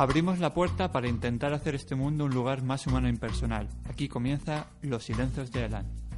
Abrimos 0.00 0.38
la 0.38 0.54
puerta 0.54 0.92
para 0.92 1.08
intentar 1.08 1.52
hacer 1.52 1.74
este 1.74 1.94
mundo 1.94 2.24
un 2.24 2.32
lugar 2.32 2.62
más 2.62 2.86
humano 2.86 3.06
e 3.06 3.10
impersonal. 3.10 3.68
Aquí 3.84 4.08
comienza 4.08 4.68
Los 4.80 5.04
Silencios 5.04 5.52
de 5.52 5.66
Elan. 5.66 6.09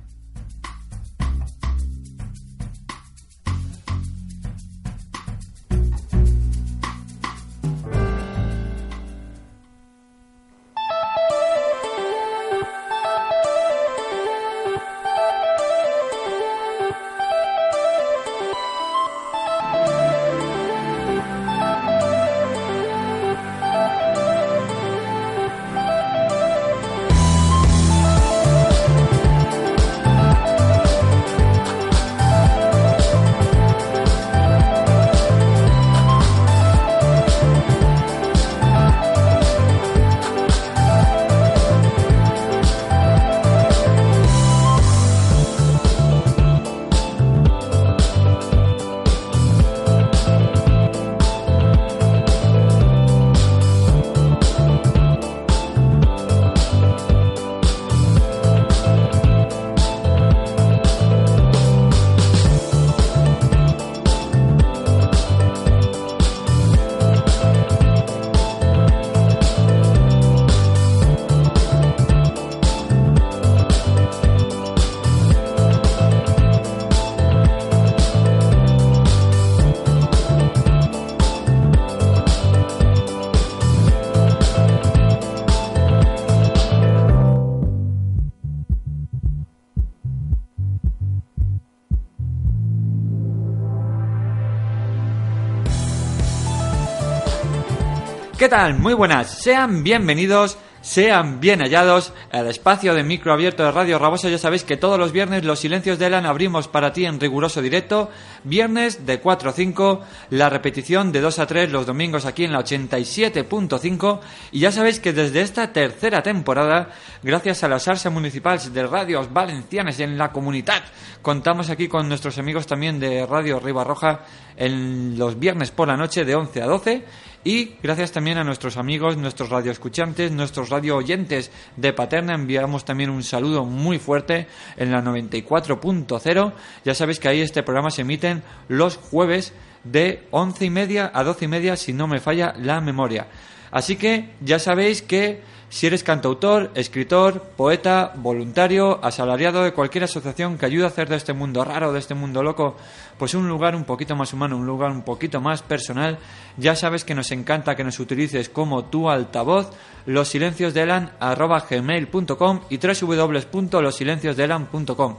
¿Qué 98.42 98.48
tal? 98.48 98.76
Muy 98.76 98.94
buenas. 98.94 99.30
Sean 99.30 99.84
bienvenidos, 99.84 100.58
sean 100.80 101.38
bien 101.38 101.60
hallados 101.60 102.12
al 102.32 102.48
espacio 102.48 102.92
de 102.92 103.04
micro 103.04 103.32
abierto 103.32 103.62
de 103.62 103.70
Radio 103.70 104.00
Rabosa. 104.00 104.28
Ya 104.28 104.36
sabéis 104.36 104.64
que 104.64 104.76
todos 104.76 104.98
los 104.98 105.12
viernes 105.12 105.44
los 105.44 105.60
silencios 105.60 105.96
de 105.96 106.06
Elan 106.06 106.26
abrimos 106.26 106.66
para 106.66 106.92
ti 106.92 107.04
en 107.04 107.20
riguroso 107.20 107.62
directo. 107.62 108.10
Viernes 108.42 109.06
de 109.06 109.20
4 109.20 109.50
a 109.50 109.52
5, 109.52 110.00
la 110.30 110.48
repetición 110.48 111.12
de 111.12 111.20
2 111.20 111.38
a 111.38 111.46
3 111.46 111.70
los 111.70 111.86
domingos 111.86 112.26
aquí 112.26 112.42
en 112.42 112.50
la 112.50 112.64
87.5. 112.64 114.18
Y 114.50 114.58
ya 114.58 114.72
sabéis 114.72 114.98
que 114.98 115.12
desde 115.12 115.42
esta 115.42 115.72
tercera 115.72 116.24
temporada, 116.24 116.88
gracias 117.22 117.62
a 117.62 117.68
la 117.68 117.78
Sarsa 117.78 118.10
Municipal 118.10 118.58
de 118.72 118.86
Radios 118.88 119.32
Valencianas 119.32 120.00
en 120.00 120.18
la 120.18 120.32
comunidad, 120.32 120.82
contamos 121.22 121.70
aquí 121.70 121.86
con 121.86 122.08
nuestros 122.08 122.38
amigos 122.38 122.66
también 122.66 122.98
de 122.98 123.24
Radio 123.24 123.60
Ribarroja 123.60 124.22
en 124.56 125.16
los 125.16 125.38
viernes 125.38 125.70
por 125.70 125.86
la 125.86 125.96
noche 125.96 126.24
de 126.24 126.34
11 126.34 126.62
a 126.62 126.66
12 126.66 127.04
y 127.44 127.74
gracias 127.82 128.12
también 128.12 128.38
a 128.38 128.44
nuestros 128.44 128.76
amigos, 128.76 129.16
nuestros 129.16 129.48
radioescuchantes, 129.50 130.30
nuestros 130.30 130.68
radio 130.68 130.96
oyentes 130.96 131.50
de 131.76 131.92
Paterna, 131.92 132.34
enviamos 132.34 132.84
también 132.84 133.10
un 133.10 133.24
saludo 133.24 133.64
muy 133.64 133.98
fuerte 133.98 134.46
en 134.76 134.92
la 134.92 135.02
94.0. 135.02 136.52
Ya 136.84 136.94
sabéis 136.94 137.18
que 137.18 137.28
ahí 137.28 137.40
este 137.40 137.62
programa 137.62 137.90
se 137.90 138.02
emiten 138.02 138.42
los 138.68 138.96
jueves 138.96 139.52
de 139.82 140.26
once 140.30 140.64
y 140.64 140.70
media 140.70 141.10
a 141.12 141.24
doce 141.24 141.46
y 141.46 141.48
media, 141.48 141.76
si 141.76 141.92
no 141.92 142.06
me 142.06 142.20
falla 142.20 142.54
la 142.58 142.80
memoria. 142.80 143.26
Así 143.72 143.96
que 143.96 144.30
ya 144.40 144.58
sabéis 144.58 145.02
que 145.02 145.40
si 145.72 145.86
eres 145.86 146.04
cantautor, 146.04 146.70
escritor, 146.74 147.40
poeta, 147.56 148.12
voluntario, 148.16 149.02
asalariado 149.02 149.64
de 149.64 149.72
cualquier 149.72 150.04
asociación 150.04 150.58
que 150.58 150.66
ayude 150.66 150.84
a 150.84 150.88
hacer 150.88 151.08
de 151.08 151.16
este 151.16 151.32
mundo 151.32 151.64
raro, 151.64 151.94
de 151.94 151.98
este 151.98 152.14
mundo 152.14 152.42
loco, 152.42 152.76
pues 153.16 153.32
un 153.32 153.48
lugar 153.48 153.74
un 153.74 153.84
poquito 153.84 154.14
más 154.14 154.34
humano, 154.34 154.58
un 154.58 154.66
lugar 154.66 154.90
un 154.90 155.00
poquito 155.00 155.40
más 155.40 155.62
personal, 155.62 156.18
ya 156.58 156.76
sabes 156.76 157.04
que 157.04 157.14
nos 157.14 157.32
encanta 157.32 157.74
que 157.74 157.84
nos 157.84 157.98
utilices 158.00 158.50
como 158.50 158.84
tu 158.84 159.08
altavoz, 159.08 159.70
losilenciosdelan.gmail.com 160.04 162.60
y 162.68 162.76
www.losilenciosdelan.com. 162.76 165.16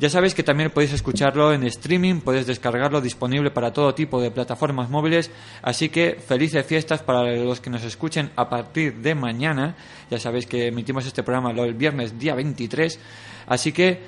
Ya 0.00 0.08
sabéis 0.08 0.34
que 0.34 0.42
también 0.42 0.70
podéis 0.70 0.94
escucharlo 0.94 1.52
en 1.52 1.62
streaming, 1.64 2.22
podéis 2.22 2.46
descargarlo 2.46 3.02
disponible 3.02 3.50
para 3.50 3.70
todo 3.70 3.94
tipo 3.94 4.18
de 4.18 4.30
plataformas 4.30 4.88
móviles, 4.88 5.30
así 5.60 5.90
que 5.90 6.14
felices 6.14 6.64
fiestas 6.64 7.02
para 7.02 7.36
los 7.36 7.60
que 7.60 7.68
nos 7.68 7.84
escuchen 7.84 8.30
a 8.34 8.48
partir 8.48 8.94
de 8.94 9.14
mañana. 9.14 9.76
Ya 10.10 10.18
sabéis 10.18 10.46
que 10.46 10.68
emitimos 10.68 11.04
este 11.04 11.22
programa 11.22 11.50
el 11.50 11.74
viernes 11.74 12.18
día 12.18 12.34
23, 12.34 12.98
así 13.46 13.72
que 13.72 14.00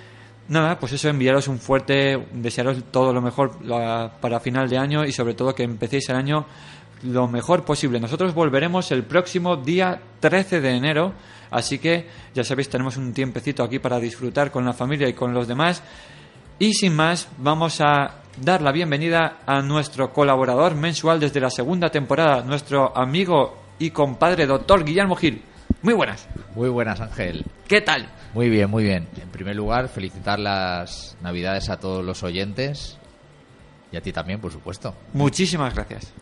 nada, 0.49 0.79
pues 0.79 0.93
eso, 0.95 1.11
enviaros 1.11 1.47
un 1.49 1.59
fuerte, 1.59 2.27
desearos 2.33 2.85
todo 2.91 3.13
lo 3.13 3.21
mejor 3.21 3.59
para 4.19 4.41
final 4.41 4.71
de 4.71 4.79
año 4.79 5.05
y 5.05 5.13
sobre 5.13 5.35
todo 5.35 5.55
que 5.55 5.63
empecéis 5.63 6.09
el 6.09 6.17
año 6.17 6.47
lo 7.03 7.29
mejor 7.29 7.65
posible. 7.65 8.01
Nosotros 8.01 8.35
volveremos 8.35 8.91
el 8.93 9.05
próximo 9.05 9.57
día 9.57 10.01
13 10.21 10.61
de 10.61 10.77
enero, 10.77 11.15
así 11.51 11.79
que 11.79 12.09
ya 12.35 12.45
sabéis, 12.45 12.69
tenemos 12.69 12.97
un 12.97 13.13
tiempecito 13.13 13.63
aquí 13.63 13.79
para 13.79 13.99
disfrutar 13.99 14.51
con 14.51 14.65
la 14.65 14.73
familia 14.73 15.09
y 15.09 15.15
con 15.15 15.35
los 15.35 15.49
demás. 15.49 15.83
Y 16.59 16.75
sin 16.75 16.95
más, 16.95 17.29
vamos 17.39 17.81
a 17.81 18.23
dar 18.37 18.63
la 18.63 18.73
bienvenida 18.73 19.39
a 19.47 19.61
nuestro 19.63 20.13
colaborador 20.13 20.75
mensual 20.75 21.21
desde 21.21 21.41
la 21.41 21.51
segunda 21.51 21.91
temporada, 21.91 22.43
nuestro 22.45 22.97
amigo 22.97 23.57
y 23.79 23.91
compadre 23.91 24.47
doctor 24.47 24.85
Guillermo 24.85 25.17
Gil. 25.17 25.43
Muy 25.83 25.95
buenas. 25.95 26.29
Muy 26.55 26.69
buenas, 26.69 27.01
Ángel. 27.01 27.45
¿Qué 27.67 27.81
tal? 27.81 28.09
Muy 28.35 28.49
bien, 28.49 28.71
muy 28.71 28.85
bien. 28.85 29.09
En 29.21 29.29
primer 29.31 29.57
lugar, 29.57 29.89
felicitar 29.89 30.39
las 30.39 31.17
Navidades 31.21 31.69
a 31.69 31.79
todos 31.79 32.05
los 32.05 32.23
oyentes 32.23 32.99
y 33.91 33.97
a 33.97 34.01
ti 34.01 34.13
también, 34.13 34.41
por 34.41 34.53
supuesto. 34.53 34.95
Muchísimas 35.13 35.75
gracias. 35.75 36.13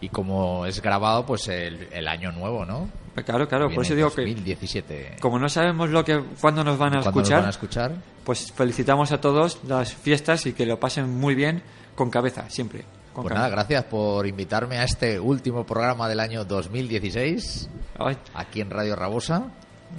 Y 0.00 0.08
como 0.08 0.66
es 0.66 0.82
grabado, 0.82 1.24
pues 1.24 1.48
el, 1.48 2.08
año 2.08 2.32
nuevo, 2.32 2.64
¿no? 2.64 2.88
Pues 3.14 3.24
claro, 3.24 3.48
claro, 3.48 3.70
por 3.70 3.84
eso 3.84 3.94
digo 3.94 4.10
2017. 4.10 5.12
que 5.14 5.20
como 5.20 5.38
no 5.38 5.48
sabemos 5.48 5.88
lo 5.88 6.04
que 6.04 6.22
cuándo 6.40 6.62
nos 6.62 6.76
van 6.76 6.96
a 6.96 7.00
escuchar, 7.00 7.16
nos 7.16 7.30
van 7.30 7.46
a 7.46 7.50
escuchar, 7.50 7.92
pues 8.24 8.52
felicitamos 8.52 9.10
a 9.12 9.20
todos 9.20 9.60
las 9.64 9.94
fiestas 9.94 10.44
y 10.44 10.52
que 10.52 10.66
lo 10.66 10.78
pasen 10.78 11.08
muy 11.18 11.34
bien 11.34 11.62
con 11.94 12.10
cabeza, 12.10 12.50
siempre. 12.50 12.84
Con 13.14 13.22
pues 13.22 13.32
cabeza. 13.32 13.34
nada, 13.34 13.48
gracias 13.48 13.84
por 13.84 14.26
invitarme 14.26 14.76
a 14.76 14.84
este 14.84 15.18
último 15.18 15.64
programa 15.64 16.08
del 16.10 16.20
año 16.20 16.44
2016 16.44 17.70
Ay, 17.98 18.18
aquí 18.34 18.60
en 18.60 18.68
Radio 18.68 18.94
Rabosa. 18.94 19.46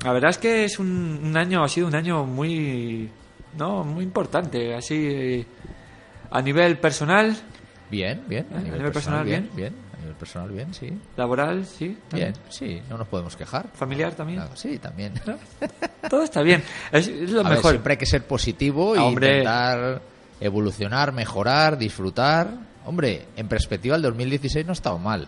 la 0.04 0.14
verdad 0.14 0.30
es 0.30 0.38
que 0.38 0.66
es 0.66 0.78
un, 0.78 1.22
un 1.24 1.36
año, 1.36 1.64
ha 1.64 1.68
sido 1.68 1.88
un 1.88 1.96
año 1.96 2.24
muy, 2.24 3.10
no, 3.58 3.84
muy 3.84 4.04
importante, 4.04 4.76
así 4.76 5.44
a 6.30 6.40
nivel 6.44 6.78
personal, 6.78 7.36
Bien, 7.90 8.22
bien. 8.28 8.46
¿Eh? 8.52 8.58
¿A 8.58 8.62
nivel 8.62 8.92
personal, 8.92 9.26
bien, 9.26 9.50
bien. 9.56 9.68
A 9.68 9.72
nivel 9.72 9.87
personal, 10.18 10.50
bien, 10.52 10.74
sí. 10.74 10.92
laboral, 11.16 11.66
sí, 11.66 11.98
Bien, 12.12 12.34
sí, 12.50 12.82
no 12.90 12.98
nos 12.98 13.08
podemos 13.08 13.36
quejar. 13.36 13.68
familiar 13.74 14.14
también. 14.14 14.40
Claro, 14.40 14.56
sí, 14.56 14.78
también. 14.80 15.14
Todo 16.10 16.24
está 16.24 16.42
bien, 16.42 16.64
es, 16.92 17.08
es 17.08 17.32
lo 17.32 17.42
A 17.42 17.44
ver, 17.44 17.54
mejor. 17.58 17.72
siempre 17.72 17.94
hay 17.94 17.98
que 17.98 18.06
ser 18.06 18.26
positivo 18.26 18.96
y 18.96 19.00
Hombre. 19.00 19.28
intentar 19.40 20.02
evolucionar, 20.40 21.12
mejorar, 21.14 21.78
disfrutar. 21.78 22.50
Hombre, 22.86 23.26
en 23.36 23.48
perspectiva 23.48 23.96
el 23.96 24.02
2016 24.02 24.66
no 24.66 24.72
ha 24.72 24.74
estado 24.74 24.98
mal. 25.00 25.28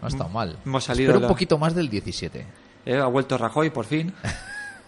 No 0.00 0.06
ha 0.06 0.08
estado 0.08 0.28
mal. 0.28 0.58
Hemos 0.64 0.84
salido 0.84 1.10
Espero 1.10 1.20
la- 1.20 1.26
un 1.26 1.32
poquito 1.32 1.58
más 1.58 1.74
del 1.74 1.88
17. 1.88 2.46
Eh, 2.86 2.96
ha 2.96 3.06
vuelto 3.06 3.36
Rajoy 3.38 3.70
por 3.70 3.84
fin. 3.84 4.12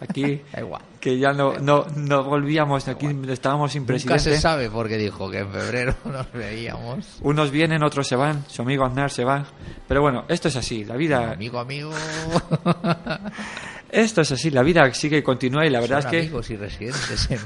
Aquí, 0.01 0.41
que 1.01 1.19
ya 1.19 1.33
no, 1.33 1.59
no, 1.59 1.87
no 1.95 2.25
volvíamos, 2.25 2.89
aquí 2.89 3.07
estábamos 3.29 3.73
sin 3.73 3.83
Nunca 3.83 3.93
presidente. 3.93 4.37
se 4.37 4.41
sabe 4.41 4.71
porque 4.71 4.97
dijo 4.97 5.31
que 5.31 5.41
en 5.41 5.51
febrero 5.51 5.95
nos 6.05 6.33
veíamos. 6.33 7.19
Unos 7.23 7.51
vienen, 7.51 7.83
otros 7.83 8.07
se 8.07 8.17
van. 8.17 8.45
Su 8.49 8.63
amigo 8.63 8.85
Aznar 8.85 9.11
se 9.11 9.25
va. 9.25 9.45
Pero 9.87 10.01
bueno, 10.01 10.25
esto 10.29 10.49
es 10.49 10.57
así. 10.57 10.85
La 10.85 10.97
vida, 10.97 11.33
Amigo, 11.33 11.59
amigo. 11.59 11.91
esto 13.91 14.21
es 14.23 14.33
así. 14.33 14.51
La 14.51 14.63
vida 14.63 14.93
sigue 14.95 15.19
y 15.19 15.23
continúa 15.23 15.67
y 15.67 15.71
la 15.71 15.81
verdad 15.81 16.03
Son 16.03 16.07
es 16.07 16.11
que 16.11 16.19
amigos 16.21 16.51
y 16.51 16.57
residentes 16.57 17.31
en... 17.31 17.39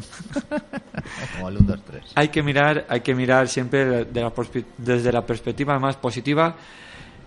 Como 1.34 1.48
el 1.48 1.56
1, 1.58 1.66
2, 1.66 1.80
3. 1.84 2.04
hay 2.14 2.28
que 2.28 2.42
mirar, 2.42 2.86
hay 2.88 3.00
que 3.00 3.14
mirar 3.14 3.48
siempre 3.48 4.04
de 4.04 4.20
la 4.20 4.32
desde 4.78 5.12
la 5.12 5.26
perspectiva 5.26 5.78
más 5.78 5.96
positiva. 5.96 6.56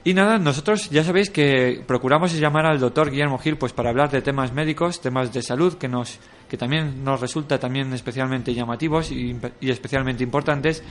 Y 0.07 0.13
nada, 0.13 0.38
nosotros 0.38 0.89
ya 0.89 1.04
sabéis 1.04 1.30
que 1.30 1.83
procuramos 1.86 2.31
llamar 2.33 2.65
al 2.65 2.80
doctor 2.80 3.12
Guillermo 3.12 3.39
Gil 3.39 3.57
pues 3.57 3.74
para 3.74 3.89
hablar 3.89 4.09
de 4.09 4.21
temas 4.21 4.54
médicos, 4.54 5.01
temas 5.01 5.33
de 5.33 5.42
salud 5.42 5.74
que 5.74 5.89
nos 5.89 6.18
que 6.48 6.58
también 6.58 7.04
nos 7.04 7.20
resulta 7.20 7.60
también 7.60 7.92
especialmente 7.94 8.54
llamativos 8.54 9.12
y, 9.12 9.38
especialmente 9.62 10.24
importantes. 10.24 10.84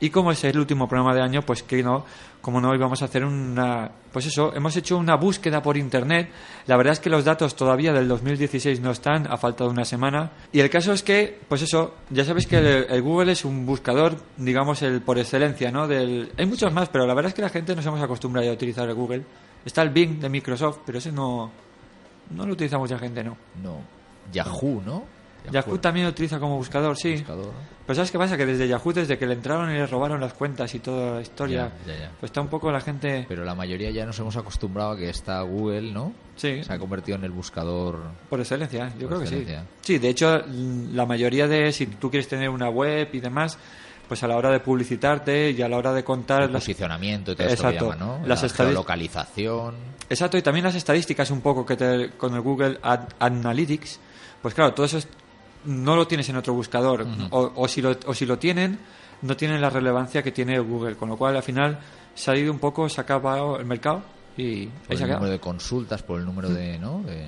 Y 0.00 0.10
como 0.10 0.32
es 0.32 0.42
el 0.44 0.58
último 0.58 0.88
programa 0.88 1.14
de 1.14 1.22
año, 1.22 1.42
pues 1.42 1.62
que 1.62 1.82
no, 1.82 2.04
como 2.40 2.60
no, 2.60 2.70
hoy 2.70 2.78
vamos 2.78 3.00
a 3.02 3.06
hacer 3.06 3.24
una, 3.24 3.90
pues 4.12 4.26
eso, 4.26 4.54
hemos 4.54 4.76
hecho 4.76 4.98
una 4.98 5.16
búsqueda 5.16 5.62
por 5.62 5.76
internet. 5.76 6.30
La 6.66 6.76
verdad 6.76 6.94
es 6.94 7.00
que 7.00 7.08
los 7.08 7.24
datos 7.24 7.54
todavía 7.54 7.92
del 7.92 8.08
2016 8.08 8.80
no 8.80 8.90
están, 8.90 9.26
ha 9.30 9.36
faltado 9.36 9.70
una 9.70 9.84
semana. 9.84 10.32
Y 10.52 10.60
el 10.60 10.68
caso 10.68 10.92
es 10.92 11.02
que, 11.02 11.38
pues 11.48 11.62
eso, 11.62 11.94
ya 12.10 12.24
sabéis 12.24 12.46
que 12.46 12.58
el, 12.58 12.66
el 12.66 13.02
Google 13.02 13.32
es 13.32 13.44
un 13.44 13.64
buscador, 13.64 14.16
digamos, 14.36 14.82
el 14.82 15.00
por 15.00 15.18
excelencia, 15.18 15.70
¿no? 15.70 15.86
Del, 15.86 16.32
hay 16.36 16.46
muchos 16.46 16.72
más, 16.72 16.88
pero 16.88 17.06
la 17.06 17.14
verdad 17.14 17.28
es 17.28 17.34
que 17.34 17.42
la 17.42 17.48
gente 17.48 17.74
nos 17.74 17.86
hemos 17.86 18.02
acostumbrado 18.02 18.50
a 18.50 18.52
utilizar 18.52 18.88
el 18.88 18.94
Google. 18.94 19.22
Está 19.64 19.82
el 19.82 19.90
Bing 19.90 20.18
de 20.20 20.28
Microsoft, 20.28 20.80
pero 20.84 20.98
ese 20.98 21.10
no, 21.10 21.50
no 22.30 22.46
lo 22.46 22.52
utiliza 22.52 22.78
mucha 22.78 22.98
gente, 22.98 23.22
¿no? 23.22 23.36
No. 23.62 23.93
Yahoo, 24.32 24.82
¿no? 24.84 25.04
Yahoo 25.50 25.76
también 25.78 26.06
lo 26.06 26.10
utiliza 26.10 26.38
como 26.40 26.56
buscador, 26.56 26.96
sí. 26.96 27.12
buscador. 27.16 27.52
Pero 27.86 27.94
¿sabes 27.96 28.10
qué 28.10 28.16
pasa? 28.18 28.34
Que 28.38 28.46
desde 28.46 28.66
Yahoo, 28.66 28.94
desde 28.94 29.18
que 29.18 29.26
le 29.26 29.34
entraron 29.34 29.70
y 29.70 29.74
le 29.74 29.86
robaron 29.86 30.18
las 30.18 30.32
cuentas 30.32 30.74
y 30.74 30.78
toda 30.78 31.16
la 31.16 31.20
historia, 31.20 31.70
Ya, 31.86 31.92
ya, 31.92 32.00
ya. 32.00 32.10
pues 32.18 32.30
está 32.30 32.40
un 32.40 32.48
poco 32.48 32.72
la 32.72 32.80
gente... 32.80 33.26
Pero 33.28 33.44
la 33.44 33.54
mayoría 33.54 33.90
ya 33.90 34.06
nos 34.06 34.18
hemos 34.18 34.38
acostumbrado 34.38 34.92
a 34.92 34.96
que 34.96 35.10
está 35.10 35.42
Google, 35.42 35.92
¿no? 35.92 36.14
Sí, 36.36 36.64
Se 36.64 36.72
ha 36.72 36.78
convertido 36.78 37.18
en 37.18 37.24
el 37.24 37.30
buscador. 37.30 37.98
por 38.30 38.40
excelencia, 38.40 38.88
yo 38.98 39.06
Por 39.06 39.18
creo 39.18 39.20
que 39.20 39.26
sí. 39.26 39.54
Sí, 39.82 39.98
de 39.98 40.08
hecho, 40.08 40.42
la 40.94 41.04
mayoría 41.04 41.46
de, 41.46 41.70
si 41.72 41.86
tú 41.88 42.10
quieres 42.10 42.26
tener 42.26 42.48
una 42.48 42.70
web 42.70 43.10
y 43.12 43.20
demás, 43.20 43.58
pues 44.08 44.22
a 44.22 44.28
la 44.28 44.36
hora 44.38 44.50
de 44.50 44.60
publicitarte 44.60 45.50
y 45.50 45.60
a 45.60 45.68
la 45.68 45.76
hora 45.76 45.92
de 45.92 46.02
contar 46.04 46.40
El 46.44 46.52
las... 46.54 46.62
posicionamiento 46.62 47.32
y 47.32 47.36
todo 47.36 47.48
esto 47.48 47.64
que 47.64 47.68
Exacto. 47.68 47.92
llaman, 47.92 48.20
¿no? 48.22 48.26
Las 48.26 48.40
la 48.40 48.48
estadis- 48.48 48.68
geolocalización. 48.68 49.74
Exacto, 50.08 50.38
y 50.38 50.42
también 50.42 50.64
las 50.64 50.74
estadísticas 50.74 51.30
un 51.30 51.42
poco 51.42 51.66
que 51.66 51.76
te, 51.76 52.10
con 52.16 52.34
el 52.34 52.40
Google 52.40 52.78
Ad- 52.82 53.08
Analytics, 53.18 54.00
pues 54.44 54.52
claro, 54.54 54.74
todo 54.74 54.84
eso 54.84 54.98
es- 54.98 55.08
no 55.64 55.96
lo 55.96 56.06
tienes 56.06 56.28
en 56.28 56.36
otro 56.36 56.52
buscador, 56.52 57.06
o, 57.30 57.52
o 57.56 57.66
si 57.68 57.80
lo, 57.80 57.96
o 58.04 58.12
si 58.12 58.26
lo 58.26 58.38
tienen, 58.38 58.78
no 59.22 59.34
tienen 59.34 59.58
la 59.62 59.70
relevancia 59.70 60.22
que 60.22 60.30
tiene 60.32 60.58
Google, 60.58 60.96
con 60.96 61.08
lo 61.08 61.16
cual 61.16 61.34
al 61.34 61.42
final 61.42 61.78
se 62.14 62.30
ha 62.30 62.36
ido 62.36 62.52
un 62.52 62.58
poco, 62.58 62.86
se 62.90 63.00
ha 63.00 63.04
acabado 63.04 63.56
el 63.58 63.64
mercado 63.64 64.02
y 64.36 64.66
Por 64.66 64.96
ahí 64.96 65.02
el 65.02 65.08
número 65.14 65.30
de 65.32 65.40
consultas, 65.40 66.02
por 66.02 66.20
el 66.20 66.26
número 66.26 66.50
de, 66.50 66.78
¿no? 66.78 67.00
De... 67.02 67.24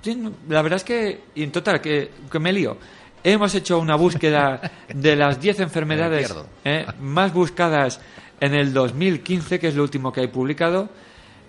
Sí, 0.00 0.22
la 0.48 0.62
verdad 0.62 0.76
es 0.78 0.84
que, 0.84 1.20
y 1.34 1.42
en 1.42 1.52
total, 1.52 1.80
que, 1.82 2.10
que 2.30 2.38
me 2.38 2.52
lío. 2.52 2.76
Hemos 3.22 3.54
hecho 3.54 3.78
una 3.78 3.96
búsqueda 3.96 4.60
de 4.94 5.16
las 5.16 5.40
10 5.40 5.60
enfermedades 5.60 6.34
eh, 6.64 6.86
más 7.00 7.32
buscadas 7.34 8.00
en 8.40 8.54
el 8.54 8.72
2015, 8.72 9.58
que 9.58 9.68
es 9.68 9.74
lo 9.74 9.82
último 9.82 10.12
que 10.12 10.20
hay 10.22 10.28
publicado. 10.28 10.88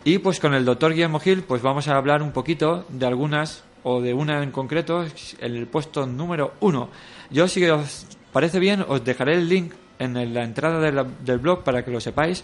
Y 0.03 0.19
pues 0.19 0.39
con 0.39 0.53
el 0.53 0.65
doctor 0.65 0.91
Guillermo 0.93 1.19
Gil, 1.19 1.43
pues 1.43 1.61
vamos 1.61 1.87
a 1.87 1.95
hablar 1.97 2.21
un 2.21 2.31
poquito 2.31 2.85
de 2.89 3.05
algunas, 3.05 3.63
o 3.87 4.01
de 4.01 4.13
una 4.13 4.41
en 4.43 4.51
concreto, 4.51 5.03
en 5.03 5.11
el 5.55 5.67
puesto 5.67 6.05
número 6.05 6.53
uno. 6.61 6.89
Yo, 7.29 7.47
si 7.47 7.63
os 7.65 8.07
parece 8.33 8.59
bien, 8.59 8.83
os 8.87 9.03
dejaré 9.03 9.35
el 9.35 9.47
link 9.47 9.73
en 9.99 10.33
la 10.33 10.43
entrada 10.43 10.79
de 10.79 10.91
la- 10.91 11.03
del 11.03 11.37
blog 11.39 11.63
para 11.63 11.85
que 11.85 11.91
lo 11.91 11.99
sepáis. 12.01 12.43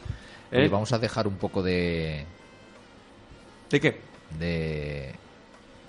¿eh? 0.52 0.66
Y 0.66 0.70
vamos 0.70 0.92
a 0.94 1.00
dejar 1.00 1.28
un 1.28 1.36
poco 1.36 1.62
de. 1.64 2.26
¿De 3.70 3.80
qué? 3.80 4.00
de 4.40 5.14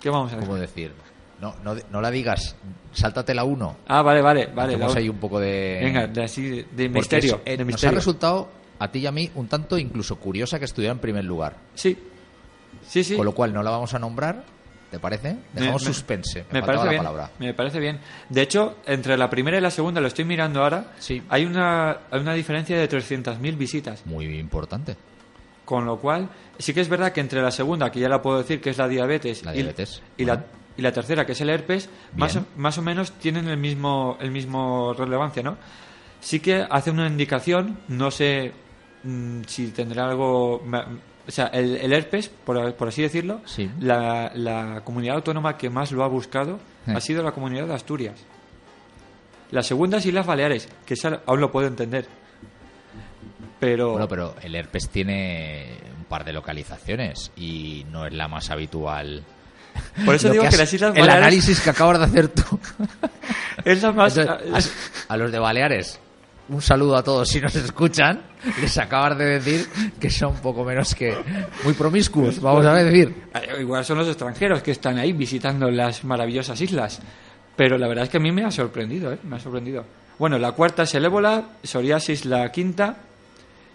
¿Qué 0.00 0.10
vamos 0.10 0.32
a? 0.32 0.38
¿Cómo 0.38 0.56
decir? 0.56 0.92
No, 1.40 1.54
no, 1.64 1.74
no 1.90 2.00
la 2.00 2.10
digas, 2.10 2.54
sáltate 2.92 3.34
la 3.34 3.44
uno. 3.44 3.76
Ah, 3.88 4.02
vale, 4.02 4.22
vale, 4.22 4.46
vale. 4.46 4.76
La- 4.78 4.86
ahí 4.94 5.08
un 5.08 5.18
poco 5.18 5.38
de. 5.40 5.80
Venga, 5.82 6.06
de 6.06 6.24
así, 6.24 6.64
de, 6.72 6.88
misterio. 6.88 7.40
es- 7.44 7.54
eh, 7.54 7.56
de 7.56 7.58
nos 7.58 7.62
ha 7.62 7.66
misterio. 7.66 7.96
resultado 7.96 8.48
a 8.78 8.88
ti 8.90 9.00
y 9.00 9.06
a 9.06 9.12
mí 9.12 9.30
un 9.34 9.48
tanto 9.48 9.76
incluso 9.76 10.16
curiosa 10.16 10.58
que 10.58 10.64
estuviera 10.64 10.92
en 10.92 10.98
primer 11.00 11.24
lugar. 11.24 11.56
Sí, 11.74 11.98
sí, 12.86 13.02
sí. 13.04 13.16
Con 13.16 13.26
lo 13.26 13.32
cual 13.32 13.52
no 13.52 13.62
la 13.62 13.70
vamos 13.70 13.92
a 13.94 13.98
nombrar, 13.98 14.44
¿te 14.92 14.98
parece? 15.00 15.36
Dejamos 15.54 15.82
Me- 15.82 15.86
suspense. 15.88 16.44
Me 16.52 16.60
parece 16.62 16.84
la 16.84 16.90
bien. 16.90 17.02
palabra. 17.02 17.30
Me 17.40 17.54
parece 17.54 17.80
bien. 17.80 17.98
De 18.28 18.42
hecho, 18.42 18.76
entre 18.86 19.16
la 19.16 19.28
primera 19.28 19.56
y 19.58 19.60
la 19.60 19.70
segunda, 19.72 20.00
lo 20.00 20.06
estoy 20.06 20.24
mirando 20.26 20.62
ahora, 20.62 20.92
Sí. 21.00 21.20
hay 21.30 21.44
una 21.46 21.96
hay 22.10 22.20
una 22.20 22.34
diferencia 22.34 22.78
de 22.78 22.86
300.000 22.88 23.56
visitas. 23.56 24.04
Muy 24.06 24.26
importante. 24.38 24.94
Con 25.64 25.86
lo 25.86 25.98
cual, 25.98 26.28
sí 26.58 26.74
que 26.74 26.80
es 26.82 26.88
verdad 26.90 27.12
que 27.12 27.20
entre 27.20 27.40
la 27.40 27.50
segunda, 27.50 27.90
que 27.90 28.00
ya 28.00 28.08
la 28.10 28.20
puedo 28.20 28.38
decir 28.38 28.60
que 28.60 28.70
es 28.70 28.78
la 28.78 28.86
diabetes, 28.86 29.42
La 29.44 29.52
y- 29.54 29.58
diabetes, 29.58 30.02
y, 30.18 30.24
la, 30.26 30.44
y 30.76 30.82
la 30.82 30.92
tercera, 30.92 31.24
que 31.24 31.32
es 31.32 31.40
el 31.40 31.48
herpes, 31.48 31.88
más 32.14 32.36
o, 32.36 32.40
Bien. 32.40 32.46
más 32.56 32.76
o 32.78 32.82
menos 32.82 33.12
tienen 33.12 33.48
el 33.48 33.56
mismo, 33.56 34.18
el 34.20 34.30
mismo 34.30 34.92
relevancia, 34.92 35.42
¿no? 35.42 35.56
Sí 36.20 36.40
que 36.40 36.66
hace 36.68 36.90
una 36.90 37.06
indicación, 37.06 37.78
no 37.88 38.10
sé 38.10 38.52
mm, 39.04 39.42
si 39.46 39.68
tendrá 39.68 40.04
algo... 40.04 40.62
O 41.26 41.30
sea, 41.30 41.46
el, 41.46 41.76
el 41.76 41.92
herpes, 41.92 42.28
por, 42.28 42.74
por 42.74 42.88
así 42.88 43.02
decirlo, 43.02 43.40
Sí. 43.44 43.70
la, 43.80 44.32
la 44.34 44.80
comunidad 44.84 45.16
autónoma 45.16 45.56
que 45.56 45.70
más 45.70 45.92
lo 45.92 46.02
ha 46.04 46.08
buscado 46.08 46.58
Eh. 46.86 46.92
ha 46.96 47.00
sido 47.00 47.22
la 47.22 47.30
comunidad 47.32 47.66
de 47.68 47.74
Asturias. 47.74 48.18
La 49.52 49.62
segunda 49.62 49.98
es 49.98 50.06
Islas 50.06 50.26
Baleares, 50.26 50.68
que 50.86 50.94
esa 50.94 51.20
aún 51.26 51.40
lo 51.40 51.52
puedo 51.52 51.66
entender. 51.68 52.06
Pero... 53.60 53.92
Bueno, 53.92 54.08
pero 54.08 54.34
el 54.42 54.54
herpes 54.56 54.88
tiene 54.88 55.78
un 55.96 56.04
par 56.06 56.24
de 56.24 56.32
localizaciones 56.32 57.30
y 57.36 57.86
no 57.90 58.06
es 58.06 58.12
la 58.12 58.26
más 58.28 58.50
habitual. 58.50 59.22
Por 60.04 60.14
eso 60.16 60.28
digo 60.32 60.42
que, 60.42 60.48
has- 60.48 60.58
las 60.58 60.72
Islas 60.72 60.90
El 60.94 61.02
Baleares 61.02 61.22
análisis 61.22 61.60
que 61.60 61.70
acabas 61.70 61.98
de 62.00 62.04
hacer 62.06 62.28
tú. 62.28 62.58
es 63.64 63.82
la 63.82 63.92
más... 63.92 64.16
Entonces, 64.16 64.56
es- 64.56 65.04
a, 65.08 65.14
a 65.14 65.16
los 65.16 65.30
de 65.30 65.38
Baleares, 65.38 66.00
un 66.48 66.60
saludo 66.60 66.96
a 66.96 67.02
todos 67.02 67.28
si 67.28 67.40
nos 67.40 67.54
escuchan. 67.54 68.22
Les 68.60 68.76
acabas 68.78 69.16
de 69.16 69.24
decir 69.38 69.66
que 70.00 70.10
son 70.10 70.34
poco 70.36 70.64
menos 70.64 70.94
que 70.94 71.16
muy 71.64 71.74
promiscuos, 71.74 72.40
vamos 72.40 72.66
a 72.66 72.74
decir. 72.74 73.14
Eh, 73.34 73.60
Igual 73.60 73.84
son 73.84 73.98
los 73.98 74.08
extranjeros 74.08 74.62
que 74.62 74.72
están 74.72 74.98
ahí 74.98 75.12
visitando 75.12 75.70
las 75.70 76.04
maravillosas 76.04 76.60
islas. 76.60 77.00
Pero 77.56 77.78
la 77.78 77.86
verdad 77.86 78.04
es 78.04 78.10
que 78.10 78.16
a 78.16 78.20
mí 78.20 78.32
me 78.32 78.44
ha 78.44 78.50
sorprendido, 78.50 79.12
¿eh? 79.12 79.18
Me 79.24 79.36
ha 79.36 79.38
sorprendido. 79.38 79.84
Bueno, 80.18 80.38
la 80.38 80.52
cuarta 80.52 80.84
es 80.84 80.94
el 80.94 81.04
ébola, 81.04 81.44
psoriasis 81.62 82.24
la 82.24 82.50
quinta, 82.50 82.96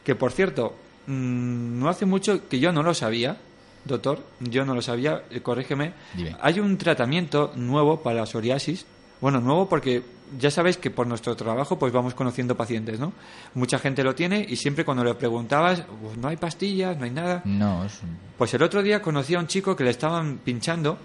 que 0.03 0.15
por 0.15 0.31
cierto, 0.31 0.75
mm, 1.07 1.79
no 1.79 1.89
hace 1.89 2.05
mucho 2.05 2.47
que 2.47 2.59
yo 2.59 2.71
no 2.71 2.83
lo 2.83 2.93
sabía, 2.93 3.37
doctor, 3.85 4.19
yo 4.39 4.65
no 4.65 4.73
lo 4.73 4.81
sabía, 4.81 5.23
eh, 5.29 5.41
corrígeme. 5.41 5.93
Dime. 6.15 6.35
Hay 6.41 6.59
un 6.59 6.77
tratamiento 6.77 7.53
nuevo 7.55 8.01
para 8.01 8.17
la 8.19 8.25
psoriasis. 8.25 8.85
Bueno, 9.21 9.39
nuevo 9.41 9.67
porque 9.67 10.03
ya 10.39 10.51
sabéis 10.51 10.77
que 10.77 10.91
por 10.91 11.07
nuestro 11.07 11.35
trabajo 11.35 11.79
pues 11.79 11.91
vamos 11.93 12.13
conociendo 12.13 12.55
pacientes, 12.55 12.99
¿no? 12.99 13.13
Mucha 13.55 13.79
gente 13.79 14.03
lo 14.03 14.13
tiene 14.13 14.45
y 14.47 14.55
siempre 14.57 14.83
cuando 14.85 15.03
le 15.03 15.13
preguntabas, 15.15 15.83
pues 16.01 16.17
no 16.17 16.27
hay 16.27 16.37
pastillas, 16.37 16.97
no 16.97 17.05
hay 17.05 17.11
nada. 17.11 17.41
No, 17.45 17.83
es 17.85 17.99
Pues 18.37 18.53
el 18.53 18.61
otro 18.63 18.83
día 18.83 19.01
conocí 19.01 19.35
a 19.35 19.39
un 19.39 19.47
chico 19.47 19.75
que 19.75 19.83
le 19.83 19.89
estaban 19.89 20.37
pinchando, 20.43 20.97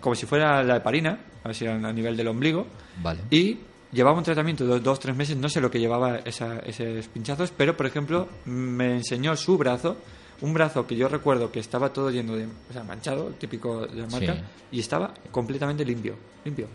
como 0.00 0.14
si 0.14 0.26
fuera 0.26 0.62
la 0.62 0.76
heparina, 0.76 1.18
así 1.44 1.66
a 1.66 1.74
a 1.74 1.92
nivel 1.92 2.16
del 2.16 2.28
ombligo, 2.28 2.66
Vale. 3.02 3.20
y 3.30 3.58
llevaba 3.90 4.18
un 4.18 4.24
tratamiento 4.24 4.66
de 4.66 4.78
dos, 4.80 5.00
tres 5.00 5.16
meses, 5.16 5.36
no 5.36 5.48
sé 5.48 5.60
lo 5.60 5.70
que 5.70 5.80
llevaba 5.80 6.18
esa- 6.18 6.58
esos 6.60 7.08
pinchazos, 7.08 7.50
pero 7.56 7.76
por 7.76 7.86
ejemplo 7.86 8.28
me 8.44 8.96
enseñó 8.96 9.34
su 9.34 9.56
brazo, 9.58 9.96
un 10.42 10.52
brazo 10.54 10.86
que 10.86 10.94
yo 10.94 11.08
recuerdo 11.08 11.50
que 11.50 11.58
estaba 11.58 11.92
todo 11.92 12.10
lleno 12.10 12.36
de, 12.36 12.44
o 12.46 12.72
sea, 12.72 12.84
manchado, 12.84 13.30
típico 13.30 13.86
de 13.86 14.02
la 14.02 14.06
marca, 14.08 14.34
Sí. 14.34 14.40
y 14.72 14.80
estaba 14.80 15.12
completamente 15.32 15.84
limpio, 15.84 16.14
limpio. 16.44 16.68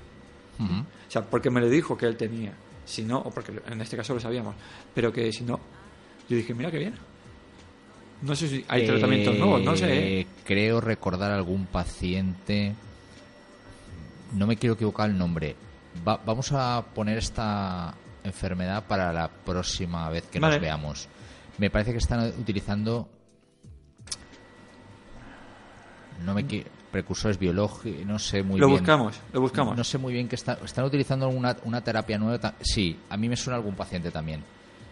O 0.59 1.11
sea, 1.11 1.21
porque 1.23 1.49
me 1.49 1.59
lo 1.61 1.69
dijo 1.69 1.97
que 1.97 2.05
él 2.05 2.15
tenía. 2.17 2.53
Si 2.85 3.03
no, 3.03 3.19
o 3.19 3.31
porque 3.31 3.53
en 3.67 3.81
este 3.81 3.95
caso 3.97 4.13
lo 4.13 4.19
sabíamos, 4.19 4.55
pero 4.93 5.11
que 5.13 5.31
si 5.31 5.43
no, 5.43 5.59
yo 6.29 6.35
dije, 6.37 6.53
mira 6.53 6.69
qué 6.71 6.79
bien. 6.79 6.95
No 8.21 8.35
sé 8.35 8.47
si 8.47 8.63
hay 8.67 8.85
tratamientos 8.85 9.35
Eh, 9.35 9.37
nuevos, 9.39 9.61
no 9.63 9.75
sé. 9.75 10.19
¿eh? 10.21 10.27
Creo 10.45 10.79
recordar 10.81 11.31
algún 11.31 11.65
paciente. 11.65 12.73
No 14.33 14.47
me 14.47 14.55
quiero 14.57 14.75
equivocar 14.75 15.09
el 15.09 15.17
nombre. 15.17 15.55
Va- 16.07 16.19
vamos 16.25 16.51
a 16.53 16.83
poner 16.95 17.17
esta 17.17 17.93
enfermedad 18.23 18.83
para 18.87 19.11
la 19.13 19.27
próxima 19.29 20.09
vez 20.09 20.23
que 20.27 20.39
Vale. 20.39 20.55
nos 20.55 20.61
veamos. 20.61 21.07
Me 21.57 21.69
parece 21.69 21.91
que 21.91 21.97
están 21.99 22.25
utilizando. 22.39 23.07
No 26.25 26.33
me 26.33 26.45
qui- 26.45 26.65
precursores 26.93 27.37
biológicos, 27.37 28.05
no 28.05 28.17
sé 28.19 28.41
muy 28.43 28.57
lo 28.59 28.67
bien. 28.67 28.79
buscamos, 28.79 29.19
lo 29.33 29.41
buscamos. 29.41 29.75
No 29.75 29.83
sé 29.83 29.97
muy 29.97 30.13
bien 30.13 30.29
que 30.29 30.35
está- 30.35 30.57
están 30.63 30.85
utilizando 30.85 31.27
una, 31.27 31.57
una 31.65 31.83
terapia 31.83 32.17
nueva. 32.17 32.53
Sí, 32.61 32.97
a 33.09 33.17
mí 33.17 33.27
me 33.27 33.35
suena 33.35 33.57
algún 33.57 33.75
paciente 33.75 34.11
también. 34.11 34.41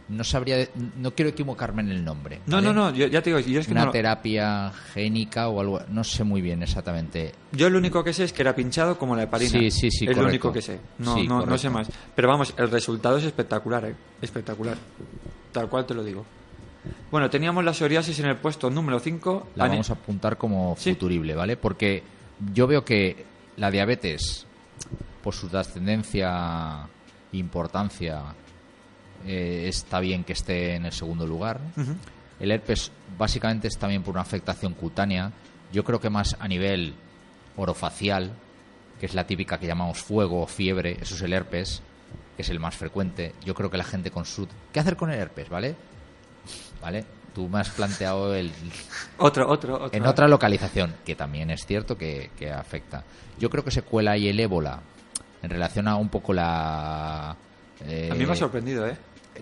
no 0.09 0.25
sabría, 0.25 0.57
de- 0.57 0.69
no 0.97 1.11
quiero 1.15 1.29
equivocarme 1.29 1.83
en 1.83 1.89
el 1.89 2.03
nombre. 2.03 2.41
No, 2.47 2.57
¿vale? 2.57 2.67
no, 2.67 2.73
no, 2.73 2.93
yo, 2.93 3.07
ya 3.07 3.21
te 3.21 3.29
digo, 3.29 3.39
yo 3.39 3.61
es 3.61 3.65
que 3.65 3.71
Una 3.71 3.81
no 3.81 3.85
lo- 3.85 3.91
terapia 3.93 4.69
génica 4.93 5.47
o 5.47 5.61
algo, 5.61 5.79
no 5.87 6.03
sé 6.03 6.25
muy 6.25 6.41
bien 6.41 6.61
exactamente. 6.61 7.31
Yo 7.53 7.69
lo 7.69 7.77
único 7.77 8.03
que 8.03 8.11
sé 8.11 8.25
es 8.25 8.33
que 8.33 8.41
era 8.41 8.53
pinchado 8.53 8.97
como 8.99 9.15
la 9.15 9.23
heparina. 9.23 9.51
Sí, 9.51 9.71
sí, 9.71 9.89
sí, 9.89 10.03
Es 10.05 10.09
lo 10.09 10.23
correcto. 10.23 10.47
único 10.49 10.51
que 10.51 10.61
sé. 10.61 10.81
No, 10.97 11.15
Sí, 11.15 11.25
no, 11.29 11.45
no 11.45 11.57
sé 11.57 11.69
más. 11.69 11.87
Pero 12.13 12.27
vamos, 12.27 12.53
el 12.57 12.69
resultado 12.69 13.19
es 13.19 13.23
espectacular, 13.23 13.85
¿eh? 13.85 13.95
Espectacular. 14.21 14.75
Tal 15.53 15.69
cual 15.69 15.85
te 15.85 15.93
lo 15.93 16.03
digo. 16.03 16.25
Bueno, 17.11 17.29
teníamos 17.29 17.63
la 17.65 17.73
psoriasis 17.73 18.17
en 18.19 18.27
el 18.27 18.37
puesto 18.37 18.69
número 18.69 18.99
5. 18.99 19.49
La 19.55 19.67
vamos 19.67 19.89
a 19.89 19.93
apuntar 19.93 20.37
como 20.37 20.75
Sí. 20.77 20.91
futurible, 20.93 21.35
¿vale? 21.35 21.57
Porque 21.57 22.03
yo 22.53 22.67
veo 22.67 22.85
que 22.85 23.25
la 23.57 23.69
diabetes, 23.69 24.45
por 25.21 25.33
su 25.33 25.49
trascendencia 25.49 26.87
e 27.33 27.37
importancia, 27.37 28.21
eh, 29.27 29.65
está 29.67 29.99
bien 29.99 30.23
que 30.23 30.33
esté 30.33 30.75
en 30.75 30.85
el 30.85 30.93
segundo 30.93 31.27
lugar. 31.27 31.59
El 32.39 32.51
herpes 32.51 32.91
básicamente 33.17 33.67
es 33.67 33.77
también 33.77 34.03
por 34.03 34.13
una 34.13 34.21
afectación 34.21 34.73
cutánea. 34.73 35.31
Yo 35.73 35.83
creo 35.83 35.99
que 35.99 36.09
más 36.09 36.37
a 36.39 36.47
nivel 36.47 36.93
orofacial, 37.57 38.31
que 38.99 39.05
es 39.05 39.13
la 39.13 39.27
típica 39.27 39.59
que 39.59 39.67
llamamos 39.67 39.99
fuego 39.99 40.41
o 40.43 40.47
fiebre, 40.47 40.97
eso 41.01 41.15
es 41.15 41.21
el 41.21 41.33
herpes, 41.33 41.81
que 42.35 42.41
es 42.41 42.49
el 42.49 42.59
más 42.59 42.75
frecuente. 42.77 43.35
Yo 43.45 43.53
creo 43.53 43.69
que 43.69 43.77
la 43.77 43.83
gente 43.83 44.11
consulta. 44.11 44.55
¿Qué 44.71 44.79
hacer 44.79 44.95
con 44.95 45.11
el 45.11 45.19
herpes, 45.19 45.49
vale? 45.49 45.75
¿Vale? 46.81 47.05
Tú 47.33 47.47
me 47.47 47.59
has 47.59 47.69
planteado 47.69 48.35
el, 48.35 48.51
Otro, 49.17 49.49
otro, 49.49 49.75
otro. 49.75 49.89
en 49.97 50.05
otra 50.05 50.27
localización, 50.27 50.93
que 51.05 51.15
también 51.15 51.49
es 51.49 51.65
cierto 51.65 51.97
que, 51.97 52.31
que 52.37 52.51
afecta. 52.51 53.03
Yo 53.39 53.49
creo 53.49 53.63
que 53.63 53.71
se 53.71 53.83
cuela 53.83 54.11
ahí 54.11 54.27
el 54.27 54.39
ébola 54.39 54.81
en 55.41 55.49
relación 55.49 55.87
a 55.87 55.95
un 55.95 56.09
poco 56.09 56.33
la... 56.33 57.35
eh, 57.85 58.09
A 58.11 58.15
mí 58.15 58.25
me 58.25 58.33
ha 58.33 58.35
sorprendido, 58.35 58.85
¿eh? 58.87 58.97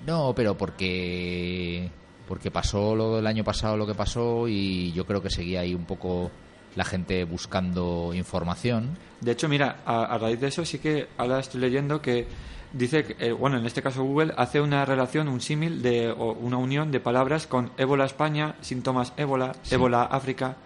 No, 0.05 0.33
pero 0.35 0.55
porque 0.55 1.89
porque 2.27 2.51
pasó 2.51 2.95
lo 2.95 3.15
del 3.15 3.25
año 3.25 3.43
pasado 3.43 3.75
lo 3.75 3.87
que 3.87 3.95
pasó 3.95 4.47
y 4.47 4.91
yo 4.93 5.03
creo 5.07 5.19
que 5.23 5.31
seguía 5.31 5.61
ahí 5.61 5.73
un 5.73 5.85
poco 5.85 6.29
la 6.75 6.85
gente 6.85 7.23
buscando 7.23 8.11
información. 8.13 8.95
De 9.19 9.31
hecho, 9.31 9.49
mira, 9.49 9.77
a, 9.83 10.03
a 10.03 10.17
raíz 10.19 10.39
de 10.39 10.47
eso 10.49 10.63
sí 10.63 10.77
que 10.77 11.07
ahora 11.17 11.39
estoy 11.39 11.59
leyendo 11.61 11.99
que 12.03 12.27
dice, 12.73 13.03
que, 13.03 13.27
eh, 13.27 13.31
bueno, 13.31 13.57
en 13.57 13.65
este 13.65 13.81
caso 13.81 14.03
Google 14.03 14.33
hace 14.38 14.61
una 14.61 14.85
relación, 14.85 15.27
un 15.27 15.41
símil 15.41 15.81
de 15.81 16.09
o 16.11 16.33
una 16.33 16.57
unión 16.57 16.91
de 16.91 16.99
palabras 16.99 17.47
con 17.47 17.71
ébola 17.77 18.05
España, 18.05 18.55
síntomas 18.61 19.13
ébola, 19.17 19.53
Sí. 19.63 19.75
ébola 19.75 20.03
África. 20.03 20.57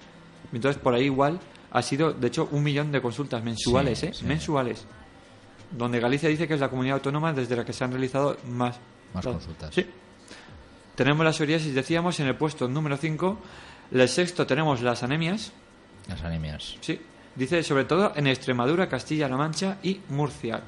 Entonces, 0.51 0.81
por 0.81 0.93
ahí 0.93 1.05
igual 1.05 1.39
ha 1.71 1.81
sido, 1.81 2.13
de 2.13 2.27
hecho, 2.27 2.47
un 2.51 2.63
millón 2.63 2.91
de 2.91 3.01
consultas 3.01 3.43
mensuales, 3.43 3.99
Sí, 3.99 4.05
¿eh? 4.07 4.13
sí. 4.13 4.25
Mensuales. 4.25 4.85
Donde 5.71 5.99
Galicia 5.99 6.29
dice 6.29 6.47
que 6.47 6.53
es 6.53 6.59
la 6.59 6.69
comunidad 6.69 6.97
autónoma 6.97 7.33
desde 7.33 7.55
la 7.55 7.65
que 7.65 7.73
se 7.73 7.83
han 7.83 7.91
realizado 7.91 8.37
más, 8.47 8.77
Más 9.13 9.25
consultas. 9.25 9.73
Sí. 9.73 9.85
Tenemos 10.95 11.25
la 11.25 11.33
psoriasis, 11.33 11.73
decíamos, 11.73 12.19
en 12.19 12.27
el 12.27 12.35
puesto 12.35 12.67
número 12.67 12.97
5. 12.97 13.39
El 13.91 14.07
sexto 14.07 14.45
tenemos 14.45 14.81
las 14.81 15.01
anemias. 15.01 15.51
Las 16.07 16.21
anemias. 16.23 16.77
Sí, 16.81 17.01
dice 17.35 17.63
sobre 17.63 17.85
todo 17.85 18.11
en 18.15 18.27
Extremadura, 18.27 18.87
Castilla-La 18.87 19.35
Mancha 19.37 19.77
y 19.81 20.01
Murcia. 20.09 20.61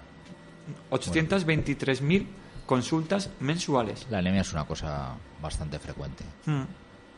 823.000 0.92 2.26
consultas 2.66 3.30
mensuales. 3.40 4.08
La 4.10 4.20
anemia 4.20 4.42
es 4.42 4.52
una 4.54 4.66
cosa 4.66 5.16
bastante 5.42 5.80
frecuente. 5.80 6.24
Mm. 6.46 6.62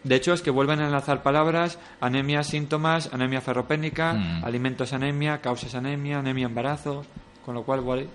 De 0.04 0.16
hecho, 0.16 0.34
es 0.34 0.42
que 0.42 0.52
vuelven 0.52 0.80
a 0.82 0.86
enlazar 0.86 1.24
palabras, 1.24 1.80
anemia, 2.00 2.44
síntomas, 2.44 3.10
anemia 3.14 3.42
ferropénica, 3.42 4.14
Mm. 4.14 4.46
alimentos 4.46 4.94
anemia, 4.94 5.40
causas 5.42 5.74
anemia, 5.76 6.20
anemia 6.20 6.46
embarazo, 6.46 7.06
con 7.46 7.56
lo 7.56 7.64
cual 7.64 8.08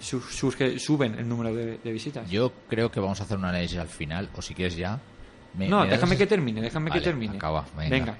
su- 0.00 0.20
surge, 0.20 0.78
suben 0.78 1.14
el 1.18 1.28
número 1.28 1.54
de, 1.54 1.78
de 1.78 1.92
visitas. 1.92 2.28
Yo 2.28 2.52
creo 2.68 2.90
que 2.90 3.00
vamos 3.00 3.20
a 3.20 3.24
hacer 3.24 3.38
un 3.38 3.44
análisis 3.46 3.78
al 3.78 3.88
final, 3.88 4.28
o 4.36 4.42
si 4.42 4.54
quieres 4.54 4.76
ya. 4.76 5.00
me- 5.56 5.68
no, 5.68 5.80
me 5.80 5.86
das- 5.88 6.00
déjame 6.00 6.16
que 6.16 6.26
termine, 6.26 6.60
déjame 6.60 6.90
Vale, 6.90 7.00
que 7.00 7.04
termine. 7.04 7.36
acaba, 7.36 7.64
venga. 7.76 8.16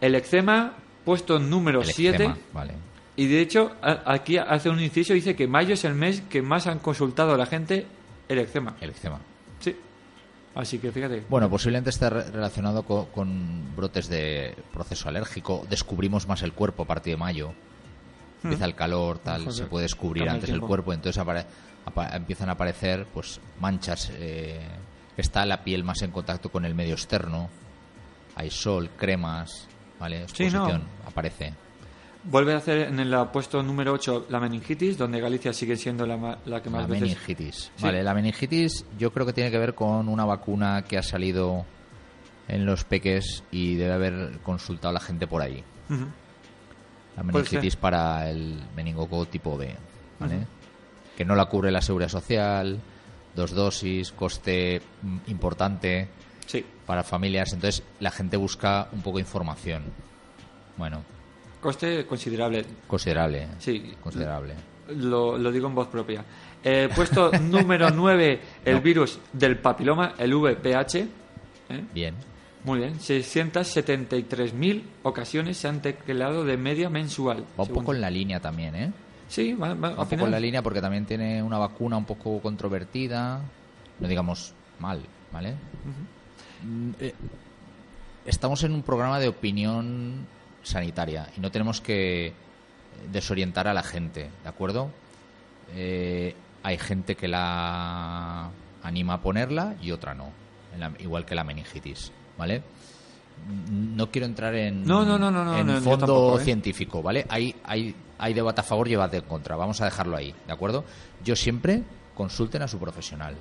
El 0.00 0.14
eczema, 0.14 0.72
puesto 1.04 1.38
número 1.38 1.82
El 1.82 1.86
7. 1.86 2.16
eczema, 2.16 2.36
Vale. 2.52 2.72
Y 3.18 3.26
de 3.26 3.40
hecho, 3.40 3.72
aquí 3.82 4.38
hace 4.38 4.70
un 4.70 4.80
inciso, 4.80 5.12
dice 5.12 5.34
que 5.34 5.48
mayo 5.48 5.74
es 5.74 5.84
el 5.84 5.94
mes 5.94 6.20
que 6.30 6.40
más 6.40 6.68
han 6.68 6.78
consultado 6.78 7.34
a 7.34 7.36
la 7.36 7.46
gente 7.46 7.84
el 8.28 8.38
eczema. 8.38 8.76
El 8.80 8.90
eczema. 8.90 9.18
Sí. 9.58 9.74
Así 10.54 10.78
que 10.78 10.92
fíjate. 10.92 11.24
Bueno, 11.28 11.50
posiblemente 11.50 11.90
esté 11.90 12.08
re- 12.10 12.30
relacionado 12.30 12.84
co- 12.84 13.08
con, 13.08 13.74
brotes 13.74 14.08
de 14.08 14.54
proceso 14.72 15.08
alérgico. 15.08 15.66
Descubrimos 15.68 16.28
más 16.28 16.42
el 16.42 16.52
cuerpo 16.52 16.84
a 16.84 16.86
partir 16.86 17.14
de 17.14 17.16
mayo. 17.16 17.52
Empieza 18.44 18.64
el 18.66 18.76
calor, 18.76 19.18
tal, 19.18 19.40
Joder, 19.42 19.52
se 19.54 19.66
puede 19.66 19.82
descubrir 19.82 20.20
cambia 20.22 20.30
el 20.30 20.36
antes 20.36 20.50
el, 20.50 20.54
tiempo. 20.54 20.68
cuerpo, 20.68 20.92
entonces 20.92 21.20
apare- 21.20 21.44
apa- 21.86 22.14
empiezan 22.16 22.48
a 22.50 22.52
aparecer 22.52 23.04
pues 23.12 23.40
manchas. 23.60 24.12
eh, 24.14 24.60
está 25.16 25.44
la 25.44 25.64
piel 25.64 25.82
más 25.82 26.02
en 26.02 26.12
contacto 26.12 26.50
con 26.50 26.64
el 26.64 26.76
medio 26.76 26.94
externo. 26.94 27.50
Hay 28.36 28.50
sol, 28.50 28.90
cremas, 28.96 29.66
¿vale? 29.98 30.28
Sí, 30.28 30.44
no. 30.44 30.68
Exposición, 30.68 30.82
aparece. 31.04 31.52
Vuelve 32.30 32.52
a 32.52 32.58
hacer 32.58 32.88
en 32.88 33.00
el 33.00 33.14
puesto 33.32 33.62
número 33.62 33.92
8 33.92 34.26
la 34.28 34.38
meningitis, 34.38 34.98
donde 34.98 35.20
Galicia 35.20 35.52
sigue 35.52 35.76
siendo 35.76 36.04
la, 36.06 36.38
la 36.44 36.62
que 36.62 36.68
más 36.68 36.82
La 36.82 36.86
veces... 36.86 37.02
meningitis. 37.02 37.72
Sí. 37.76 37.82
Vale, 37.82 38.02
la 38.02 38.12
meningitis 38.14 38.84
yo 38.98 39.12
creo 39.12 39.24
que 39.24 39.32
tiene 39.32 39.50
que 39.50 39.58
ver 39.58 39.74
con 39.74 40.08
una 40.08 40.24
vacuna 40.26 40.82
que 40.82 40.98
ha 40.98 41.02
salido 41.02 41.64
en 42.46 42.66
los 42.66 42.84
peques 42.84 43.44
y 43.50 43.76
debe 43.76 43.92
haber 43.94 44.38
consultado 44.42 44.90
a 44.90 44.92
la 44.94 45.00
gente 45.00 45.26
por 45.26 45.40
ahí. 45.42 45.64
La 47.16 47.22
meningitis 47.22 47.76
para 47.76 48.28
el 48.30 48.62
meningococo 48.76 49.26
tipo 49.26 49.56
B, 49.56 49.74
¿vale? 50.20 50.46
Que 51.16 51.24
no 51.24 51.34
la 51.34 51.46
cubre 51.46 51.70
la 51.72 51.80
seguridad 51.80 52.10
social, 52.10 52.78
dos 53.34 53.52
dosis, 53.52 54.12
coste 54.12 54.82
mm, 55.02 55.16
importante 55.28 56.08
Sí. 56.46 56.64
para 56.86 57.02
familias, 57.02 57.52
entonces 57.52 57.82
la 58.00 58.10
gente 58.10 58.36
busca 58.36 58.88
un 58.92 59.02
poco 59.02 59.18
de 59.18 59.22
información. 59.22 59.82
Bueno, 60.76 61.02
Coste 61.60 62.06
considerable. 62.06 62.64
considerable. 62.86 63.48
Sí. 63.58 63.94
Considerable. 64.02 64.54
Lo, 64.96 65.36
lo 65.36 65.50
digo 65.52 65.68
en 65.68 65.74
voz 65.74 65.88
propia. 65.88 66.24
Eh, 66.62 66.88
puesto 66.94 67.30
número 67.40 67.90
9, 67.90 68.40
el 68.64 68.74
No. 68.76 68.80
virus 68.80 69.18
del 69.32 69.58
papiloma, 69.58 70.14
el 70.18 70.34
VPH. 70.34 70.94
¿eh? 70.96 71.84
Bien. 71.92 72.14
Muy 72.64 72.78
bien. 72.80 72.98
673.000 72.98 74.82
ocasiones 75.02 75.56
se 75.56 75.68
han 75.68 75.80
tecleado 75.82 76.44
de 76.44 76.56
media 76.56 76.88
mensual. 76.90 77.44
Va 77.58 77.64
un 77.64 77.70
poco 77.70 77.94
en 77.94 78.00
la 78.00 78.10
línea 78.10 78.40
también, 78.40 78.74
¿eh? 78.74 78.92
Sí, 79.28 79.52
va, 79.54 79.74
va- 79.74 79.74
Va 79.74 79.88
al 79.88 79.98
un 80.00 80.08
poco 80.08 80.24
en 80.24 80.30
la 80.30 80.40
línea 80.40 80.62
porque 80.62 80.80
también 80.80 81.04
tiene 81.06 81.42
una 81.42 81.58
vacuna 81.58 81.96
un 81.96 82.04
poco 82.04 82.40
controvertida, 82.40 83.40
no 84.00 84.08
digamos 84.08 84.54
mal, 84.80 85.02
¿vale? 85.32 85.54
Mm, 86.64 86.90
eh, 87.00 87.14
Estamos 88.26 88.62
en 88.64 88.72
un 88.72 88.82
programa 88.82 89.18
de 89.20 89.28
opinión 89.28 90.26
sanitaria 90.68 91.28
y 91.36 91.40
no 91.40 91.50
tenemos 91.50 91.80
que 91.80 92.32
desorientar 93.10 93.68
a 93.68 93.74
la 93.74 93.82
gente, 93.82 94.30
¿de 94.42 94.48
acuerdo? 94.48 94.90
Eh, 95.74 96.34
hay 96.62 96.78
gente 96.78 97.14
que 97.14 97.28
la 97.28 98.50
anima 98.82 99.14
a 99.14 99.20
ponerla 99.20 99.74
y 99.82 99.90
otra 99.92 100.14
no, 100.14 100.30
la- 100.78 100.92
igual 100.98 101.24
que 101.24 101.34
la 101.34 101.44
meningitis, 101.44 102.12
¿vale? 102.36 102.62
No 103.70 104.10
quiero 104.10 104.26
entrar 104.26 104.54
en, 104.56 104.84
No, 104.84 105.04
no, 105.04 105.16
no, 105.18 105.30
no, 105.30 105.44
no, 105.44 105.56
en 105.56 105.66
no, 105.66 105.74
yo 105.74 105.80
fondo 105.80 105.98
tampoco, 106.06 106.40
¿eh? 106.40 106.44
científico, 106.44 107.02
¿vale? 107.02 107.24
Hay, 107.28 107.54
hay, 107.64 107.94
hay 108.18 108.34
debate 108.34 108.60
a 108.60 108.64
favor 108.64 108.88
y 108.88 108.92
debate 108.92 109.18
en 109.18 109.24
contra. 109.24 109.54
Vamos 109.56 109.80
a 109.80 109.84
dejarlo 109.84 110.16
ahí, 110.16 110.34
¿de 110.46 110.52
acuerdo? 110.52 110.84
Yo 111.24 111.36
siempre 111.36 111.82
consulten 112.16 112.62
a 112.62 112.68
su 112.68 112.78
profesional. 112.80 113.36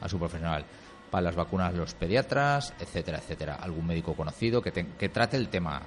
A 0.00 0.08
su 0.08 0.18
profesional. 0.18 0.64
Para 1.10 1.22
las 1.22 1.36
vacunas, 1.36 1.72
los 1.74 1.94
pediatras, 1.94 2.74
etcétera, 2.80 3.18
etcétera. 3.18 3.54
Algún 3.56 3.86
médico 3.86 4.14
conocido 4.14 4.60
que, 4.60 4.72
te- 4.72 4.86
que 4.98 5.08
trate 5.08 5.36
el 5.36 5.48
tema, 5.48 5.80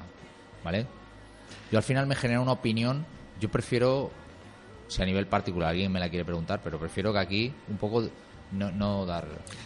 ¿vale? 0.63 0.85
Yo 1.71 1.77
al 1.77 1.83
final 1.83 2.07
me 2.07 2.15
genera 2.15 2.39
una 2.41 2.53
opinión. 2.53 3.05
Yo 3.39 3.49
prefiero, 3.49 4.11
si 4.87 5.01
a 5.01 5.05
nivel 5.05 5.27
particular 5.27 5.69
alguien 5.69 5.91
me 5.91 5.99
la 5.99 6.09
quiere 6.09 6.25
preguntar, 6.25 6.61
pero 6.63 6.79
prefiero 6.79 7.11
que 7.13 7.19
aquí 7.19 7.53
un 7.69 7.77
poco 7.77 8.07
no, 8.53 8.71
no 8.71 9.05
dar. 9.05 9.25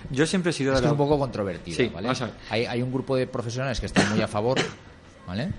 Yo 0.10 0.26
siempre 0.26 0.50
he 0.50 0.54
sido 0.54 0.72
de 0.74 0.80
es 0.80 0.84
la- 0.84 0.92
un 0.92 0.98
poco 0.98 1.18
controvertido, 1.20 1.78
Sí, 1.78 1.88
¿vale? 1.94 2.10
Hay, 2.50 2.66
hay 2.66 2.82
un 2.82 2.92
grupo 2.92 3.16
de 3.16 3.28
profesionales 3.28 3.80
que 3.80 3.86
están 3.86 4.10
muy 4.10 4.22
a 4.22 4.28
favor, 4.28 4.58
¿vale? 5.28 5.50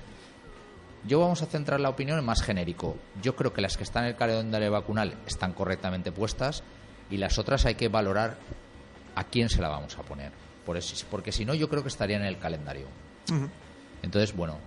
Yo 1.07 1.21
vamos 1.21 1.43
a 1.43 1.47
centrar 1.47 1.81
la 1.81 1.91
opinión 1.91 2.19
en 2.19 2.25
más 2.25 2.43
genérico. 2.43 2.97
Yo 3.23 3.37
creo 3.37 3.53
que 3.53 3.61
las 3.61 3.77
que 3.77 3.83
están 3.85 4.05
en 4.05 4.11
el 4.11 4.17
calendario 4.17 4.71
vacunal 4.73 5.15
están 5.27 5.53
correctamente 5.53 6.13
puestas 6.13 6.63
y 7.11 7.19
las 7.19 7.39
otras 7.39 7.67
hay 7.67 7.75
que 7.75 7.89
valorar 7.89 8.37
a 9.15 9.25
quién 9.25 9.49
se 9.49 9.61
la 9.61 9.69
vamos 9.69 9.97
a 9.99 10.03
poner. 10.03 10.33
Por 10.65 10.77
eso, 10.77 11.05
porque 11.11 11.31
si 11.33 11.45
no, 11.45 11.55
yo 11.55 11.69
creo 11.69 11.83
que 11.83 11.89
estaría 11.89 12.17
en 12.17 12.25
el 12.25 12.39
calendario. 12.39 12.87
Entonces, 14.03 14.35
bueno, 14.35 14.59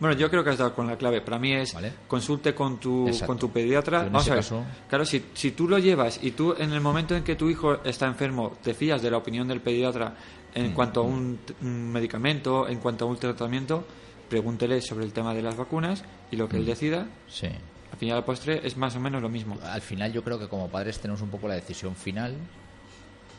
Bueno, 0.00 0.16
yo 0.16 0.28
creo 0.28 0.42
que 0.42 0.50
has 0.50 0.58
dado 0.58 0.74
con 0.74 0.88
la 0.88 0.96
clave. 0.98 1.20
Para 1.20 1.38
mí 1.38 1.52
es 1.52 1.72
Vale. 1.72 1.92
consulte 2.08 2.52
con 2.54 2.78
tu, 2.80 3.06
Exacto. 3.06 3.26
con 3.28 3.38
tu 3.38 3.50
pediatra. 3.52 4.00
En 4.00 4.06
Vamos 4.06 4.22
ese 4.22 4.30
a 4.32 4.34
ver. 4.34 4.42
caso- 4.44 4.64
Claro, 4.88 5.04
si, 5.06 5.24
si 5.34 5.52
tú 5.52 5.68
lo 5.68 5.78
llevas 5.78 6.18
y 6.22 6.32
tú 6.32 6.54
en 6.58 6.72
el 6.72 6.80
momento 6.80 7.14
en 7.16 7.22
que 7.22 7.36
tu 7.36 7.48
hijo 7.48 7.82
está 7.84 8.06
enfermo 8.06 8.56
te 8.62 8.74
fías 8.74 9.00
de 9.02 9.10
la 9.10 9.18
opinión 9.18 9.46
del 9.46 9.60
pediatra 9.60 10.14
en 10.52 10.72
Mm, 10.72 10.74
cuanto 10.74 11.00
a 11.00 11.04
un, 11.04 11.38
t- 11.46 11.54
un 11.62 11.92
medicamento, 11.92 12.68
en 12.68 12.80
cuanto 12.80 13.04
a 13.04 13.08
un 13.08 13.16
tratamiento, 13.18 13.86
pregúntele 14.28 14.80
sobre 14.82 15.04
el 15.04 15.12
tema 15.12 15.32
de 15.32 15.42
las 15.42 15.56
vacunas 15.56 16.02
y 16.30 16.36
lo 16.36 16.48
que 16.48 16.56
Mm. 16.56 16.60
él 16.60 16.66
decida, 16.66 17.06
sí. 17.28 17.46
al 17.92 17.98
final 17.98 18.16
al 18.18 18.24
postre 18.24 18.66
es 18.66 18.76
más 18.76 18.96
o 18.96 19.00
menos 19.00 19.22
lo 19.22 19.28
mismo. 19.28 19.56
Al 19.62 19.80
final 19.80 20.12
yo 20.12 20.24
creo 20.24 20.40
que 20.40 20.48
como 20.48 20.68
padres 20.68 20.98
tenemos 20.98 21.22
un 21.22 21.28
poco 21.30 21.46
la 21.46 21.54
decisión 21.54 21.94
final, 21.94 22.34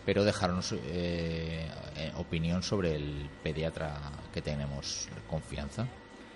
pero 0.06 0.24
dejarnos 0.24 0.74
eh, 0.74 1.68
eh, 1.98 2.12
opinión 2.18 2.62
sobre 2.64 2.96
el 2.96 3.28
pediatra 3.44 4.00
que 4.34 4.42
tenemos 4.42 5.08
confianza. 5.30 5.88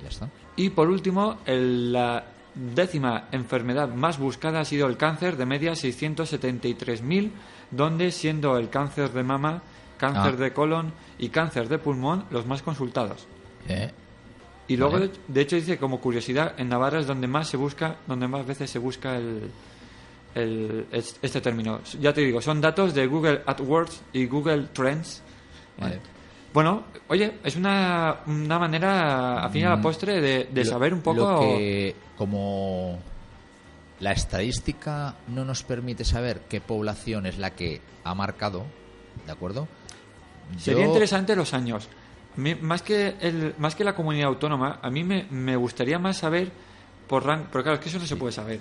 Ya 0.02 0.10
está. 0.10 0.30
Y 0.56 0.70
por 0.72 0.90
último, 0.90 1.40
el- 1.46 1.92
la 1.94 2.24
décima 2.56 3.28
enfermedad 3.32 3.90
más 3.90 4.18
buscada 4.18 4.62
ha 4.62 4.66
sido 4.66 4.88
el 4.88 4.98
cáncer, 4.98 5.38
de 5.38 5.46
media 5.46 5.76
673.000, 5.76 7.32
donde 7.72 8.12
siendo 8.12 8.58
el 8.58 8.70
cáncer 8.70 9.12
de 9.12 9.24
mama, 9.24 9.62
cáncer 9.98 10.34
Ah. 10.36 10.44
de 10.44 10.54
colon 10.54 10.94
y 11.18 11.30
cáncer 11.30 11.68
de 11.70 11.78
pulmón 11.78 12.26
los 12.32 12.46
más 12.46 12.62
consultados. 12.62 13.28
Eh, 13.68 13.92
Y 14.72 14.78
luego, 14.78 14.94
Vale. 14.94 15.08
de- 15.08 15.14
de 15.28 15.42
hecho, 15.42 15.56
dice 15.56 15.80
como 15.80 16.00
curiosidad, 16.00 16.54
en 16.60 16.70
Navarra 16.70 17.00
es 17.00 17.08
donde 17.08 17.26
más 17.28 17.48
se 17.48 17.58
busca, 17.58 17.96
donde 18.06 18.28
más 18.28 18.46
veces 18.46 18.70
se 18.70 18.78
busca 18.78 19.16
el, 19.16 19.50
el- 20.36 20.86
es- 20.92 21.18
este 21.22 21.42
término. 21.42 21.82
Ya 22.00 22.14
te 22.14 22.22
digo, 22.22 22.42
son 22.42 22.62
datos 22.62 22.94
de 22.94 23.08
Google 23.08 23.42
AdWords 23.46 24.02
y 24.14 24.26
Google 24.28 24.68
Trends. 24.74 25.22
Vale. 25.80 26.00
Bueno, 26.54 26.84
oye, 27.08 27.38
es 27.44 27.56
una, 27.56 28.18
una 28.26 28.58
manera, 28.58 29.44
a 29.46 29.50
fin 29.50 29.62
y 29.62 29.66
a 29.66 29.70
la 29.70 29.76
Mm, 29.78 29.82
postre, 29.84 30.20
de, 30.20 30.50
de 30.52 30.64
lo- 30.64 30.70
saber 30.70 30.94
un 30.94 31.02
poco... 31.02 31.18
Lo 31.20 31.40
que, 31.42 31.96
como 32.18 33.00
la 34.00 34.12
estadística 34.14 35.16
no 35.28 35.46
nos 35.46 35.64
permite 35.64 36.04
saber 36.06 36.42
qué 36.50 36.60
población 36.62 37.26
es 37.28 37.38
la 37.38 37.52
que 37.52 37.82
ha 38.04 38.16
marcado, 38.16 38.66
¿de 39.26 39.32
acuerdo? 39.32 39.68
Sería 40.58 40.86
interesante 40.86 41.36
los 41.36 41.54
años. 41.54 41.88
Mí, 42.36 42.56
más, 42.56 42.82
que 42.82 43.16
el, 43.22 43.54
más 43.60 43.76
que 43.76 43.84
la 43.84 43.94
comunidad 43.94 44.30
autónoma, 44.30 44.80
a 44.82 44.90
mí 44.90 45.04
me, 45.04 45.28
me 45.30 45.56
gustaría 45.56 46.00
más 46.00 46.18
saber 46.18 46.50
por 47.08 47.26
rango... 47.26 47.46
Pero 47.52 47.64
claro, 47.64 47.76
es 47.78 47.84
que 47.84 47.90
eso 47.90 48.00
no 48.00 48.06
se 48.06 48.16
puede 48.16 48.32
saber. 48.32 48.60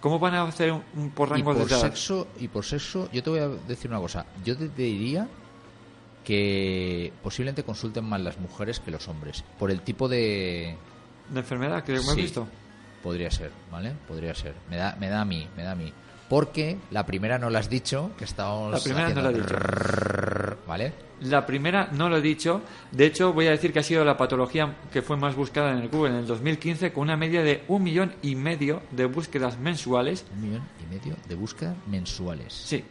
¿Cómo 0.00 0.18
van 0.18 0.34
a 0.34 0.42
hacer 0.44 0.72
un, 0.72 0.82
un 0.96 1.10
por 1.10 1.28
y 1.28 1.32
rango 1.32 1.52
por 1.52 1.56
de 1.58 1.64
edad? 1.64 1.80
sexo 1.80 2.26
y 2.40 2.48
por 2.48 2.64
sexo 2.64 3.08
yo 3.12 3.22
te 3.22 3.30
voy 3.30 3.40
a 3.40 3.48
decir 3.48 3.90
una 3.90 4.00
cosa 4.00 4.24
yo 4.44 4.56
te 4.56 4.68
diría 4.68 5.28
que 6.24 7.12
posiblemente 7.22 7.64
consulten 7.64 8.04
más 8.04 8.20
las 8.20 8.38
mujeres 8.38 8.80
que 8.80 8.90
los 8.90 9.08
hombres 9.08 9.44
por 9.58 9.70
el 9.70 9.80
tipo 9.82 10.08
de 10.08 10.76
de 11.28 11.40
enfermedad 11.40 11.82
que 11.84 11.94
hemos 11.96 12.14
visto? 12.16 12.46
podría 13.02 13.30
ser 13.30 13.50
vale 13.70 13.92
podría 14.06 14.34
ser 14.34 14.54
me 14.68 14.76
da 14.76 14.96
me 15.00 15.08
da 15.08 15.22
a 15.22 15.24
mí 15.24 15.48
me 15.56 15.62
da 15.64 15.72
a 15.72 15.74
mí 15.76 15.92
porque 16.28 16.78
la 16.90 17.04
primera 17.06 17.38
no 17.38 17.50
la 17.50 17.58
has 17.58 17.68
dicho 17.68 18.10
que 18.16 18.24
estábamos 18.24 18.72
La 18.72 18.78
primera 18.80 19.08
no 19.10 19.20
la 19.22 19.28
haciendo- 19.30 19.48
dicho. 19.58 20.49
Vale 20.70 20.92
La 21.22 21.44
primera 21.44 21.90
no 21.92 22.08
lo 22.08 22.16
he 22.16 22.22
dicho. 22.22 22.62
De 22.92 23.04
hecho, 23.04 23.32
voy 23.34 23.46
a 23.46 23.50
decir 23.50 23.72
que 23.74 23.80
ha 23.80 23.82
sido 23.82 24.04
la 24.06 24.16
patología 24.16 24.74
que 24.90 25.02
fue 25.02 25.16
más 25.18 25.34
buscada 25.36 25.72
en 25.72 25.78
el 25.82 25.88
Google 25.90 26.10
en 26.12 26.16
el 26.20 26.26
2015, 26.26 26.92
con 26.92 27.02
una 27.02 27.16
media 27.16 27.42
de 27.42 27.62
un 27.68 27.82
millón 27.82 28.14
y 28.22 28.34
medio 28.36 28.80
de 28.90 29.04
búsquedas 29.04 29.58
mensuales. 29.58 30.24
un 30.32 30.40
millón 30.40 30.62
y 30.82 30.94
medio 30.94 31.16
de 31.28 31.34
búsquedas 31.34 31.76
mensuales 31.86 32.54
Sí. 32.54 32.82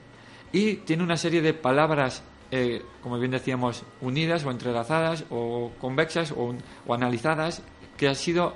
Y 0.51 0.75
tiene 0.85 1.03
una 1.03 1.17
serie 1.17 1.41
de 1.41 1.53
palabras, 1.53 2.21
eh, 2.51 2.83
como 3.01 3.17
bien 3.19 3.31
decíamos, 3.31 3.83
unidas 4.01 4.43
o 4.45 4.51
entrelazadas 4.51 5.25
o 5.31 5.71
convexas 5.79 6.31
o, 6.31 6.53
o 6.85 6.93
analizadas, 6.93 7.61
que 7.97 8.07
ha 8.07 8.15
sido, 8.15 8.55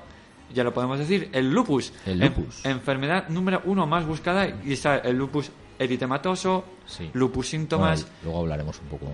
ya 0.53 0.63
lo 0.63 0.73
podemos 0.73 0.99
decir, 0.99 1.29
el 1.33 1.51
lupus. 1.51 1.93
El 2.05 2.21
En- 2.21 2.29
lupus. 2.29 2.65
enfermedad 2.65 3.27
número 3.29 3.61
uno 3.65 3.85
más 3.87 4.05
buscada 4.05 4.47
y 4.63 4.73
está 4.73 4.97
el 4.97 5.17
lupus 5.17 5.51
eritematoso, 5.83 6.63
Sí. 6.85 7.09
lupus 7.13 7.49
síntomas 7.49 8.01
Bueno, 8.03 8.17
luego 8.23 8.39
hablaremos 8.39 8.79
un 8.79 8.87
poco 8.87 9.07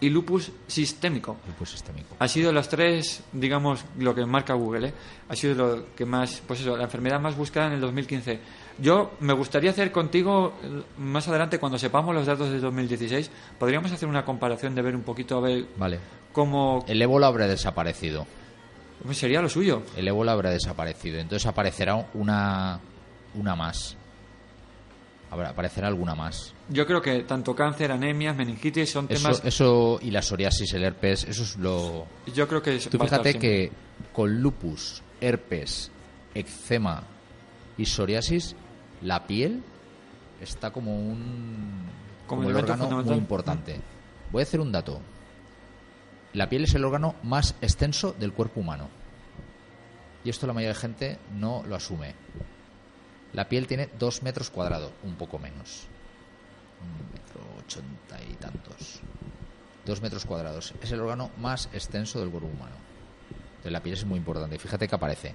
y 0.00 0.10
lupus 0.10 0.50
sistémico. 0.66 1.36
lupus 1.46 1.70
sistémico 1.70 2.16
Ha 2.18 2.28
sido 2.28 2.52
las 2.52 2.68
tres, 2.68 3.22
digamos, 3.32 3.84
lo 3.98 4.14
que 4.14 4.26
marca 4.26 4.52
Google, 4.54 4.88
¿eh? 4.88 4.94
Ha 5.28 5.36
sido 5.36 5.54
lo 5.54 5.94
que 5.94 6.04
más, 6.04 6.42
pues 6.46 6.60
eso, 6.60 6.76
la 6.76 6.84
enfermedad 6.84 7.20
más 7.20 7.36
buscada 7.36 7.68
en 7.68 7.72
el 7.74 7.80
2015. 7.80 8.38
Yo 8.78 9.12
me 9.20 9.32
gustaría 9.32 9.70
hacer 9.70 9.92
contigo, 9.92 10.54
eh, 10.62 10.82
más 10.98 11.26
adelante, 11.28 11.58
cuando 11.58 11.78
sepamos 11.78 12.14
los 12.14 12.26
datos 12.26 12.50
del 12.50 12.60
2016, 12.60 13.30
podríamos 13.58 13.92
hacer 13.92 14.08
una 14.08 14.24
comparación 14.24 14.74
de 14.74 14.82
ver 14.82 14.94
un 14.94 15.02
poquito, 15.02 15.38
a 15.38 15.40
ver 15.40 15.66
vale 15.76 16.00
cómo 16.32 16.84
el 16.88 17.00
ébola 17.00 17.28
habrá 17.28 17.46
desaparecido 17.46 18.26
sería 19.12 19.40
lo 19.40 19.48
suyo. 19.48 19.82
el 19.96 20.08
ébola 20.08 20.32
habrá 20.32 20.50
desaparecido. 20.50 21.18
Entonces 21.18 21.46
aparecerá 21.46 21.94
una, 22.14 22.80
una 23.34 23.54
más. 23.54 23.96
Habrá, 25.34 25.48
aparecerá 25.48 25.88
alguna 25.88 26.14
más. 26.14 26.54
Yo 26.68 26.86
creo 26.86 27.02
que 27.02 27.24
tanto 27.24 27.56
cáncer, 27.56 27.90
anemias, 27.90 28.36
meningitis 28.36 28.88
son 28.88 29.06
Eso, 29.10 29.20
temas... 29.20 29.42
eso 29.44 29.98
y 30.00 30.12
la 30.12 30.22
psoriasis, 30.22 30.72
el 30.74 30.84
herpes, 30.84 31.24
eso 31.24 31.42
es 31.42 31.56
lo... 31.56 32.06
Yo 32.32 32.46
creo 32.46 32.62
que... 32.62 32.78
Tú 32.78 33.02
a 33.02 33.04
estar 33.04 33.20
fíjate 33.20 33.40
que 33.40 33.72
con 34.12 34.40
lupus, 34.40 35.02
herpes, 35.20 35.90
eczema 36.36 37.02
y 37.76 37.84
psoriasis, 37.84 38.54
la 39.02 39.26
piel 39.26 39.64
está 40.40 40.70
como 40.70 40.96
un... 40.96 41.82
Como 42.28 42.48
el 42.48 42.54
órgano 42.54 43.02
muy 43.02 43.16
importante. 43.16 43.80
Voy 44.30 44.40
a 44.40 44.44
hacer 44.44 44.60
un 44.60 44.70
dato. 44.70 45.00
La 46.32 46.48
piel 46.48 46.62
es 46.62 46.74
el 46.76 46.84
órgano 46.84 47.16
más 47.24 47.56
extenso 47.60 48.12
del 48.12 48.32
cuerpo 48.32 48.60
humano. 48.60 48.88
Y 50.22 50.30
esto 50.30 50.46
la 50.46 50.52
mayoría 50.52 50.74
de 50.74 50.80
gente 50.80 51.18
no 51.34 51.64
lo 51.66 51.74
asume. 51.74 52.14
La 53.34 53.48
piel 53.48 53.66
tiene 53.66 53.88
dos 53.98 54.22
metros 54.22 54.50
cuadrados, 54.50 54.90
un 55.02 55.14
poco 55.16 55.38
menos. 55.38 55.86
Un 56.80 57.12
metro 57.12 57.40
ochenta 57.58 58.18
y 58.30 58.34
tantos. 58.34 59.00
Dos 59.84 60.00
metros 60.00 60.24
cuadrados. 60.24 60.72
Es 60.80 60.92
el 60.92 61.00
órgano 61.00 61.30
más 61.38 61.68
extenso 61.72 62.20
del 62.20 62.30
cuerpo 62.30 62.48
humano. 62.48 62.76
Entonces 63.50 63.72
la 63.72 63.82
piel 63.82 63.94
es 63.94 64.04
muy 64.04 64.18
importante. 64.18 64.58
Fíjate 64.58 64.86
que 64.88 64.94
aparece. 64.94 65.34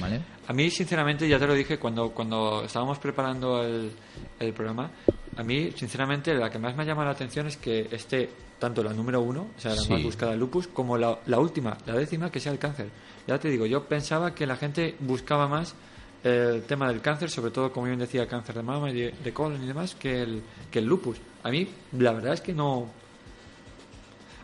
¿Vale? 0.00 0.20
A 0.48 0.52
mí, 0.52 0.70
sinceramente, 0.70 1.28
ya 1.28 1.38
te 1.38 1.46
lo 1.46 1.54
dije 1.54 1.78
cuando, 1.78 2.10
cuando 2.12 2.64
estábamos 2.64 2.98
preparando 2.98 3.62
el, 3.62 3.92
el 4.38 4.52
programa, 4.54 4.90
a 5.36 5.42
mí, 5.42 5.72
sinceramente, 5.76 6.34
la 6.34 6.48
que 6.50 6.58
más 6.58 6.74
me 6.74 6.82
ha 6.82 6.86
llamado 6.86 7.06
la 7.06 7.12
atención 7.12 7.46
es 7.46 7.58
que 7.58 7.86
esté 7.92 8.30
tanto 8.58 8.82
la 8.82 8.92
número 8.94 9.20
uno, 9.20 9.48
o 9.56 9.60
sea, 9.60 9.74
la 9.74 9.80
Sí. 9.82 9.92
más 9.92 10.02
buscada, 10.02 10.32
el 10.32 10.40
lupus, 10.40 10.68
como 10.68 10.96
la, 10.96 11.18
la 11.26 11.38
última, 11.38 11.76
la 11.86 11.94
décima, 11.94 12.30
que 12.30 12.40
sea 12.40 12.50
el 12.52 12.58
cáncer. 12.58 12.88
Ya 13.26 13.38
te 13.38 13.48
digo, 13.50 13.66
yo 13.66 13.84
pensaba 13.86 14.34
que 14.34 14.46
la 14.46 14.56
gente 14.56 14.96
buscaba 15.00 15.46
más 15.48 15.74
el 16.22 16.62
tema 16.64 16.88
del 16.88 17.00
cáncer, 17.00 17.30
sobre 17.30 17.50
todo, 17.50 17.72
como 17.72 17.86
bien 17.86 17.98
decía, 17.98 18.26
cáncer 18.26 18.54
de 18.56 18.62
mama 18.62 18.90
y 18.90 18.94
de, 18.94 19.14
de 19.24 19.32
colon 19.32 19.62
y 19.62 19.66
demás, 19.66 19.94
que 19.94 20.20
el, 20.22 20.42
que 20.70 20.78
el 20.80 20.84
lupus. 20.86 21.16
A 21.42 21.50
mí, 21.50 21.68
la 21.92 22.12
verdad 22.12 22.34
es 22.34 22.40
que 22.40 22.52
no... 22.52 22.88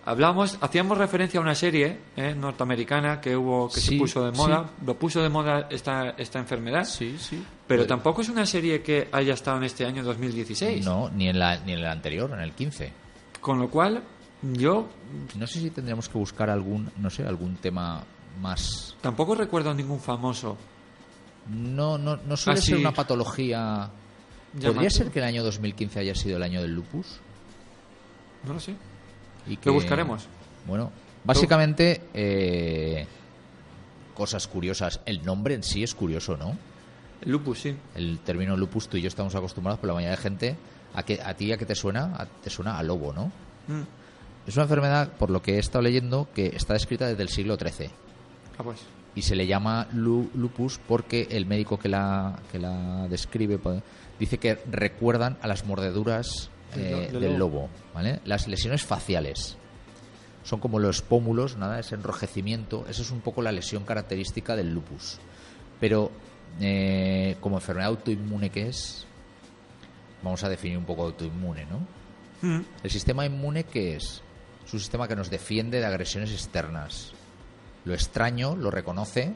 Hablábamos, 0.04 0.56
hacíamos 0.60 0.96
referencia 0.98 1.40
a 1.40 1.42
una 1.42 1.56
serie 1.56 1.98
eh, 2.16 2.32
norteamericana 2.32 3.20
que 3.20 3.36
hubo 3.36 3.68
que 3.68 3.80
se 3.80 3.96
puso 3.96 4.24
de 4.24 4.30
moda, 4.30 4.70
lo 4.86 4.94
puso 4.96 5.20
de 5.20 5.28
moda 5.28 5.66
esta, 5.68 6.10
esta 6.10 6.38
enfermedad, 6.38 6.84
Sí, 6.84 7.16
sí. 7.18 7.42
pero 7.66 7.80
Pues- 7.80 7.88
tampoco 7.88 8.20
es 8.22 8.28
una 8.28 8.46
serie 8.46 8.82
que 8.82 9.08
haya 9.10 9.34
estado 9.34 9.56
en 9.56 9.64
este 9.64 9.84
año 9.84 10.04
2016. 10.04 10.84
No, 10.84 11.10
ni 11.10 11.28
en, 11.28 11.40
la, 11.40 11.58
ni 11.58 11.72
en 11.72 11.80
el 11.80 11.86
anterior, 11.86 12.30
en 12.32 12.38
el 12.38 12.52
15. 12.52 12.92
Con 13.40 13.58
lo 13.58 13.68
cual, 13.68 14.00
yo 14.52 14.86
No 15.36 15.46
sé 15.48 15.58
si 15.58 15.70
tendríamos 15.70 16.08
que 16.08 16.16
buscar 16.18 16.50
algún, 16.50 16.88
no 16.98 17.10
sé, 17.10 17.24
algún 17.26 17.56
tema 17.56 18.04
más... 18.40 18.94
tampoco 19.00 19.34
recuerdo 19.34 19.74
ningún 19.74 19.98
famoso. 19.98 20.56
No, 21.50 21.96
no, 21.98 22.16
no 22.16 22.36
suele 22.36 22.58
Así- 22.58 22.70
ser 22.70 22.78
una 22.78 22.92
patología... 22.92 23.88
¿Podría 24.60 24.88
ser 24.90 25.10
que 25.10 25.18
el 25.18 25.24
año 25.26 25.44
2015 25.44 26.00
haya 26.00 26.14
sido 26.14 26.38
el 26.38 26.42
año 26.42 26.62
del 26.62 26.72
lupus? 26.74 27.18
No 28.46 28.54
lo 28.54 28.60
sé. 28.60 28.74
Y 29.46 29.56
que, 29.58 29.68
Lo 29.68 29.74
buscaremos. 29.74 30.26
Bueno, 30.66 30.90
básicamente, 31.24 32.00
eh, 32.14 33.06
cosas 34.14 34.46
curiosas. 34.48 35.00
El 35.04 35.22
nombre 35.24 35.54
en 35.54 35.62
sí 35.62 35.82
es 35.82 35.94
curioso, 35.94 36.36
¿no? 36.38 36.56
El 37.20 37.32
lupus, 37.32 37.58
sí. 37.60 37.76
El 37.94 38.20
término 38.20 38.56
lupus 38.56 38.88
tú 38.88 38.96
y 38.96 39.02
yo 39.02 39.08
estamos 39.08 39.34
acostumbrados, 39.34 39.78
pero 39.80 39.88
la 39.92 39.96
mayoría 39.96 40.16
de 40.16 40.22
gente, 40.22 40.56
¿a, 40.94 41.02
que, 41.02 41.20
a 41.22 41.34
ti 41.34 41.52
a 41.52 41.58
qué 41.58 41.66
te 41.66 41.74
suena? 41.74 42.14
A- 42.16 42.26
te 42.26 42.48
suena 42.48 42.78
a 42.78 42.82
lobo, 42.82 43.12
¿no? 43.12 43.26
Mm. 43.68 43.82
Es 44.46 44.54
una 44.54 44.62
enfermedad, 44.62 45.12
por 45.18 45.28
lo 45.30 45.42
que 45.42 45.56
he 45.56 45.58
estado 45.58 45.82
leyendo, 45.82 46.28
que 46.34 46.46
está 46.46 46.72
descrita 46.72 47.06
desde 47.08 47.22
el 47.22 47.28
siglo 47.28 47.56
XIII. 47.56 47.90
Ah, 48.58 48.62
pues. 48.62 48.78
Y 49.16 49.22
se 49.22 49.34
le 49.34 49.46
llama 49.48 49.88
lu- 49.92 50.30
lupus 50.34 50.78
porque 50.86 51.26
el 51.32 51.46
médico 51.46 51.78
que 51.78 51.88
la, 51.88 52.38
que 52.52 52.60
la 52.60 53.08
describe 53.08 53.58
pues, 53.58 53.82
dice 54.20 54.38
que 54.38 54.58
recuerdan 54.70 55.36
a 55.42 55.48
las 55.48 55.64
mordeduras 55.66 56.50
Del 56.74 56.84
eh, 56.94 57.10
del 57.12 57.36
lobo. 57.38 57.68
¿vale? 57.94 58.20
Las 58.24 58.46
lesiones 58.46 58.84
faciales 58.84 59.56
son 60.44 60.60
como 60.60 60.78
los 60.78 61.02
pómulos, 61.02 61.56
nada, 61.56 61.80
ese 61.80 61.96
enrojecimiento. 61.96 62.86
Eso 62.88 63.02
es 63.02 63.10
un 63.10 63.20
poco 63.20 63.42
la 63.42 63.50
lesión 63.50 63.84
característica 63.84 64.54
del 64.54 64.72
lupus. 64.72 65.18
Pero 65.80 66.12
eh, 66.60 67.36
como 67.40 67.56
enfermedad 67.56 67.88
autoinmune 67.88 68.50
que 68.50 68.68
es, 68.68 69.06
vamos 70.22 70.44
a 70.44 70.48
definir 70.48 70.78
un 70.78 70.84
poco 70.84 71.02
autoinmune, 71.02 71.66
¿no? 71.66 71.80
Mm. 72.48 72.62
¿El 72.84 72.90
sistema 72.90 73.26
inmune 73.26 73.64
qué 73.64 73.96
es? 73.96 74.22
Es 74.64 74.72
un 74.74 74.78
sistema 74.80 75.08
que 75.08 75.16
nos 75.16 75.30
defiende 75.30 75.80
de 75.80 75.86
agresiones 75.86 76.30
externas. 76.32 77.12
Lo 77.86 77.94
extraño, 77.94 78.54
lo 78.54 78.70
reconoce, 78.70 79.32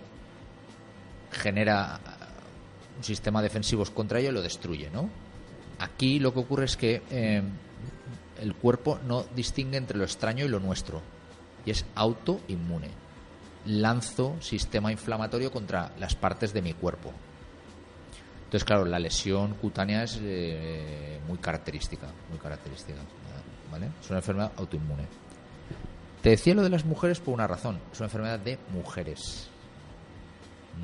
genera 1.31 1.99
un 2.99 3.05
sistema 3.05 3.41
defensivo 3.41 3.85
contra 3.87 4.19
ello 4.19 4.31
y 4.31 4.35
lo 4.35 4.43
destruye, 4.43 4.91
¿no? 4.91 5.09
Aquí 5.79 6.19
lo 6.19 6.35
que 6.35 6.41
ocurre 6.41 6.67
es 6.67 6.77
que 6.77 7.03
eh, 7.11 7.43
el 8.41 8.55
cuerpo 8.55 8.99
no 9.07 9.25
distingue 9.35 9.79
entre 9.79 9.97
lo 9.97 10.05
extraño 10.05 10.45
y 10.45 10.49
lo 10.49 10.61
nuestro. 10.61 11.01
Y 11.65 11.71
es 11.71 11.87
autoinmune. 11.95 12.89
Lanzo 13.67 14.37
sistema 14.41 14.93
inflamatorio 14.93 15.51
contra 15.51 15.93
las 15.99 16.15
partes 16.15 16.53
de 16.53 16.61
mi 16.61 16.75
cuerpo. 16.75 17.13
Entonces, 18.45 18.65
claro, 18.65 18.85
la 18.85 18.99
lesión 18.99 19.55
cutánea 19.55 20.03
es 20.03 20.19
eh, 20.21 21.21
muy 21.29 21.39
característica, 21.39 22.09
muy 22.29 22.39
característica, 22.39 22.99
¿vale? 23.71 23.91
Es 24.03 24.11
una 24.11 24.19
enfermedad 24.19 24.53
autoinmune. 24.57 25.05
Te 26.23 26.31
decía 26.31 26.55
lo 26.55 26.63
de 26.63 26.69
las 26.71 26.85
mujeres 26.85 27.19
por 27.21 27.33
una 27.35 27.47
razón, 27.47 27.79
es 27.93 27.99
una 27.99 28.07
enfermedad 28.07 28.39
de 28.39 28.59
mujeres. 28.73 29.49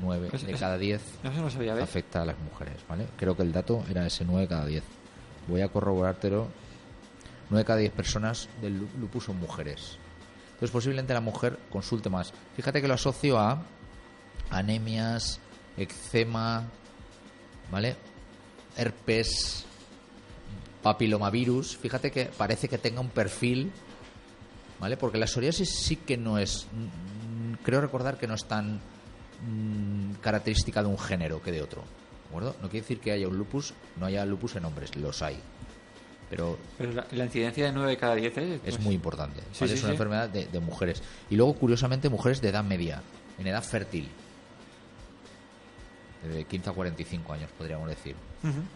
Nueve 0.01 0.27
Pues 0.29 0.45
de 0.45 0.53
cada 0.53 0.77
diez 0.77 1.01
Eso 1.23 1.41
no 1.41 1.49
sabía 1.49 1.73
ver. 1.73 1.83
afecta 1.83 2.21
a 2.21 2.25
las 2.25 2.37
mujeres, 2.39 2.75
¿vale? 2.87 3.07
Creo 3.17 3.35
que 3.35 3.43
el 3.43 3.51
dato 3.51 3.83
era 3.89 4.05
ese 4.05 4.25
9 4.25 4.41
de 4.41 4.47
cada 4.47 4.65
10. 4.65 4.83
Voy 5.47 5.61
a 5.61 5.69
corroborártelo. 5.69 6.47
9 7.49 7.61
de 7.61 7.65
cada 7.65 7.79
10 7.79 7.93
personas 7.93 8.49
del 8.61 8.77
lu- 8.79 8.89
lupus 8.99 9.23
son 9.25 9.39
mujeres. 9.39 9.97
Entonces 10.53 10.71
posiblemente 10.71 11.13
la 11.13 11.21
mujer 11.21 11.57
consulte 11.71 12.09
más. 12.09 12.33
Fíjate 12.55 12.81
que 12.81 12.87
lo 12.87 12.93
asocio 12.95 13.39
a 13.39 13.63
anemias, 14.49 15.39
eczema, 15.77 16.63
¿vale? 17.71 17.95
Herpes, 18.75 19.65
papilomavirus. 20.83 21.77
Fíjate 21.77 22.11
que 22.11 22.25
parece 22.25 22.67
que 22.67 22.77
tenga 22.77 23.01
un 23.01 23.09
perfil, 23.09 23.71
¿vale? 24.79 24.97
Porque 24.97 25.17
la 25.17 25.27
psoriasis 25.27 25.69
sí 25.69 25.97
que 25.97 26.17
no 26.17 26.37
es, 26.37 26.67
mm, 26.71 27.63
creo 27.63 27.81
recordar 27.81 28.17
que 28.17 28.27
no 28.27 28.35
es 28.35 28.45
tan 28.45 28.75
mm, 28.75 30.13
característica 30.21 30.81
de 30.81 30.89
un 30.89 30.97
género 30.97 31.41
que 31.41 31.51
de 31.51 31.61
otro. 31.61 31.81
¿De 31.81 32.29
acuerdo? 32.29 32.55
No 32.61 32.69
quiere 32.69 32.81
decir 32.81 32.99
que 32.99 33.11
haya 33.11 33.27
un 33.27 33.37
lupus, 33.37 33.73
no 33.97 34.05
haya 34.05 34.25
lupus 34.25 34.55
en 34.55 34.65
hombres, 34.65 34.95
los 34.95 35.21
hay. 35.21 35.39
Pero 36.29 36.57
Pero 36.77 36.91
la, 36.91 37.07
la 37.11 37.25
incidencia 37.25 37.65
de 37.65 37.71
9 37.71 37.91
de 37.91 37.97
cada 37.97 38.15
10 38.15 38.37
es, 38.37 38.51
es 38.51 38.59
pues, 38.61 38.79
muy 38.81 38.95
importante. 38.95 39.39
Sí, 39.53 39.61
¿vale? 39.61 39.71
sí, 39.71 39.77
es 39.77 39.83
una 39.83 39.89
sí. 39.89 39.93
enfermedad 39.93 40.29
de, 40.29 40.45
de 40.45 40.59
mujeres. 40.59 41.01
Y 41.29 41.35
luego, 41.35 41.53
curiosamente, 41.55 42.09
mujeres 42.09 42.41
de 42.41 42.49
edad 42.49 42.63
media, 42.63 43.01
en 43.37 43.47
edad 43.47 43.63
fértil. 43.63 44.09
De 46.27 46.43
15 46.43 46.69
a 46.69 46.73
45 46.73 47.33
años, 47.33 47.49
podríamos 47.57 47.87
decir. 47.87 48.15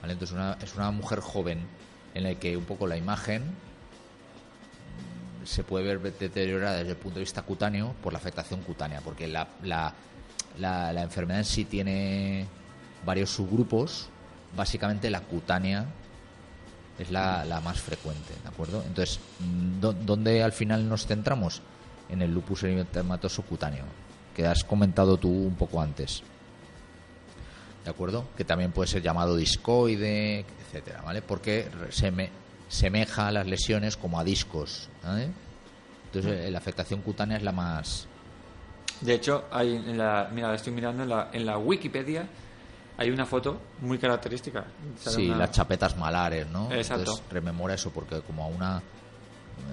Entonces, 0.04 0.32
una, 0.32 0.58
es 0.62 0.76
una 0.76 0.92
mujer 0.92 1.20
joven 1.20 1.60
en 2.14 2.24
la 2.24 2.36
que 2.36 2.56
un 2.56 2.64
poco 2.66 2.88
la 2.88 2.98
imagen 2.98 3.44
mm, 3.44 3.71
se 5.44 5.64
puede 5.64 5.86
ver 5.96 6.14
deteriorada 6.18 6.78
desde 6.78 6.92
el 6.92 6.98
punto 6.98 7.16
de 7.16 7.22
vista 7.22 7.42
cutáneo 7.42 7.94
por 8.02 8.14
la 8.14 8.20
afectación 8.20 8.62
cutánea, 8.62 9.02
porque 9.02 9.28
la, 9.28 9.48
la, 9.64 9.94
la, 10.60 10.92
la 10.94 11.02
enfermedad 11.02 11.40
en 11.40 11.46
sí 11.46 11.66
tiene 11.66 12.46
varios 13.06 13.30
subgrupos. 13.32 14.08
Básicamente, 14.56 15.10
la 15.10 15.22
cutánea 15.22 15.86
es 17.00 17.10
la, 17.10 17.46
la 17.46 17.62
más 17.62 17.80
frecuente, 17.80 18.34
¿de 18.44 18.48
acuerdo? 18.50 18.84
Entonces, 18.86 19.20
mm, 19.40 19.80
¿dó- 19.80 19.94
¿dónde 19.94 20.44
al 20.44 20.52
final 20.52 20.88
nos 20.88 21.06
centramos? 21.08 21.62
En 22.10 22.22
el 22.22 22.34
lupus 22.34 22.64
eritematoso 22.64 23.42
cutáneo, 23.44 23.86
que 24.36 24.46
has 24.46 24.64
comentado 24.66 25.16
tú 25.18 25.30
un 25.30 25.56
poco 25.56 25.82
antes. 25.82 26.22
¿De 27.86 27.90
acuerdo? 27.90 28.26
Que 28.36 28.44
también 28.44 28.72
puede 28.74 28.88
ser 28.90 29.02
llamado 29.02 29.36
discoide, 29.38 30.46
etcétera, 30.68 31.02
¿vale? 31.02 31.22
Porque 31.22 31.68
se 31.90 32.12
me- 32.12 32.30
semeja 32.72 33.28
a 33.28 33.32
las 33.32 33.46
lesiones 33.46 33.98
como 33.98 34.18
a 34.20 34.24
discos, 34.24 34.88
¿vale? 35.04 35.30
Entonces, 36.06 36.46
eh, 36.48 36.52
la 36.52 36.58
afectación 36.58 37.02
cutánea 37.02 37.38
es 37.38 37.44
la 37.44 37.52
más... 37.52 38.08
De 39.02 39.14
hecho, 39.16 39.46
hay 39.52 39.76
en 39.76 39.98
la, 39.98 40.30
mira, 40.34 40.48
la 40.50 40.56
estoy 40.56 40.72
mirando 40.74 41.04
en 41.04 41.10
la, 41.10 41.30
en 41.34 41.46
la 41.46 41.58
Wikipedia. 41.58 42.28
Hay 42.98 43.10
una 43.10 43.26
foto 43.26 43.60
muy 43.82 43.98
característica. 43.98 44.66
Sí, 44.98 45.28
una- 45.28 45.38
las 45.38 45.52
chapetas 45.52 45.98
malares, 45.98 46.48
¿no? 46.48 46.72
Exacto. 46.72 47.02
Entonces, 47.02 47.26
rememora 47.32 47.74
eso, 47.74 47.90
porque 47.92 48.22
como 48.22 48.44
a 48.44 48.48
una 48.48 48.82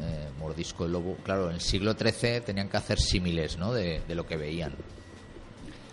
eh, 0.01 0.29
mordisco 0.39 0.85
de 0.85 0.91
lobo... 0.91 1.17
Claro, 1.25 1.49
en 1.51 1.57
el 1.57 1.61
siglo 1.61 1.93
XIII 1.95 2.41
tenían 2.41 2.69
que 2.69 2.79
hacer 2.79 2.99
símiles, 2.99 3.59
¿no? 3.59 3.73
De, 3.73 4.01
de 4.09 4.15
lo 4.15 4.27
que 4.27 4.37
veían. 4.37 4.73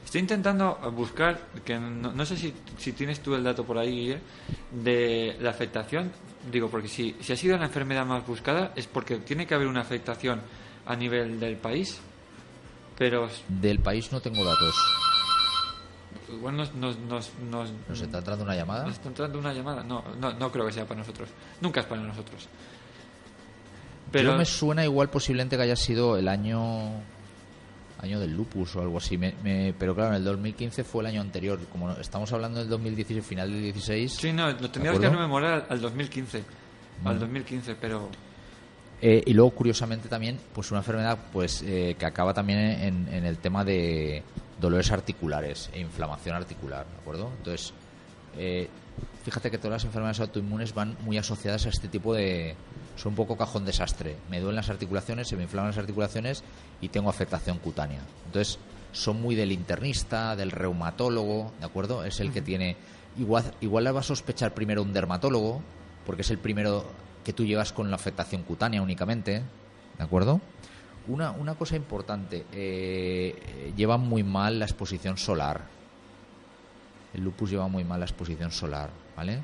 Estoy 0.06 0.22
intentando 0.22 0.76
buscar, 0.96 1.48
que 1.66 1.78
no, 1.78 2.14
no 2.14 2.26
sé 2.26 2.38
si, 2.38 2.54
si 2.78 2.94
tienes 2.94 3.20
tú 3.22 3.34
el 3.36 3.44
dato 3.44 3.66
por 3.66 3.78
ahí, 3.78 3.90
Guille, 3.92 4.20
de 4.72 5.36
la 5.42 5.50
afectación. 5.50 6.12
Digo, 6.50 6.70
porque 6.70 6.88
si, 6.88 7.16
si 7.20 7.34
ha 7.34 7.36
sido 7.36 7.58
la 7.58 7.66
enfermedad 7.66 8.06
más 8.06 8.26
buscada 8.26 8.72
es 8.76 8.86
porque 8.88 9.18
tiene 9.18 9.46
que 9.48 9.56
haber 9.56 9.68
una 9.68 9.82
afectación 9.82 10.42
a 10.86 10.96
nivel 10.96 11.40
del 11.40 11.58
país, 11.58 12.00
pero 12.98 13.28
Del 13.50 13.80
país 13.80 14.12
no 14.12 14.22
tengo 14.22 14.46
datos. 14.46 14.76
igual 16.32 16.56
nos, 16.56 16.74
nos, 16.76 16.98
nos, 17.00 17.32
nos, 17.50 17.72
¿Nos 17.90 18.00
está 18.02 18.20
entrando 18.20 18.44
una 18.46 18.56
llamada? 18.56 18.86
nos 18.86 18.94
está 18.94 19.10
entrando 19.10 19.40
una 19.40 19.54
llamada. 19.54 19.84
No, 19.84 20.04
no, 20.20 20.34
no 20.34 20.52
creo 20.52 20.68
que 20.68 20.72
sea 20.72 20.86
para 20.86 21.00
nosotros. 21.00 21.30
Nunca 21.62 21.80
es 21.82 21.88
para 21.88 22.02
nosotros. 22.04 22.48
Pero 24.12 24.32
Yo 24.32 24.38
me 24.38 24.46
suena 24.46 24.84
igual 24.86 25.10
posiblemente 25.10 25.58
que 25.58 25.64
haya 25.64 25.76
sido 25.76 26.16
el 26.16 26.28
año 26.28 26.92
año 28.02 28.20
del 28.20 28.36
lupus 28.36 28.76
o 28.76 28.82
algo 28.82 28.98
así. 28.98 29.18
Me- 29.18 29.34
me- 29.44 29.74
pero 29.78 29.94
claro, 29.96 30.12
en 30.12 30.16
el 30.18 30.24
2015 30.24 30.84
fue 30.84 31.02
el 31.04 31.08
año 31.08 31.22
anterior. 31.22 31.60
Como 31.72 31.92
estamos 31.94 32.32
hablando 32.34 32.60
del 32.60 32.70
2016, 32.70 33.26
final 33.26 33.52
del 33.52 33.62
16. 33.64 34.14
sí, 34.14 34.34
no, 34.34 34.48
lo 34.52 34.70
tendríamos 34.70 35.00
que 35.02 35.10
rememorar 35.10 35.54
al, 35.54 35.66
al 35.70 35.82
2015. 35.82 36.44
Al 37.04 37.20
2015, 37.20 37.76
pero 37.76 38.10
Eh, 39.02 39.22
y 39.26 39.34
luego, 39.34 39.52
curiosamente, 39.52 40.08
también, 40.08 40.40
pues 40.54 40.72
una 40.72 40.80
enfermedad 40.80 41.18
pues 41.34 41.62
eh, 41.64 41.96
que 42.00 42.06
acaba 42.06 42.34
también 42.34 42.60
en, 42.60 43.08
en 43.14 43.26
el 43.26 43.38
tema 43.38 43.66
de 43.66 44.24
dolores 44.60 44.90
articulares 44.92 45.70
e 45.74 45.82
inflamación 45.82 46.34
articular, 46.36 46.86
¿de 46.88 46.96
acuerdo? 47.02 47.30
Entonces, 47.38 47.74
eh, 48.38 48.70
fíjate 49.26 49.52
que 49.52 49.58
todas 49.58 49.72
las 49.74 49.84
enfermedades 49.86 50.22
autoinmunes 50.22 50.74
van 50.74 50.96
muy 51.04 51.18
asociadas 51.18 51.66
a 51.66 51.70
este 51.70 51.90
tipo 51.90 52.14
de... 52.14 52.56
Son 52.96 53.12
un 53.12 53.16
poco 53.16 53.38
cajón 53.38 53.66
desastre. 53.66 54.16
Me 54.30 54.40
duelen 54.40 54.56
las 54.56 54.70
articulaciones, 54.70 55.28
se 55.28 55.36
me 55.36 55.44
inflaman 55.44 55.72
las 55.72 55.78
articulaciones 55.78 56.44
y 56.82 56.90
tengo 56.90 57.10
afectación 57.10 57.60
cutánea. 57.60 58.02
Entonces, 58.26 58.60
son 58.92 59.22
muy 59.22 59.36
del 59.36 59.52
internista, 59.52 60.36
del 60.36 60.52
reumatólogo, 60.52 61.52
¿de 61.60 61.66
acuerdo? 61.66 62.04
Es 62.06 62.20
el 62.20 62.32
que 62.32 62.42
tiene... 62.42 62.78
Igual, 63.18 63.54
igual 63.62 63.96
va 63.96 64.00
a 64.00 64.04
sospechar 64.04 64.54
primero 64.54 64.82
un 64.82 64.94
dermatólogo, 64.94 65.62
porque 66.06 66.22
es 66.22 66.32
el 66.32 66.38
primero 66.38 66.86
que 67.24 67.34
tú 67.34 67.46
llevas 67.46 67.74
con 67.74 67.90
la 67.90 67.96
afectación 67.96 68.44
cutánea 68.44 68.82
únicamente, 68.82 69.42
¿de 69.98 70.04
acuerdo? 70.04 70.42
Una, 71.08 71.32
una 71.32 71.56
cosa 71.56 71.76
importante, 71.76 72.46
eh, 72.52 73.74
lleva 73.76 73.98
muy 73.98 74.24
mal 74.24 74.60
la 74.60 74.66
exposición 74.66 75.18
solar. 75.18 75.66
El 77.14 77.24
lupus 77.24 77.50
lleva 77.50 77.68
muy 77.68 77.84
mal 77.84 78.00
la 78.00 78.06
exposición 78.06 78.52
solar, 78.52 78.90
¿vale? 79.16 79.42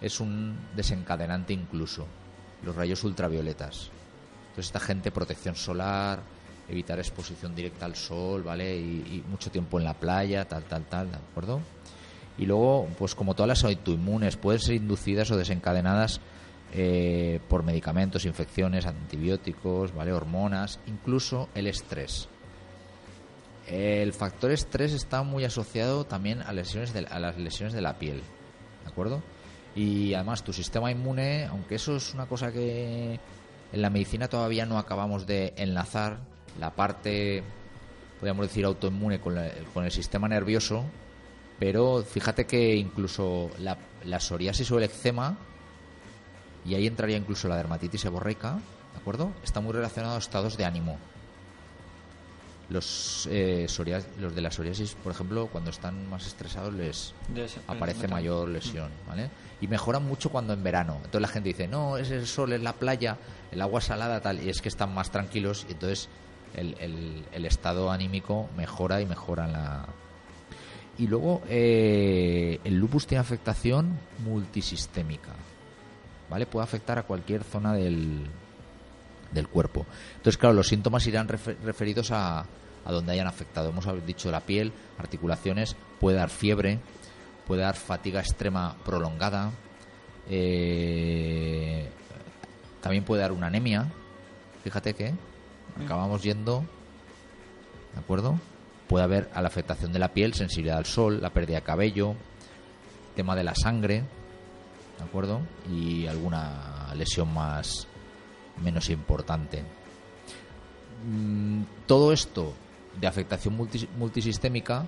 Es 0.00 0.20
un 0.20 0.56
desencadenante 0.74 1.52
incluso, 1.52 2.06
los 2.62 2.76
rayos 2.76 3.02
ultravioletas. 3.04 3.90
Entonces 4.48 4.66
esta 4.66 4.80
gente, 4.80 5.10
protección 5.10 5.54
solar, 5.54 6.22
evitar 6.68 6.98
exposición 6.98 7.54
directa 7.54 7.86
al 7.86 7.94
sol, 7.94 8.42
¿vale? 8.42 8.76
Y, 8.76 9.24
mucho 9.28 9.50
tiempo 9.50 9.78
en 9.78 9.84
la 9.84 9.94
playa, 9.94 10.46
tal, 10.46 10.64
tal, 10.64 10.84
tal, 10.84 11.10
¿de 11.10 11.16
acuerdo? 11.16 11.60
Y 12.38 12.46
luego, 12.46 12.88
pues 12.98 13.14
como 13.14 13.34
todas 13.34 13.48
las 13.48 13.64
autoinmunes, 13.64 14.36
pueden 14.36 14.60
ser 14.60 14.74
inducidas 14.74 15.30
o 15.30 15.36
desencadenadas 15.36 16.20
eh, 16.74 17.40
por 17.48 17.62
medicamentos, 17.62 18.24
infecciones, 18.26 18.86
antibióticos, 18.86 19.94
¿vale? 19.94 20.12
Hormonas, 20.12 20.80
incluso 20.86 21.48
el 21.54 21.66
estrés. 21.66 22.28
El 23.66 24.12
factor 24.12 24.52
estrés 24.52 24.92
está 24.92 25.22
muy 25.22 25.44
asociado 25.44 26.04
también 26.04 26.40
a, 26.42 26.52
lesiones 26.52 26.94
a 26.94 27.18
las 27.18 27.36
lesiones 27.36 27.72
de 27.72 27.80
la 27.80 27.98
piel, 27.98 28.22
¿de 28.84 28.88
acuerdo? 28.88 29.22
Y 29.76 30.14
además 30.14 30.42
tu 30.42 30.52
sistema 30.52 30.90
inmune, 30.90 31.44
aunque 31.44 31.74
eso 31.76 31.96
es 31.96 32.14
una 32.14 32.26
cosa 32.26 32.50
que 32.50 33.20
en 33.72 33.82
la 33.82 33.90
medicina 33.90 34.26
todavía 34.28 34.64
no 34.66 34.78
acabamos 34.78 35.26
de 35.26 35.52
enlazar, 35.56 36.18
la 36.58 36.70
parte, 36.70 37.42
podríamos 38.18 38.46
decir, 38.46 38.64
autoinmune 38.64 39.20
con, 39.20 39.34
la- 39.34 39.50
con 39.74 39.84
el 39.84 39.92
sistema 39.92 40.26
nervioso, 40.28 40.82
pero 41.58 42.02
fíjate 42.02 42.46
que 42.46 42.74
incluso 42.76 43.50
la, 43.58 43.76
la 44.04 44.18
psoriasis 44.18 44.70
o 44.70 44.78
el 44.78 44.84
eczema, 44.84 45.36
y 46.64 46.74
ahí 46.74 46.86
entraría 46.86 47.16
incluso 47.18 47.46
la 47.48 47.56
dermatitis 47.56 48.00
seborreica, 48.00 48.52
¿de 48.94 48.98
acuerdo? 49.00 49.30
Está 49.44 49.60
muy 49.60 49.72
relacionado 49.74 50.14
a 50.16 50.18
estados 50.18 50.56
de 50.56 50.64
ánimo. 50.64 50.98
Los, 52.68 53.28
eh, 53.30 53.66
los 54.18 54.34
de 54.34 54.40
la 54.42 54.50
psoriasis, 54.50 54.94
por 55.02 55.12
ejemplo, 55.12 55.46
cuando 55.46 55.70
están 55.70 56.08
más 56.10 56.26
estresados 56.26 56.74
les 56.74 57.14
ese- 57.44 57.60
aparece 57.68 58.08
mayor 58.08 58.48
lesión, 58.48 58.90
¿vale? 59.06 59.30
Y 59.60 59.68
mejoran 59.68 60.04
mucho 60.04 60.30
cuando 60.30 60.52
en 60.52 60.64
verano. 60.64 60.94
Entonces 60.96 61.20
la 61.20 61.28
gente 61.28 61.50
dice, 61.50 61.68
no, 61.68 61.96
es 61.96 62.10
el 62.10 62.26
sol, 62.26 62.52
es 62.52 62.60
la 62.60 62.72
playa, 62.72 63.18
el 63.52 63.62
agua 63.62 63.80
salada, 63.80 64.20
tal, 64.20 64.42
y 64.44 64.48
es 64.50 64.60
que 64.60 64.68
están 64.68 64.92
más 64.92 65.10
tranquilos 65.12 65.64
y 65.68 65.72
entonces 65.74 66.08
el, 66.56 66.74
el- 66.80 67.24
el 67.32 67.44
estado 67.46 67.90
anímico 67.92 68.48
mejora 68.56 69.00
y 69.00 69.06
mejora 69.06 69.46
la... 69.46 69.86
Y 70.98 71.06
luego 71.06 71.42
eh, 71.48 72.58
el 72.64 72.74
lupus 72.78 73.06
tiene 73.06 73.20
afectación 73.20 73.96
multisistémica, 74.24 75.32
¿vale? 76.28 76.46
Puede 76.46 76.64
afectar 76.64 76.98
a 76.98 77.02
cualquier 77.04 77.44
zona 77.44 77.74
del, 77.74 78.24
del 79.32 79.48
cuerpo. 79.48 79.86
Entonces, 80.16 80.38
claro, 80.38 80.54
los 80.54 80.68
síntomas 80.68 81.06
irán 81.06 81.28
refe- 81.28 81.56
referidos 81.64 82.10
a, 82.10 82.40
a 82.84 82.92
donde 82.92 83.12
hayan 83.12 83.26
afectado. 83.26 83.68
Hemos 83.70 83.86
dicho 84.06 84.30
la 84.30 84.40
piel, 84.40 84.72
articulaciones, 84.98 85.76
puede 86.00 86.16
dar 86.16 86.30
fiebre, 86.30 86.78
puede 87.46 87.62
dar 87.62 87.76
fatiga 87.76 88.20
extrema 88.20 88.76
prolongada, 88.84 89.50
eh, 90.28 91.88
también 92.80 93.04
puede 93.04 93.22
dar 93.22 93.32
una 93.32 93.46
anemia. 93.48 93.86
Fíjate 94.64 94.94
que 94.94 95.14
acabamos 95.84 96.22
yendo, 96.22 96.64
¿de 97.94 98.00
acuerdo? 98.00 98.38
Puede 98.88 99.04
haber 99.04 99.28
a 99.34 99.42
la 99.42 99.48
afectación 99.48 99.92
de 99.92 99.98
la 99.98 100.12
piel, 100.12 100.34
sensibilidad 100.34 100.78
al 100.78 100.86
sol, 100.86 101.20
la 101.20 101.30
pérdida 101.30 101.56
de 101.56 101.62
cabello, 101.62 102.14
tema 103.16 103.34
de 103.34 103.44
la 103.44 103.54
sangre, 103.54 104.04
¿de 104.98 105.04
acuerdo? 105.04 105.40
Y 105.70 106.06
alguna 106.06 106.92
lesión 106.94 107.32
más 107.32 107.86
menos 108.62 108.88
importante. 108.90 109.62
Mm, 111.06 111.62
todo 111.86 112.12
esto 112.12 112.52
de 113.00 113.06
afectación 113.06 113.56
multis- 113.58 113.88
multisistémica 113.98 114.86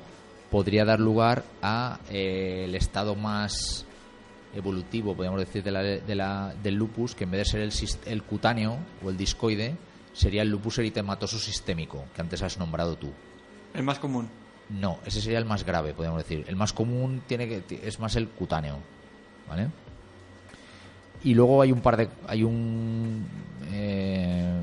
podría 0.50 0.84
dar 0.84 0.98
lugar 1.00 1.44
a 1.62 1.98
eh, 2.10 2.62
el 2.64 2.74
estado 2.74 3.14
más 3.14 3.84
evolutivo, 4.54 5.14
podríamos 5.14 5.40
decir, 5.40 5.62
de 5.62 5.70
la- 5.70 5.82
de 5.82 6.14
la- 6.14 6.54
del 6.62 6.74
lupus, 6.74 7.14
que 7.14 7.24
en 7.24 7.30
vez 7.32 7.40
de 7.40 7.44
ser 7.44 7.60
el, 7.60 7.72
el 8.06 8.22
cutáneo 8.22 8.78
o 9.04 9.10
el 9.10 9.16
discoide, 9.16 9.76
sería 10.14 10.42
el 10.42 10.48
lupus 10.48 10.78
eritematoso 10.78 11.38
sistémico, 11.38 12.04
que 12.14 12.22
antes 12.22 12.42
has 12.42 12.58
nombrado 12.58 12.96
tú. 12.96 13.12
El 13.74 13.82
más 13.82 13.98
común. 13.98 14.28
No, 14.70 14.98
ese 15.04 15.20
sería 15.20 15.38
el 15.38 15.44
más 15.44 15.64
grave, 15.64 15.92
podríamos 15.94 16.22
decir. 16.22 16.44
El 16.48 16.56
más 16.56 16.72
común 16.72 17.22
tiene 17.26 17.46
que 17.48 17.80
es 17.86 18.00
más 18.00 18.16
el 18.16 18.28
cutáneo, 18.28 18.78
¿vale? 19.48 19.68
Y 21.24 21.34
luego 21.34 21.62
hay 21.62 21.72
un 21.72 21.80
par 21.80 21.96
de 21.96 22.08
hay 22.26 22.42
un 22.44 23.26
eh, 23.72 24.60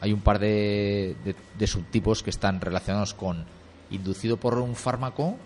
hay 0.00 0.12
un 0.12 0.20
par 0.20 0.38
de, 0.38 1.16
de- 1.24 1.34
de 1.58 1.66
subtipos 1.66 2.22
que 2.22 2.30
están 2.30 2.60
relacionados 2.60 3.14
con 3.14 3.44
inducido 3.90 4.36
por 4.36 4.54
un 4.58 4.74
fármaco 4.76 5.36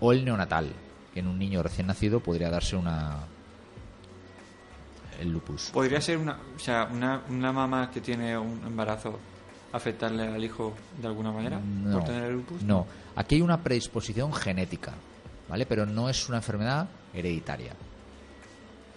o 0.00 0.12
el 0.12 0.24
neonatal, 0.24 0.72
que 1.12 1.20
en 1.20 1.26
un 1.28 1.38
niño 1.38 1.62
recién 1.62 1.86
nacido 1.88 2.20
podría 2.20 2.50
darse 2.50 2.76
una 2.76 3.20
el 5.20 5.30
lupus. 5.32 5.70
Podría 5.72 6.00
ser 6.00 6.18
una, 6.18 6.38
o 6.54 6.58
sea, 6.58 6.88
una, 6.92 7.22
una 7.30 7.52
mamá 7.52 7.90
que 7.90 8.00
tiene 8.02 8.36
un 8.36 8.60
embarazo 8.66 9.18
afectarle 9.72 10.26
al 10.28 10.44
hijo 10.44 10.74
de 11.00 11.06
alguna 11.06 11.32
manera 11.32 11.58
No, 11.58 11.98
por 11.98 12.04
tener 12.04 12.24
el 12.24 12.34
lupus. 12.34 12.62
no. 12.62 12.86
Aquí 13.16 13.36
hay 13.36 13.40
una 13.42 13.62
predisposición 13.62 14.32
genética, 14.32 14.92
¿vale? 15.48 15.64
Pero 15.64 15.86
no 15.86 16.08
es 16.10 16.28
una 16.28 16.36
enfermedad 16.38 16.86
hereditaria. 17.14 17.72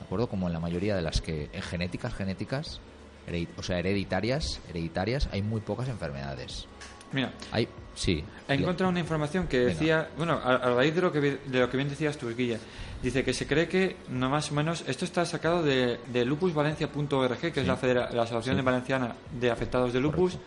¿De 0.10 0.16
acuerdo? 0.16 0.28
Como 0.28 0.48
en 0.48 0.54
la 0.54 0.60
mayoría 0.60 0.96
de 0.96 1.04
las 1.04 1.22
que 1.22 1.50
en 1.54 1.62
genéticas, 1.62 2.16
genéticas, 2.16 2.82
heredi- 3.28 3.48
o 3.58 3.62
sea, 3.62 3.78
hereditarias, 3.78 4.60
hereditarias, 4.68 5.30
hay 5.32 5.44
muy 5.44 5.62
pocas 5.62 5.88
enfermedades. 5.88 6.66
Mira, 7.12 7.32
Hay, 7.52 7.68
sí. 7.94 8.24
he 8.48 8.54
encontrado 8.56 8.90
una 8.90 9.00
información 9.00 9.48
que 9.48 9.60
Venga. 9.60 9.70
decía, 9.72 10.10
bueno, 10.18 10.34
a, 10.44 10.56
a 10.56 10.74
raíz 10.74 10.96
de 10.96 11.02
lo 11.02 11.12
que 11.12 11.20
de 11.22 11.60
lo 11.60 11.70
que 11.70 11.78
bien 11.78 11.90
decías 11.90 12.18
tú, 12.18 12.28
Guilla, 12.36 12.58
dice 13.04 13.24
que 13.24 13.34
se 13.36 13.46
cree 13.46 13.68
que 13.68 13.98
no 14.10 14.30
más 14.32 14.52
o 14.52 14.56
menos 14.56 14.84
esto 14.88 15.06
está 15.06 15.24
sacado 15.28 15.62
de, 15.62 16.00
de 16.12 16.26
lupusvalencia.org, 16.26 17.38
que 17.54 17.60
es 17.62 17.68
la, 17.68 17.78
federa- 17.78 18.10
la 18.12 18.24
Asociación 18.24 18.58
Sí. 18.58 18.62
Valenciana 18.64 19.16
de 19.40 19.52
Afectados 19.52 19.94
de 19.94 20.00
Lupus, 20.00 20.38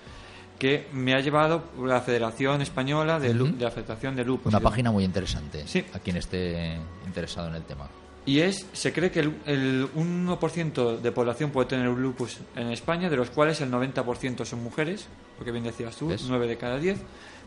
que 0.58 0.88
me 0.92 1.14
ha 1.14 1.20
llevado 1.20 1.62
la 1.84 2.00
Federación 2.00 2.62
Española 2.62 3.20
de, 3.20 3.32
de 3.32 3.64
Afectación 3.66 4.16
de 4.16 4.24
Lupus. 4.24 4.52
Una 4.52 4.60
página 4.60 4.90
muy 4.90 5.04
interesante 5.04 5.66
Sí. 5.68 5.84
a 5.94 6.00
quien 6.00 6.16
esté 6.16 6.76
interesado 7.06 7.46
en 7.48 7.54
el 7.54 7.62
tema. 7.62 7.88
Y 8.24 8.38
es, 8.40 8.66
se 8.72 8.92
cree 8.92 9.10
que 9.10 9.20
el, 9.20 9.34
el 9.46 9.88
1% 9.94 10.98
de 11.00 11.12
población 11.12 11.50
puede 11.50 11.68
tener 11.68 11.88
un 11.88 12.00
lupus 12.00 12.38
en 12.54 12.68
España, 12.70 13.10
de 13.10 13.16
los 13.16 13.30
cuales 13.30 13.60
el 13.60 13.70
90% 13.70 14.44
son 14.44 14.62
mujeres, 14.62 15.08
porque 15.36 15.50
bien 15.50 15.64
decías 15.64 15.96
tú, 15.96 16.08
¿Ves? 16.08 16.24
9 16.28 16.46
de 16.46 16.56
cada 16.56 16.78
10, 16.78 16.98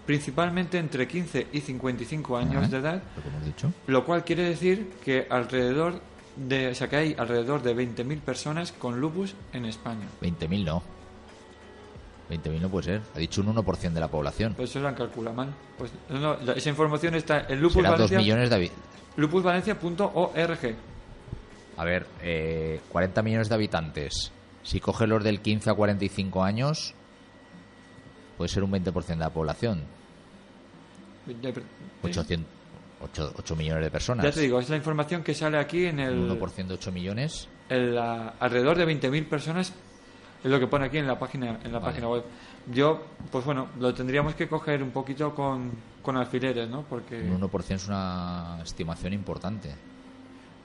principalmente 0.05 0.77
entre 0.77 1.07
15 1.07 1.47
y 1.53 1.61
5 1.61 2.37
años 2.37 2.57
Ajá. 2.63 2.67
de 2.67 2.77
edad, 2.77 3.03
Lo 3.15 3.21
que 3.23 3.29
hemos 3.29 3.45
dicho. 3.45 3.71
lo 3.87 4.03
cual 4.05 4.25
quiere 4.25 4.43
decir 4.43 4.91
que 5.03 5.25
alrededor 5.29 6.01
de, 6.35 6.67
o 6.67 6.75
sea, 6.75 6.89
que 6.89 6.97
hay 6.97 7.15
alrededor 7.17 7.63
de 7.63 7.73
20.000 7.73 8.19
personas 8.19 8.73
con 8.73 8.99
lupus 8.99 9.33
en 9.53 9.63
España. 9.65 10.05
20.000 10.21 10.65
no. 10.65 10.83
20.000 12.29 12.59
no 12.59 12.69
puede 12.69 12.83
ser. 12.85 13.01
Ha 13.15 13.19
dicho 13.19 13.41
un 13.41 13.55
1% 13.55 13.93
de 13.93 13.99
la 13.99 14.07
población. 14.09 14.53
Pues 14.55 14.71
eso 14.71 14.79
lo 14.79 14.87
han 14.87 14.95
calculado 14.95 15.35
mal. 15.35 15.53
Pues 15.77 15.91
no, 16.09 16.33
esa 16.53 16.69
información 16.69 17.13
está 17.15 17.45
en 17.47 17.61
Lupus 17.61 17.75
Será 17.75 17.89
2 17.91 17.99
Valencia- 17.99 18.17
millones 18.17 18.49
de 18.49 18.55
lupusvalencia.org. 19.15 20.75
A 21.77 21.83
ver, 21.83 22.07
eh, 22.21 22.79
40 22.89 23.21
millones 23.21 23.49
de 23.49 23.55
habitantes. 23.55 24.31
Si 24.63 24.79
coges 24.79 25.07
los 25.07 25.23
del 25.23 25.41
15 25.41 25.69
a 25.69 25.73
45 25.73 26.43
años, 26.43 26.93
puede 28.37 28.49
ser 28.49 28.63
un 28.63 28.71
20% 28.71 29.05
de 29.07 29.15
la 29.17 29.29
población. 29.29 29.83
800, 32.03 32.45
8, 33.01 33.33
8 33.37 33.55
millones 33.55 33.83
de 33.83 33.91
personas. 33.91 34.25
Ya 34.25 34.31
te 34.31 34.41
digo, 34.41 34.59
es 34.59 34.69
la 34.69 34.77
información 34.77 35.23
que 35.23 35.33
sale 35.33 35.57
aquí 35.57 35.85
en 35.85 35.99
el... 35.99 36.13
Un 36.31 36.39
1% 36.39 36.67
de 36.67 36.73
8 36.75 36.91
millones. 36.91 37.47
el, 37.69 37.97
ah, 37.97 38.35
alrededor 38.39 38.77
de 38.77 38.85
20.000 38.87 39.27
personas 39.27 39.73
es 40.43 40.51
lo 40.51 40.59
que 40.59 40.67
pone 40.67 40.85
aquí 40.85 40.99
en 40.99 41.07
la 41.07 41.17
página 41.17 41.59
en 41.63 41.71
la 41.71 41.79
Vale. 41.79 41.91
página 41.91 42.07
web. 42.09 42.23
Yo, 42.71 43.03
pues 43.31 43.45
bueno, 43.45 43.67
lo 43.79 43.93
tendríamos 43.93 44.33
que 44.35 44.47
coger 44.47 44.81
un 44.81 44.91
poquito 44.91 45.33
con, 45.35 45.71
con 46.01 46.17
alfileres, 46.17 46.67
¿no? 46.69 46.83
Porque 46.83 47.21
Un 47.21 47.39
1% 47.41 47.75
es 47.75 47.87
una 47.87 48.59
estimación 48.63 49.13
importante. 49.13 49.71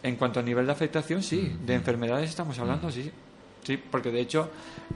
en 0.02 0.16
cuanto 0.16 0.40
a 0.40 0.42
nivel 0.42 0.64
de 0.64 0.72
afectación, 0.72 1.22
sí, 1.22 1.54
Mm, 1.60 1.66
de 1.66 1.74
enfermedades 1.74 2.30
estamos 2.30 2.58
hablando, 2.58 2.90
sí. 2.90 3.10
Sí, 3.62 3.76
porque 3.76 4.10
de 4.10 4.20
hecho, 4.22 4.48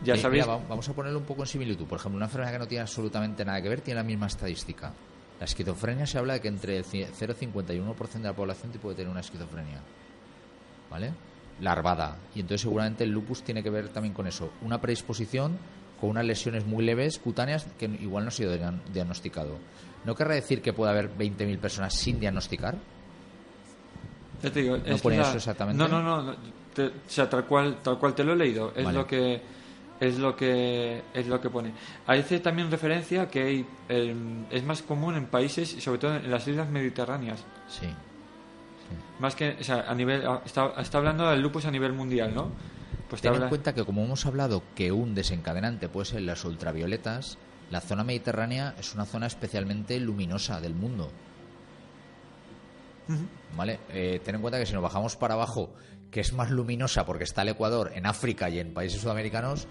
ya 0.03 0.15
Eh, 0.15 0.17
sabéis... 0.17 0.45
mira, 0.47 0.57
va- 0.57 0.67
vamos 0.67 0.89
a 0.89 0.95
ponerlo 0.95 1.19
un 1.19 1.27
poco 1.27 1.43
en 1.43 1.47
similitud. 1.47 1.85
Por 1.87 1.99
ejemplo, 1.99 2.17
una 2.17 2.25
enfermedad 2.25 2.53
que 2.53 2.59
no 2.61 2.67
tiene 2.67 2.81
absolutamente 2.81 3.45
nada 3.45 3.61
que 3.61 3.69
ver 3.69 3.83
tiene 3.83 4.01
la 4.01 4.05
misma 4.05 4.27
estadística. 4.29 4.91
La 5.39 5.45
esquizofrenia 5.45 6.07
se 6.07 6.17
habla 6.17 6.33
de 6.35 6.41
que 6.41 6.49
entre 6.49 6.79
el 6.79 6.85
ci- 6.87 7.07
0,51% 7.13 7.75
y 7.75 7.81
1% 7.81 8.13
de 8.23 8.29
la 8.31 8.33
población 8.33 8.73
te 8.73 8.79
puede 8.79 8.97
tener 8.97 9.11
una 9.11 9.21
esquizofrenia. 9.21 9.81
¿Vale? 10.91 11.13
Larvada. 11.61 12.17
Y 12.35 12.41
entonces 12.41 12.63
seguramente 12.63 13.05
el 13.05 13.11
lupus 13.11 13.43
tiene 13.43 13.63
que 13.63 13.69
ver 13.69 13.91
también 13.91 14.15
con 14.15 14.27
eso. 14.27 14.51
Una 14.63 14.81
predisposición 14.81 15.59
con 16.05 16.11
unas 16.11 16.27
lesiones 16.27 16.67
muy 16.67 16.85
leves, 16.85 17.19
cutáneas, 17.19 17.67
que 17.79 17.87
igual 17.87 18.25
no 18.25 18.29
ha 18.29 18.33
sido 18.33 18.55
diagn- 18.55 18.83
diagnosticado. 18.93 19.57
¿No 20.05 20.15
querrá 20.15 20.35
decir 20.35 20.61
que 20.61 20.73
puede 20.75 20.91
haber 20.93 21.11
20.000 21.17 21.59
personas 21.59 21.95
sin 21.95 22.21
diagnosticar? 22.21 22.77
Ya 24.43 24.51
te 24.51 24.61
digo, 24.63 24.77
es 24.77 25.01
pone 25.01 25.17
la- 25.17 25.23
eso 25.29 25.37
exactamente? 25.39 25.83
No, 25.83 25.89
no, 25.89 26.03
no. 26.03 26.23
no, 26.23 26.37
te- 26.75 26.89
o 26.89 26.93
sea, 27.07 27.29
tal 27.31 27.47
cual, 27.47 27.79
tal 27.83 27.99
cual 27.99 28.15
te 28.15 28.23
lo 28.23 28.35
he 28.35 28.37
leído. 28.37 28.73
Es 28.77 28.85
Vale. 28.85 28.99
lo 28.99 29.07
que 29.07 29.41
es 30.01 30.19
lo 30.19 30.37
que 30.37 31.03
es 31.15 31.27
lo 31.27 31.41
que 31.41 31.49
pone. 31.49 31.73
Hace 32.07 32.41
también 32.41 32.71
referencia 32.71 33.29
que 33.29 33.43
hay, 33.43 33.67
es 34.51 34.63
más 34.65 34.83
común 34.83 35.15
en 35.17 35.27
países, 35.27 35.71
sobre 35.83 35.99
todo 35.99 36.17
en 36.17 36.31
las 36.31 36.47
islas 36.47 36.69
mediterráneas. 36.69 37.43
Sí. 37.69 37.87
Más 39.21 39.35
que, 39.35 39.57
o 39.59 39.65
sea, 39.65 39.85
a 39.89 39.95
nivel, 39.95 40.23
está 40.45 40.99
hablando 40.99 41.31
del 41.31 41.41
lupus 41.41 41.65
a 41.65 41.71
nivel 41.71 41.93
mundial, 41.95 42.35
¿no? 42.35 42.51
Pues 43.09 43.21
te 43.23 43.31
Ten 43.31 43.43
en 43.43 43.49
cuenta 43.49 43.75
que 43.75 43.85
como 43.85 44.05
hemos 44.05 44.27
hablado 44.27 44.63
que 44.75 44.93
un 44.93 45.15
desencadenante 45.15 45.89
puede 45.89 46.07
ser 46.07 46.23
las 46.23 46.45
ultravioletas, 46.45 47.39
la 47.71 47.81
zona 47.81 48.05
mediterránea 48.05 48.75
es 48.79 48.95
una 48.95 49.05
zona 49.05 49.27
especialmente 49.27 49.99
luminosa 50.01 50.61
del 50.61 50.75
mundo. 50.75 51.11
¿Vale? 53.57 53.81
Eh, 53.91 54.21
ten 54.25 54.37
en 54.37 54.41
cuenta 54.41 54.59
que 54.59 54.67
si 54.67 54.73
nos 54.73 54.83
bajamos 54.83 55.17
para 55.17 55.35
abajo, 55.35 55.75
que 56.11 56.21
es 56.21 56.33
más 56.33 56.51
luminosa 56.51 57.05
porque 57.05 57.25
está 57.25 57.43
el 57.43 57.51
Ecuador 57.51 57.93
en 57.95 58.07
África 58.07 58.49
y 58.49 58.59
en 58.59 58.73
países 58.73 59.01
sudamericanos, 59.01 59.67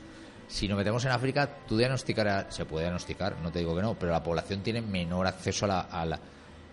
si 0.47 0.67
nos 0.67 0.77
metemos 0.77 1.03
en 1.05 1.11
África, 1.11 1.49
tú 1.67 1.77
diagnosticarás, 1.77 2.53
se 2.53 2.65
puede 2.65 2.85
diagnosticar, 2.85 3.37
no 3.41 3.51
te 3.51 3.59
digo 3.59 3.75
que 3.75 3.81
no, 3.81 3.95
pero 3.95 4.11
la 4.11 4.21
población 4.21 4.61
tiene 4.61 4.81
menor 4.81 5.25
acceso 5.25 5.65
a 5.65 5.67
la, 5.67 5.79
a 5.81 6.05
la, 6.05 6.19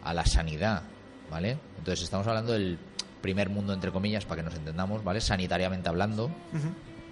a 0.03 0.13
la 0.13 0.27
sanidad, 0.27 0.83
¿vale? 1.31 1.57
Entonces 1.79 2.05
estamos 2.05 2.27
hablando 2.27 2.53
del 2.53 2.79
primer 3.21 3.49
mundo, 3.51 3.73
entre 3.73 3.91
comillas, 3.93 4.25
para 4.25 4.43
que 4.43 4.49
nos 4.49 4.55
entendamos, 4.59 5.05
¿vale? 5.05 5.21
Sanitariamente 5.21 5.89
hablando. 5.89 6.31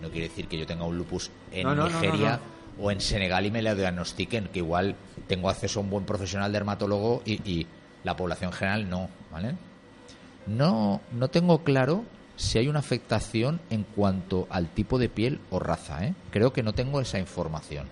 No 0.01 0.11
quiere 0.11 0.29
decir 0.29 0.47
que 0.49 0.59
yo 0.59 0.67
tenga 0.67 0.85
un 0.85 0.97
lupus 0.97 1.31
en 1.53 1.65
No, 1.65 1.75
no, 1.75 1.89
no, 1.89 1.89
Nigeria 1.89 2.41
no, 2.79 2.85
o 2.85 2.91
en 2.91 3.01
Senegal 3.01 3.47
y 3.47 3.51
me 3.51 3.63
lo 3.63 3.75
diagnostiquen, 3.75 4.49
que 4.49 4.61
igual 4.61 4.95
tengo 5.27 5.51
acceso 5.51 5.81
a 5.81 5.83
un 5.83 5.91
buen 5.91 6.05
profesional 6.05 6.53
dermatólogo 6.53 7.23
y, 7.25 7.35
y 7.51 7.67
la 8.05 8.17
población 8.17 8.53
general 8.53 8.89
no, 8.89 9.09
¿vale? 9.33 9.57
No, 10.47 11.01
no 11.13 11.29
tengo 11.29 11.63
claro 11.65 12.05
si 12.37 12.59
hay 12.59 12.69
una 12.69 12.79
afectación 12.79 13.61
en 13.71 13.83
cuanto 13.83 14.47
al 14.51 14.69
tipo 14.69 14.99
de 14.99 15.09
piel 15.09 15.41
o 15.51 15.59
raza, 15.59 16.07
¿eh? 16.07 16.15
Creo 16.31 16.53
que 16.53 16.63
no 16.63 16.73
tengo 16.73 17.01
esa 17.01 17.19
información. 17.19 17.87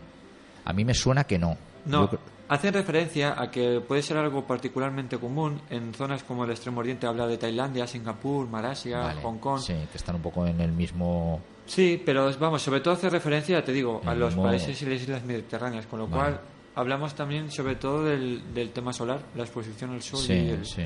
A 0.64 0.72
mí 0.72 0.84
me 0.84 0.94
suena 0.94 1.24
que 1.24 1.38
no. 1.38 1.56
No, 1.84 2.10
Yo 2.10 2.18
hacen 2.48 2.72
referencia 2.74 3.40
a 3.40 3.50
que 3.50 3.80
puede 3.80 4.02
ser 4.02 4.16
algo 4.16 4.46
particularmente 4.46 5.18
común 5.18 5.60
en 5.70 5.92
zonas 5.94 6.22
como 6.22 6.44
el 6.44 6.50
Extremo 6.50 6.80
Oriente, 6.80 7.06
habla 7.06 7.26
de 7.26 7.38
Tailandia, 7.38 7.86
Singapur, 7.86 8.46
Malasia, 8.48 8.98
Vale, 8.98 9.22
Hong 9.22 9.38
Kong. 9.38 9.60
Sí, 9.60 9.74
que 9.90 9.96
están 9.98 10.16
un 10.16 10.22
poco 10.22 10.46
en 10.46 10.60
el 10.60 10.72
mismo... 10.72 11.40
Sí, 11.66 12.00
pero 12.06 12.30
vamos, 12.38 12.62
sobre 12.62 12.80
todo 12.80 12.94
hace 12.94 13.10
referencia, 13.10 13.64
te 13.64 13.72
digo, 13.72 14.00
a 14.04 14.14
los 14.14 14.34
mismo- 14.34 14.44
países 14.44 14.80
y 14.82 14.86
las 14.86 15.00
islas 15.02 15.24
mediterráneas, 15.24 15.86
con 15.86 15.98
lo 15.98 16.06
Vale. 16.06 16.22
cual 16.36 16.40
hablamos 16.76 17.14
también 17.14 17.50
sobre 17.50 17.74
todo 17.74 18.04
del, 18.04 18.54
del 18.54 18.70
tema 18.70 18.92
solar, 18.92 19.20
la 19.34 19.42
exposición 19.42 19.90
al 19.92 20.02
sol 20.02 20.20
Sí, 20.20 20.32
y 20.32 20.48
el- 20.50 20.64
sí. 20.66 20.84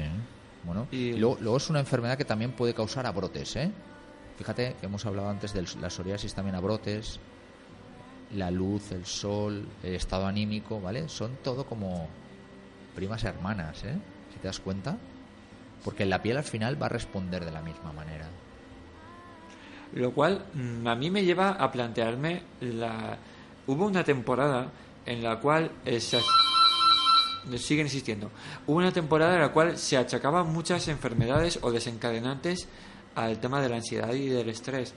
Bueno, 0.65 0.87
y- 0.91 1.13
luego, 1.15 1.37
luego 1.41 1.57
es 1.59 1.69
una 1.71 1.81
enfermedad 1.81 2.17
que 2.17 2.25
también 2.25 2.53
puede 2.53 2.73
causar 2.75 3.07
abrotes, 3.07 3.57
¿eh? 3.57 3.71
Fíjate 4.39 4.77
que 4.81 4.87
hemos 4.87 5.05
hablado 5.05 5.29
antes 5.29 5.53
de 5.53 5.65
la 5.81 5.91
psoriasis 5.91 6.33
también 6.33 6.55
abrotes, 6.57 7.21
la 8.35 8.51
luz, 8.51 8.93
el 8.93 9.07
sol, 9.07 9.67
el 9.83 9.95
estado 9.95 10.27
anímico, 10.27 10.81
¿vale? 10.81 11.09
Son 11.09 11.37
todo 11.43 11.65
como 11.65 12.09
primas 12.95 13.25
hermanas, 13.25 13.83
¿eh? 13.85 13.97
Si 14.33 14.39
te 14.39 14.47
das 14.49 14.61
cuenta. 14.61 14.97
Porque 15.85 16.05
la 16.05 16.21
piel 16.23 16.37
al 16.37 16.45
final 16.45 16.81
va 16.81 16.87
a 16.87 16.91
responder 16.91 17.45
de 17.45 17.51
la 17.53 17.63
misma 17.63 17.93
manera. 17.93 18.29
Lo 19.95 20.13
cual 20.13 20.45
mm, 20.55 20.87
a 20.87 20.95
mí 20.95 21.11
me 21.11 21.25
lleva 21.25 21.51
a 21.51 21.71
plantearme 21.73 22.43
la... 22.61 23.17
Hubo 23.67 23.87
una 23.87 24.05
temporada 24.05 24.71
en 25.07 25.23
la 25.23 25.41
cual... 25.41 25.71
eh, 25.85 25.99
se- 26.01 26.21
siguen 27.57 27.87
existiendo. 27.87 28.31
Hubo 28.67 28.77
una 28.77 28.93
temporada 28.93 29.35
en 29.35 29.41
la 29.41 29.53
cual 29.53 29.79
se 29.79 29.97
achacaban 29.97 30.53
muchas 30.53 30.87
enfermedades 30.89 31.59
o 31.63 31.73
desencadenantes 31.73 32.69
al 33.15 33.41
tema 33.41 33.61
de 33.63 33.69
la 33.71 33.77
ansiedad 33.77 34.13
y 34.13 34.29
del 34.29 34.51
estrés. 34.51 34.95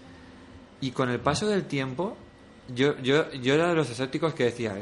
Y 0.81 0.91
con 0.91 1.09
el 1.09 1.21
paso 1.21 1.47
del 1.47 1.63
tiempo, 1.65 2.17
yo, 2.69 2.97
yo, 2.99 3.31
yo 3.31 3.53
era 3.55 3.69
de 3.69 3.75
los 3.75 3.89
escépticos 3.89 4.33
que 4.33 4.45
decía, 4.45 4.75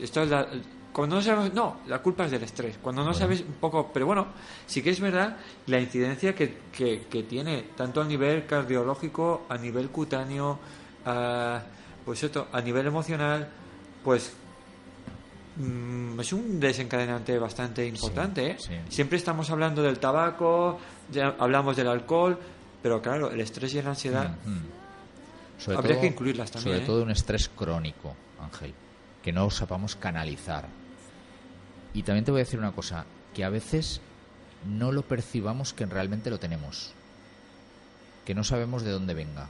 esto, 0.00 0.22
es 0.22 0.30
la, 0.30 0.46
cuando 0.92 1.16
no 1.16 1.22
sabes, 1.22 1.52
no, 1.54 1.78
la 1.86 2.00
culpa 2.00 2.26
es 2.26 2.30
del 2.30 2.42
estrés. 2.42 2.78
Cuando 2.80 3.02
no 3.02 3.14
sabes 3.14 3.40
un 3.40 3.54
poco, 3.54 3.90
pero 3.92 4.06
bueno, 4.06 4.28
sí 4.66 4.82
que 4.82 4.90
es 4.90 5.00
verdad 5.00 5.36
la 5.66 5.80
incidencia 5.80 6.34
que, 6.34 6.58
que, 6.70 7.22
tiene, 7.28 7.64
tanto 7.76 8.02
a 8.02 8.04
nivel 8.04 8.46
cardiológico, 8.46 9.46
a 9.48 9.56
nivel 9.56 9.88
cutáneo, 9.88 10.58
a, 11.06 11.62
pues 12.04 12.22
esto, 12.22 12.48
a 12.52 12.60
nivel 12.60 12.86
emocional, 12.86 13.48
pues 14.04 14.34
mm, 15.56 16.20
es 16.20 16.32
un 16.32 16.60
desencadenante 16.60 17.38
bastante 17.38 17.86
importante. 17.86 18.50
¿eh? 18.50 18.56
Siempre 18.88 19.16
estamos 19.16 19.50
hablando 19.50 19.82
del 19.82 19.98
tabaco, 19.98 20.78
ya 21.10 21.34
hablamos 21.38 21.74
del 21.76 21.88
alcohol, 21.88 22.38
pero 22.82 23.00
claro, 23.00 23.30
el 23.30 23.40
estrés 23.40 23.74
y 23.74 23.82
la 23.82 23.90
ansiedad 23.90 24.36
habría 25.68 26.00
que 26.00 26.06
incluirlas 26.06 26.50
también. 26.50 26.76
Sobre 26.76 26.84
¿eh? 26.84 26.86
todo 26.86 27.02
un 27.02 27.10
estrés 27.10 27.48
crónico, 27.48 28.14
Ángel, 28.40 28.74
que 29.22 29.32
no 29.32 29.50
sepamos 29.50 29.96
canalizar 29.96 30.66
y 31.94 32.02
también 32.02 32.24
te 32.24 32.30
voy 32.30 32.40
a 32.40 32.44
decir 32.44 32.58
una 32.58 32.72
cosa, 32.72 33.04
que 33.34 33.44
a 33.44 33.50
veces 33.50 34.00
no 34.66 34.92
lo 34.92 35.02
percibamos 35.02 35.72
que 35.72 35.86
realmente 35.86 36.30
lo 36.30 36.38
tenemos, 36.38 36.92
que 38.24 38.34
no 38.34 38.44
sabemos 38.44 38.82
de 38.82 38.92
dónde 38.92 39.14
venga. 39.14 39.48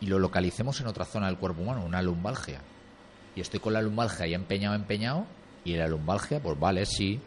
Y 0.00 0.06
lo 0.06 0.18
localicemos 0.18 0.80
en 0.80 0.86
otra 0.86 1.06
zona 1.06 1.26
del 1.26 1.38
cuerpo 1.38 1.62
humano, 1.62 1.84
una 1.84 2.02
lumbalgia. 2.02 2.60
Y 3.34 3.40
estoy 3.40 3.60
con 3.60 3.72
la 3.72 3.80
lumbalgia 3.80 4.26
ahí 4.26 4.34
empeñado, 4.34 4.74
empeñado, 4.74 5.26
y 5.64 5.76
la 5.76 5.88
lumbalgia, 5.88 6.40
pues 6.40 6.58
vale, 6.58 6.84
sí. 6.84 7.20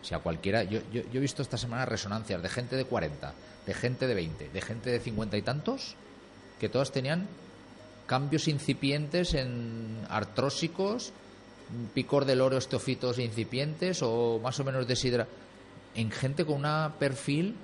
Si 0.00 0.14
a 0.14 0.18
cualquiera. 0.18 0.64
Yo, 0.64 0.80
yo, 0.90 1.02
yo 1.02 1.18
he 1.18 1.20
visto 1.20 1.42
esta 1.42 1.58
semana 1.58 1.84
resonancias 1.84 2.42
de 2.42 2.48
gente 2.48 2.76
de 2.76 2.86
40, 2.86 3.34
de 3.66 3.74
gente 3.74 4.06
de 4.06 4.14
20, 4.14 4.48
de 4.48 4.60
gente 4.60 4.90
de 4.90 4.98
50 4.98 5.36
y 5.36 5.42
tantos, 5.42 5.94
que 6.62 6.68
todas 6.68 6.92
tenían 6.92 7.26
cambios 8.06 8.46
incipientes 8.46 9.34
en 9.34 9.98
artrósicos 10.08 11.12
picor 11.92 12.24
del 12.24 12.40
oro, 12.40 12.56
estofitos 12.56 13.18
incipientes 13.18 14.00
o 14.00 14.38
más 14.40 14.60
o 14.60 14.64
menos 14.64 14.86
desidra 14.86 15.26
en 15.96 16.12
gente 16.12 16.44
con 16.44 16.64
un 16.64 16.92
perfil 17.00 17.56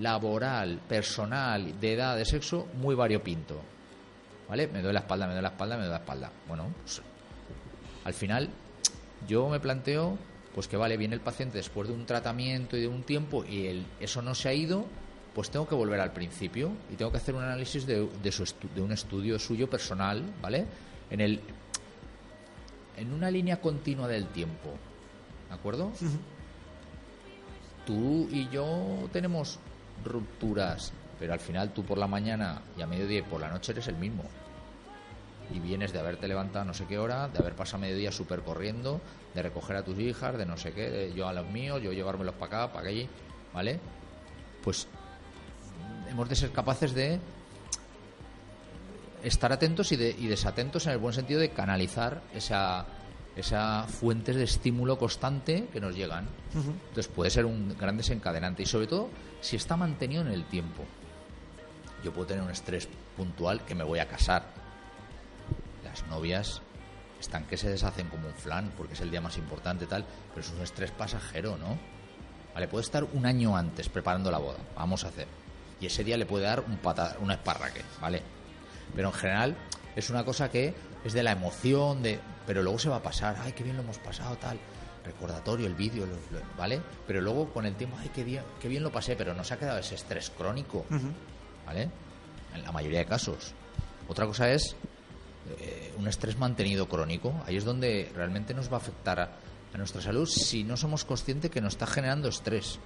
laboral, 0.00 0.80
personal, 0.88 1.78
de 1.78 1.92
edad, 1.92 2.16
de 2.16 2.24
sexo 2.24 2.66
muy 2.74 2.96
variopinto. 2.96 3.60
¿Vale? 4.48 4.66
Me 4.66 4.80
duele 4.80 4.94
la 4.94 5.00
espalda, 5.00 5.26
me 5.26 5.34
duele 5.34 5.42
la 5.42 5.52
espalda, 5.54 5.76
me 5.76 5.82
duele 5.82 5.92
la 5.92 6.02
espalda. 6.02 6.32
Bueno, 6.48 6.66
pues, 6.82 7.00
al 8.02 8.12
final 8.12 8.50
yo 9.28 9.48
me 9.48 9.60
planteo 9.60 10.18
pues 10.52 10.66
que 10.66 10.76
vale, 10.76 10.96
viene 10.96 11.14
el 11.14 11.20
paciente 11.20 11.58
después 11.58 11.86
de 11.86 11.94
un 11.94 12.06
tratamiento 12.06 12.76
y 12.76 12.80
de 12.80 12.88
un 12.88 13.04
tiempo 13.04 13.44
y 13.44 13.66
el, 13.66 13.86
eso 14.00 14.20
no 14.20 14.34
se 14.34 14.48
ha 14.48 14.52
ido, 14.52 14.84
pues 15.34 15.50
tengo 15.50 15.66
que 15.66 15.74
volver 15.74 16.00
al 16.00 16.12
principio 16.12 16.72
y 16.92 16.96
tengo 16.96 17.10
que 17.10 17.16
hacer 17.16 17.34
un 17.34 17.42
análisis 17.42 17.86
de, 17.86 18.08
de, 18.22 18.32
su 18.32 18.44
de 18.74 18.80
un 18.80 18.92
estudio 18.92 19.38
suyo 19.38 19.68
personal, 19.68 20.22
¿vale? 20.40 20.66
En 21.10 21.20
el 21.20 21.40
en 22.96 23.12
una 23.12 23.30
línea 23.30 23.60
continua 23.60 24.08
del 24.08 24.26
tiempo. 24.26 24.70
¿De 25.48 25.54
acuerdo? 25.54 25.92
Tú 27.86 28.28
y 28.30 28.48
yo 28.48 29.08
tenemos 29.12 29.58
rupturas, 30.04 30.92
pero 31.18 31.32
al 31.32 31.40
final 31.40 31.72
tú 31.72 31.84
por 31.84 31.98
la 31.98 32.06
mañana 32.06 32.62
y 32.76 32.82
a 32.82 32.86
mediodía 32.86 33.20
y 33.20 33.22
por 33.22 33.40
la 33.40 33.48
noche 33.48 33.72
eres 33.72 33.88
el 33.88 33.96
mismo. 33.96 34.24
Y 35.52 35.58
vienes 35.58 35.92
de 35.92 35.98
haberte 35.98 36.28
levantado 36.28 36.64
no 36.64 36.74
sé 36.74 36.86
qué 36.86 36.98
hora, 36.98 37.28
de 37.28 37.38
haber 37.38 37.54
pasado 37.54 37.80
mediodía 37.80 38.12
súper 38.12 38.40
corriendo, 38.40 39.00
de 39.34 39.42
recoger 39.42 39.76
a 39.76 39.84
tus 39.84 39.98
hijas, 39.98 40.38
de 40.38 40.46
no 40.46 40.56
sé 40.56 40.72
qué, 40.72 41.12
yo 41.14 41.28
a 41.28 41.32
los 41.32 41.46
míos, 41.48 41.82
yo 41.82 41.92
llevármelos 41.92 42.34
para 42.34 42.64
acá, 42.64 42.72
para 42.72 42.88
allí, 42.88 43.08
¿vale? 43.52 43.80
Pues 44.62 44.86
hemos 46.10 46.28
de 46.28 46.36
ser 46.36 46.50
capaces 46.52 46.94
de 46.94 47.20
estar 49.22 49.52
atentos 49.52 49.92
y, 49.92 49.96
desatentos 49.96 50.86
en 50.86 50.92
el 50.92 50.98
buen 50.98 51.14
sentido 51.14 51.40
de 51.40 51.50
canalizar 51.50 52.22
esa, 52.34 52.86
esa 53.36 53.84
fuentes 53.84 54.36
de 54.36 54.44
estímulo 54.44 54.98
constante 54.98 55.68
que 55.72 55.80
nos 55.80 55.94
llegan. 55.94 56.28
Entonces 56.54 57.08
puede 57.08 57.30
ser 57.30 57.46
un 57.46 57.76
gran 57.78 57.96
desencadenante 57.96 58.62
y 58.62 58.66
sobre 58.66 58.86
todo 58.86 59.10
si 59.40 59.56
está 59.56 59.76
mantenido 59.76 60.22
en 60.22 60.28
el 60.28 60.44
tiempo. 60.44 60.84
Yo 62.04 62.12
puedo 62.12 62.26
tener 62.26 62.42
un 62.42 62.50
estrés 62.50 62.88
puntual 63.16 63.64
que 63.64 63.74
me 63.74 63.84
voy 63.84 64.00
a 64.00 64.08
casar. 64.08 64.44
Las 65.84 66.06
novias 66.08 66.60
están 67.20 67.44
que 67.44 67.56
se 67.56 67.70
deshacen 67.70 68.08
como 68.08 68.26
un 68.26 68.34
flan 68.34 68.72
porque 68.76 68.94
es 68.94 69.00
el 69.00 69.10
día 69.10 69.20
más 69.20 69.38
importante 69.38 69.86
tal, 69.86 70.04
pero 70.34 70.44
es 70.44 70.52
un 70.52 70.60
estrés 70.62 70.90
pasajero, 70.90 71.56
¿no? 71.56 71.78
Vale, 72.54 72.68
puede 72.68 72.84
estar 72.84 73.04
un 73.04 73.24
año 73.24 73.56
antes 73.56 73.88
preparando 73.88 74.30
la 74.30 74.38
boda, 74.38 74.58
vamos 74.76 75.04
a 75.04 75.08
hacer. 75.08 75.26
Y 75.82 75.86
ese 75.86 76.04
día 76.04 76.16
le 76.16 76.26
puede 76.26 76.44
dar 76.44 76.60
un 76.60 76.76
pata, 76.76 77.16
una 77.20 77.34
esparraque, 77.34 77.82
¿vale? 78.00 78.22
Pero 78.94 79.08
en 79.08 79.14
general 79.14 79.56
es 79.96 80.10
una 80.10 80.24
cosa 80.24 80.48
que 80.48 80.72
es 81.04 81.12
de 81.12 81.24
la 81.24 81.32
emoción, 81.32 82.02
de 82.02 82.20
pero 82.46 82.62
luego 82.62 82.78
se 82.78 82.88
va 82.88 82.96
a 82.96 83.02
pasar, 83.02 83.36
ay, 83.40 83.52
qué 83.52 83.64
bien 83.64 83.76
lo 83.76 83.82
hemos 83.82 83.98
pasado, 83.98 84.36
tal, 84.36 84.58
recordatorio, 85.04 85.66
el 85.66 85.74
vídeo, 85.74 86.06
¿vale? 86.56 86.80
Pero 87.06 87.20
luego 87.20 87.52
con 87.52 87.66
el 87.66 87.74
tiempo, 87.74 87.96
ay, 88.00 88.10
qué 88.14 88.22
bien, 88.22 88.44
qué 88.60 88.68
bien 88.68 88.84
lo 88.84 88.92
pasé, 88.92 89.16
pero 89.16 89.34
no 89.34 89.42
se 89.42 89.54
ha 89.54 89.58
quedado 89.58 89.78
ese 89.78 89.96
estrés 89.96 90.30
crónico, 90.30 90.86
¿vale? 91.66 91.90
En 92.54 92.62
la 92.62 92.70
mayoría 92.70 93.00
de 93.00 93.06
casos. 93.06 93.52
Otra 94.08 94.24
cosa 94.26 94.50
es 94.52 94.76
eh, 95.58 95.92
un 95.98 96.06
estrés 96.06 96.38
mantenido 96.38 96.88
crónico, 96.88 97.34
ahí 97.46 97.56
es 97.56 97.64
donde 97.64 98.10
realmente 98.14 98.54
nos 98.54 98.70
va 98.70 98.74
a 98.74 98.80
afectar 98.80 99.20
a, 99.20 99.30
nuestra 99.76 100.02
salud 100.02 100.28
si 100.28 100.64
no 100.64 100.76
somos 100.76 101.06
conscientes 101.06 101.50
que 101.50 101.62
nos 101.62 101.72
está 101.72 101.86
generando 101.86 102.28
estrés. 102.28 102.78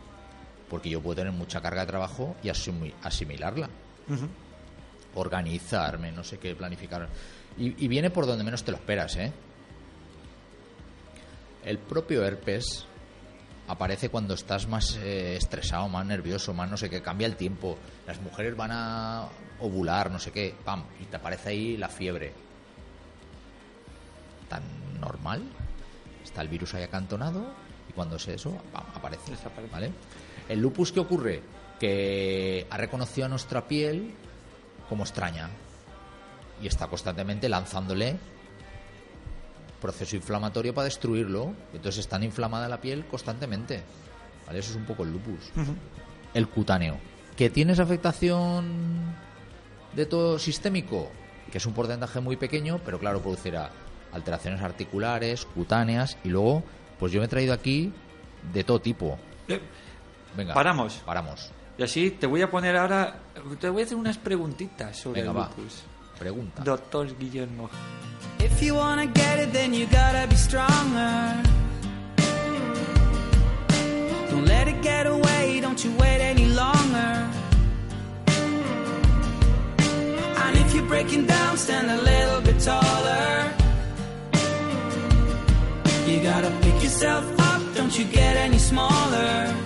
Porque 0.69 0.91
yo 0.91 1.01
puedo 1.01 1.17
tener 1.17 1.33
mucha 1.33 1.61
carga 1.61 1.83
de 1.83 1.87
trabajo 1.87 2.37
y 2.43 2.49
asimilarla 2.49 3.69
organizarme, 5.17 6.13
no 6.13 6.23
sé 6.23 6.39
qué, 6.39 6.55
planificar. 6.55 7.09
Y, 7.59 7.89
viene 7.89 8.11
por 8.11 8.27
donde 8.27 8.45
menos 8.45 8.63
te 8.63 8.71
lo 8.71 8.77
esperas, 8.77 9.17
¿eh? 9.17 9.33
El 11.65 11.79
propio 11.79 12.25
herpes 12.25 12.87
aparece 13.67 14.09
cuando 14.09 14.35
estás 14.35 14.69
más 14.69 14.97
eh, 14.97 15.37
estresado, 15.37 15.89
más 15.89 16.07
nervioso, 16.07 16.55
más 16.55 16.71
no 16.71 16.77
sé 16.77 16.89
qué, 16.89 17.03
cambia 17.03 17.27
el 17.27 17.37
tiempo. 17.37 17.79
Las 18.07 18.21
mujeres 18.21 18.57
van 18.57 18.71
a 18.73 19.29
ovular, 19.61 20.11
no 20.11 20.21
sé 20.21 20.31
qué, 20.31 20.55
pam, 20.65 20.85
y 21.01 21.07
te 21.07 21.17
aparece 21.17 21.49
ahí 21.49 21.77
la 21.77 21.89
fiebre. 21.89 22.33
Tan 24.49 24.63
normal. 25.01 25.43
Está 26.23 26.43
el 26.43 26.49
virus 26.49 26.75
ahí 26.75 26.83
acantonado 26.83 27.47
y 27.89 27.93
cuando 27.93 28.17
es 28.17 28.29
eso, 28.29 28.51
pam, 28.73 28.85
aparece. 28.95 29.33
¿Vale? 29.73 29.91
El 30.49 30.61
lupus, 30.61 30.93
¿qué 30.93 31.01
ocurre? 31.01 31.43
Que 31.81 32.67
ha 32.71 32.77
reconocido 32.77 33.27
a 33.27 33.29
nuestra 33.29 33.67
piel 33.67 34.15
como 34.89 35.05
extraña 35.05 35.51
y 36.63 36.67
está 36.67 36.87
constantemente 36.87 37.49
lanzándole 37.49 38.17
proceso 39.81 40.17
inflamatorio 40.17 40.75
para 40.75 40.87
destruirlo. 40.87 41.55
Entonces 41.73 42.01
está 42.01 42.23
inflamada 42.25 42.69
la 42.69 42.81
piel 42.81 43.07
constantemente. 43.07 43.83
¿Vale? 44.47 44.59
Eso 44.61 44.71
es 44.71 44.77
un 44.77 44.85
poco 44.85 45.05
el 45.05 45.13
lupus. 45.13 45.51
El 46.35 46.49
cutáneo. 46.49 46.97
¿Que 47.37 47.51
tienes 47.51 47.79
afectación 47.79 49.15
de 49.95 50.07
todo 50.07 50.39
sistémico? 50.39 51.11
Que 51.51 51.59
es 51.59 51.67
un 51.67 51.75
porcentaje 51.75 52.21
muy 52.21 52.37
pequeño, 52.37 52.81
pero 52.85 52.99
claro, 52.99 53.21
producirá 53.21 53.71
alteraciones 54.13 54.63
articulares, 54.63 55.45
cutáneas 55.47 56.17
y 56.25 56.29
luego, 56.29 56.63
pues 56.99 57.13
yo 57.13 57.21
me 57.21 57.27
he 57.27 57.29
traído 57.29 57.53
aquí 57.53 57.93
de 58.53 58.65
todo 58.65 58.81
tipo. 58.81 59.19
Venga, 60.37 60.55
paramos. 60.55 61.03
Paramos. 61.05 61.51
Y 61.79 61.83
así 61.83 62.11
te 62.11 62.27
voy 62.27 62.43
a 62.43 62.51
poner 62.51 62.77
ahora, 62.77 63.21
te 63.61 63.69
voy 63.69 63.83
a 63.83 63.85
hacer 63.85 63.97
unas 63.97 64.19
preguntitas 64.19 64.97
sobre 64.97 65.21
el 65.21 65.27
lupus. 65.27 65.83
Pregunta. 66.19 66.63
Doctor 66.63 67.15
Guillermo. 67.19 67.69
If 68.39 68.63
you 68.63 68.75
wanna 68.75 69.07
get 69.07 69.39
it, 69.39 69.53
then 69.53 69.75
you 69.75 69.87
gotta 69.87 70.27
be 70.29 70.37
stronger. 70.37 71.43
Don't 74.31 74.47
let 74.47 74.69
it 74.69 74.83
get 74.83 75.07
away, 75.07 75.61
don't 75.61 75.83
you 75.85 75.93
wait 75.99 76.21
any 76.21 76.47
longer. 76.47 77.29
And 80.39 80.57
if 80.57 80.75
you're 80.75 80.89
breaking 80.89 81.27
down, 81.27 81.57
stand 81.59 81.91
a 81.91 82.01
little 82.03 82.41
bit 82.41 82.59
taller. 82.61 83.53
You 86.07 86.23
gotta 86.23 86.51
pick 86.63 86.83
yourself 86.83 87.25
up, 87.41 87.63
don't 87.75 87.99
you 87.99 88.05
get 88.07 88.37
any 88.37 88.59
smaller. 88.59 89.66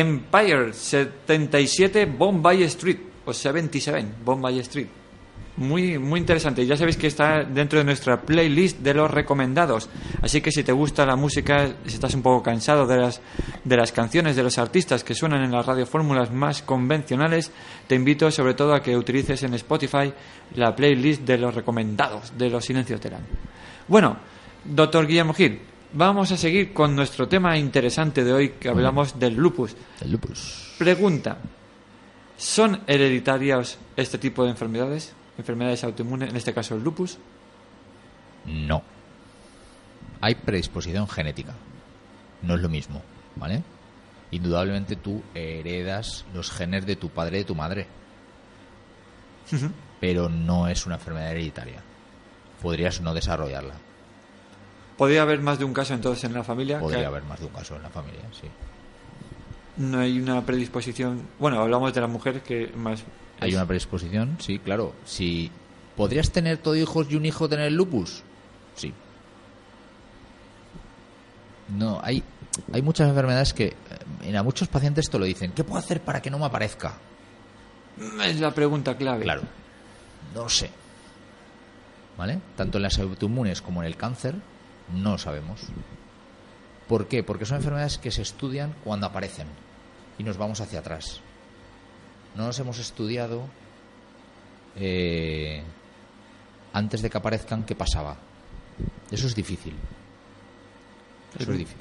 Empire 0.00 0.72
77 0.72 2.06
Bombay 2.06 2.62
Street, 2.64 2.98
o 3.24 3.32
77 3.32 4.24
Bombay 4.24 4.58
Street. 4.60 4.88
Muy, 5.56 5.98
muy 5.98 6.20
interesante. 6.20 6.64
Ya 6.64 6.74
sabéis 6.74 6.96
que 6.96 7.06
está 7.06 7.44
dentro 7.44 7.78
de 7.78 7.84
nuestra 7.84 8.22
playlist 8.22 8.78
de 8.78 8.94
los 8.94 9.10
recomendados. 9.10 9.90
Así 10.22 10.40
que 10.40 10.50
si 10.50 10.64
te 10.64 10.72
gusta 10.72 11.04
la 11.04 11.16
música, 11.16 11.74
si 11.84 11.94
estás 11.94 12.14
un 12.14 12.22
poco 12.22 12.42
cansado 12.42 12.86
de 12.86 12.96
las, 12.96 13.20
de 13.62 13.76
las 13.76 13.92
canciones 13.92 14.36
de 14.36 14.42
los 14.42 14.56
artistas 14.56 15.04
que 15.04 15.14
suenan 15.14 15.42
en 15.42 15.52
las 15.52 15.66
radiofórmulas 15.66 16.32
más 16.32 16.62
convencionales, 16.62 17.52
te 17.86 17.94
invito 17.94 18.30
sobre 18.30 18.54
todo 18.54 18.72
a 18.72 18.82
que 18.82 18.96
utilices 18.96 19.42
en 19.42 19.52
Spotify 19.52 20.10
la 20.54 20.74
playlist 20.74 21.22
de 21.22 21.36
los 21.36 21.54
recomendados 21.54 22.32
de 22.38 22.48
los 22.48 22.64
silencios 22.64 23.04
año. 23.04 23.18
Bueno, 23.86 24.16
doctor 24.64 25.06
Guillermo 25.06 25.34
Gil, 25.34 25.60
vamos 25.92 26.32
a 26.32 26.36
seguir 26.36 26.72
con 26.72 26.94
nuestro 26.96 27.28
tema 27.28 27.56
interesante 27.58 28.24
de 28.24 28.32
hoy 28.32 28.48
que 28.50 28.68
hablamos 28.68 29.18
del 29.18 29.34
lupus. 29.34 29.76
El 30.00 30.12
lupus. 30.12 30.74
Pregunta: 30.78 31.38
¿son 32.36 32.80
hereditarias 32.86 33.78
este 33.96 34.18
tipo 34.18 34.44
de 34.44 34.50
enfermedades? 34.50 35.14
Enfermedades 35.38 35.84
autoinmunes, 35.84 36.30
en 36.30 36.36
este 36.36 36.52
caso 36.52 36.74
el 36.74 36.84
lupus. 36.84 37.18
No. 38.46 38.82
Hay 40.20 40.34
predisposición 40.34 41.08
genética. 41.08 41.54
No 42.42 42.54
es 42.54 42.60
lo 42.60 42.68
mismo, 42.68 43.02
¿vale? 43.36 43.62
Indudablemente 44.30 44.96
tú 44.96 45.22
heredas 45.34 46.24
los 46.34 46.50
genes 46.50 46.86
de 46.86 46.96
tu 46.96 47.08
padre 47.08 47.38
y 47.38 47.40
de 47.40 47.46
tu 47.46 47.54
madre. 47.54 47.86
Pero 50.00 50.28
no 50.28 50.68
es 50.68 50.86
una 50.86 50.94
enfermedad 50.96 51.32
hereditaria. 51.32 51.82
Podrías 52.62 53.00
no 53.00 53.14
desarrollarla. 53.14 53.74
¿Podría 55.00 55.22
haber 55.22 55.40
más 55.40 55.58
de 55.58 55.64
un 55.64 55.72
caso 55.72 55.94
entonces 55.94 56.24
en 56.24 56.34
la 56.34 56.44
familia? 56.44 56.76
que 56.76 56.82
Podría 56.82 57.06
haber 57.06 57.22
más 57.22 57.40
de 57.40 57.46
un 57.46 57.52
caso 57.52 57.74
en 57.74 57.82
la 57.82 57.88
familia, 57.88 58.20
sí. 58.38 58.46
No 59.78 59.98
hay 59.98 60.20
una 60.20 60.44
predisposición. 60.44 61.22
Bueno, 61.38 61.58
hablamos 61.58 61.94
de 61.94 62.02
las 62.02 62.10
mujeres 62.10 62.42
que 62.42 62.70
más. 62.76 63.02
Hay 63.40 63.54
una 63.54 63.64
predisposición, 63.64 64.36
sí, 64.40 64.58
claro. 64.58 64.92
Si 65.06 65.50
podrías 65.96 66.30
tener 66.32 66.58
todo 66.58 66.76
hijos 66.76 67.06
y 67.08 67.16
un 67.16 67.24
hijo 67.24 67.48
tener 67.48 67.72
lupus, 67.72 68.22
sí. 68.74 68.92
No, 71.78 71.98
hay 72.02 72.22
hay 72.70 72.82
muchas 72.82 73.08
enfermedades 73.08 73.54
que 73.54 73.74
eh, 74.22 74.36
a 74.36 74.42
muchos 74.42 74.68
pacientes 74.68 75.08
te 75.08 75.18
lo 75.18 75.24
dicen. 75.24 75.52
¿Qué 75.52 75.64
puedo 75.64 75.78
hacer 75.78 76.02
para 76.02 76.20
que 76.20 76.28
no 76.28 76.38
me 76.38 76.44
aparezca? 76.44 76.92
Es 78.22 78.38
la 78.38 78.50
pregunta 78.50 78.98
clave. 78.98 79.22
Claro, 79.22 79.44
no 80.34 80.46
sé. 80.50 80.70
¿Vale? 82.18 82.38
Tanto 82.54 82.76
en 82.76 82.82
las 82.82 82.98
autoinmunes 82.98 83.62
como 83.62 83.80
en 83.80 83.86
el 83.86 83.96
cáncer, 83.96 84.34
no 84.94 85.18
sabemos. 85.18 85.60
¿Por 86.88 87.06
qué? 87.08 87.22
Porque 87.22 87.46
son 87.46 87.58
enfermedades 87.58 87.98
que 87.98 88.10
se 88.10 88.22
estudian 88.22 88.74
cuando 88.84 89.06
aparecen 89.06 89.46
y 90.18 90.24
nos 90.24 90.36
vamos 90.36 90.60
hacia 90.60 90.80
atrás. 90.80 91.20
No 92.36 92.46
nos 92.46 92.58
hemos 92.58 92.78
estudiado 92.78 93.42
eh, 94.76 95.62
antes 96.72 97.02
de 97.02 97.10
que 97.10 97.18
aparezcan 97.18 97.64
qué 97.64 97.74
pasaba. 97.74 98.16
Eso 99.10 99.26
es 99.26 99.34
difícil. 99.34 99.74
Eso 101.38 101.52
es 101.52 101.58
difícil. 101.58 101.80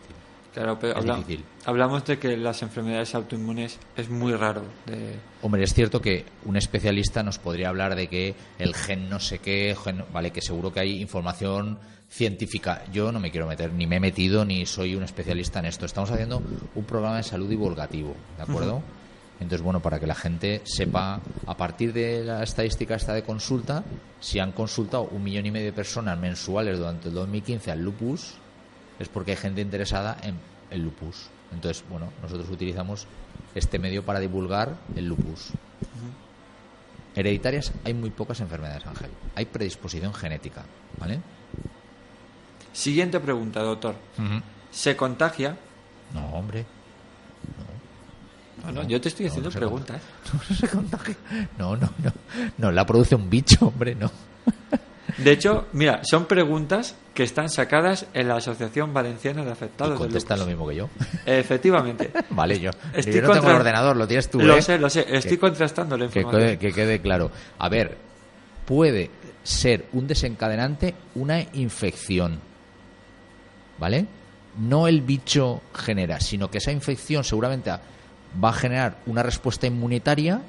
Claro, 0.53 0.79
pero 0.79 0.97
habla- 0.97 1.17
difícil. 1.17 1.45
hablamos 1.65 2.03
de 2.05 2.17
que 2.17 2.35
las 2.35 2.61
enfermedades 2.63 3.13
autoinmunes 3.13 3.77
es 3.95 4.09
muy 4.09 4.33
raro. 4.33 4.63
De... 4.87 5.15
Hombre, 5.43 5.63
es 5.63 5.73
cierto 5.73 6.01
que 6.01 6.25
un 6.45 6.57
especialista 6.57 7.21
nos 7.21 7.37
podría 7.37 7.69
hablar 7.69 7.95
de 7.95 8.07
que 8.07 8.35
el 8.57 8.73
gen 8.75 9.09
no 9.09 9.19
sé 9.19 9.39
qué, 9.39 9.75
gen- 9.83 10.03
vale, 10.11 10.31
que 10.31 10.41
seguro 10.41 10.73
que 10.73 10.79
hay 10.79 11.01
información 11.01 11.77
científica. 12.09 12.83
Yo 12.91 13.11
no 13.11 13.19
me 13.19 13.31
quiero 13.31 13.47
meter, 13.47 13.71
ni 13.71 13.87
me 13.87 13.97
he 13.97 13.99
metido, 13.99 14.43
ni 14.43 14.65
soy 14.65 14.95
un 14.95 15.03
especialista 15.03 15.59
en 15.59 15.65
esto. 15.65 15.85
Estamos 15.85 16.11
haciendo 16.11 16.41
un 16.75 16.83
programa 16.83 17.17
de 17.17 17.23
salud 17.23 17.47
divulgativo, 17.47 18.15
¿de 18.35 18.43
acuerdo? 18.43 18.81
Entonces, 19.39 19.61
bueno, 19.61 19.79
para 19.79 19.99
que 19.99 20.07
la 20.07 20.15
gente 20.15 20.61
sepa, 20.65 21.21
a 21.45 21.55
partir 21.55 21.93
de 21.93 22.25
la 22.25 22.43
estadística 22.43 22.95
esta 22.95 23.13
de 23.13 23.23
consulta, 23.23 23.83
si 24.19 24.39
han 24.39 24.51
consultado 24.51 25.03
un 25.03 25.23
millón 25.23 25.45
y 25.45 25.51
medio 25.51 25.67
de 25.67 25.73
personas 25.73 26.19
mensuales 26.19 26.77
durante 26.77 27.07
el 27.07 27.13
2015 27.13 27.71
al 27.71 27.81
lupus, 27.81 28.33
es 28.99 29.07
porque 29.07 29.31
hay 29.31 29.37
gente 29.37 29.61
interesada 29.61 30.17
en 30.23 30.35
el 30.71 30.81
lupus. 30.81 31.29
Entonces, 31.53 31.83
bueno, 31.89 32.11
nosotros 32.21 32.49
utilizamos 32.49 33.07
este 33.55 33.79
medio 33.79 34.03
para 34.03 34.19
divulgar 34.19 34.75
el 34.95 35.07
lupus. 35.07 35.51
Hereditarias 37.15 37.71
hay 37.85 37.93
muy 37.93 38.09
pocas 38.09 38.41
enfermedades, 38.41 38.85
Ángel. 38.85 39.09
Hay 39.35 39.45
predisposición 39.45 40.13
genética, 40.13 40.65
¿vale? 40.97 41.21
Siguiente 42.73 43.19
pregunta, 43.19 43.61
doctor. 43.61 43.95
¿Se 44.71 44.95
contagia? 44.95 45.57
No, 46.13 46.25
hombre. 46.33 46.65
No, 48.65 48.71
no, 48.73 48.83
yo 48.87 48.99
te 48.99 49.09
estoy 49.09 49.27
haciendo 49.27 49.49
no 49.49 49.55
preguntas. 49.55 50.01
No 50.49 50.55
se 50.55 50.67
contagia. 50.67 51.15
No, 51.57 51.75
no, 51.77 51.89
no. 52.03 52.11
No, 52.57 52.71
la 52.71 52.85
produce 52.85 53.15
un 53.15 53.29
bicho, 53.29 53.67
hombre, 53.67 53.95
no. 53.95 54.11
De 55.17 55.31
hecho, 55.31 55.67
mira, 55.73 56.01
son 56.03 56.25
preguntas 56.25 56.95
que 57.13 57.23
están 57.23 57.49
sacadas 57.49 58.05
en 58.13 58.27
la 58.27 58.35
Asociación 58.35 58.93
Valenciana 58.93 59.41
de 59.43 59.49
Y 59.49 59.51
Afectados 59.51 59.93
del 59.93 59.97
contesta 59.99 60.37
lo 60.37 60.45
mismo 60.45 60.67
que 60.67 60.75
yo. 60.75 60.89
Efectivamente. 61.25 62.11
Vale, 62.29 62.59
yo. 62.59 62.69
Estoy 62.93 63.15
yo 63.15 63.21
no 63.23 63.31
tengo 63.33 63.49
el 63.49 63.55
ordenador, 63.55 63.97
lo 63.97 64.07
tienes 64.07 64.29
tú, 64.29 64.39
Lo 64.39 64.55
¿eh? 64.55 64.61
sé, 64.61 64.77
lo 64.77 64.89
sé. 64.89 65.05
Estoy 65.09 65.31
Que- 65.31 65.39
contrastando 65.39 65.97
la 65.97 66.05
información. 66.05 66.57
que 66.57 66.71
quede 66.71 67.01
claro. 67.01 67.31
A 67.57 67.69
ver, 67.69 67.97
puede 68.65 69.09
ser 69.43 69.87
un 69.93 70.05
desencadenante 70.07 70.93
una 71.15 71.41
infección. 71.53 72.39
¿Vale? 73.79 74.05
No 74.57 74.87
el 74.87 75.01
bicho 75.01 75.61
genera, 75.73 76.19
sino 76.19 76.51
que 76.51 76.57
esa 76.57 76.71
infección 76.71 77.23
seguramente 77.23 77.71
va 77.71 78.49
a 78.49 78.53
generar 78.53 78.97
una 79.05 79.23
respuesta 79.23 79.67
inmunitaria 79.67 80.41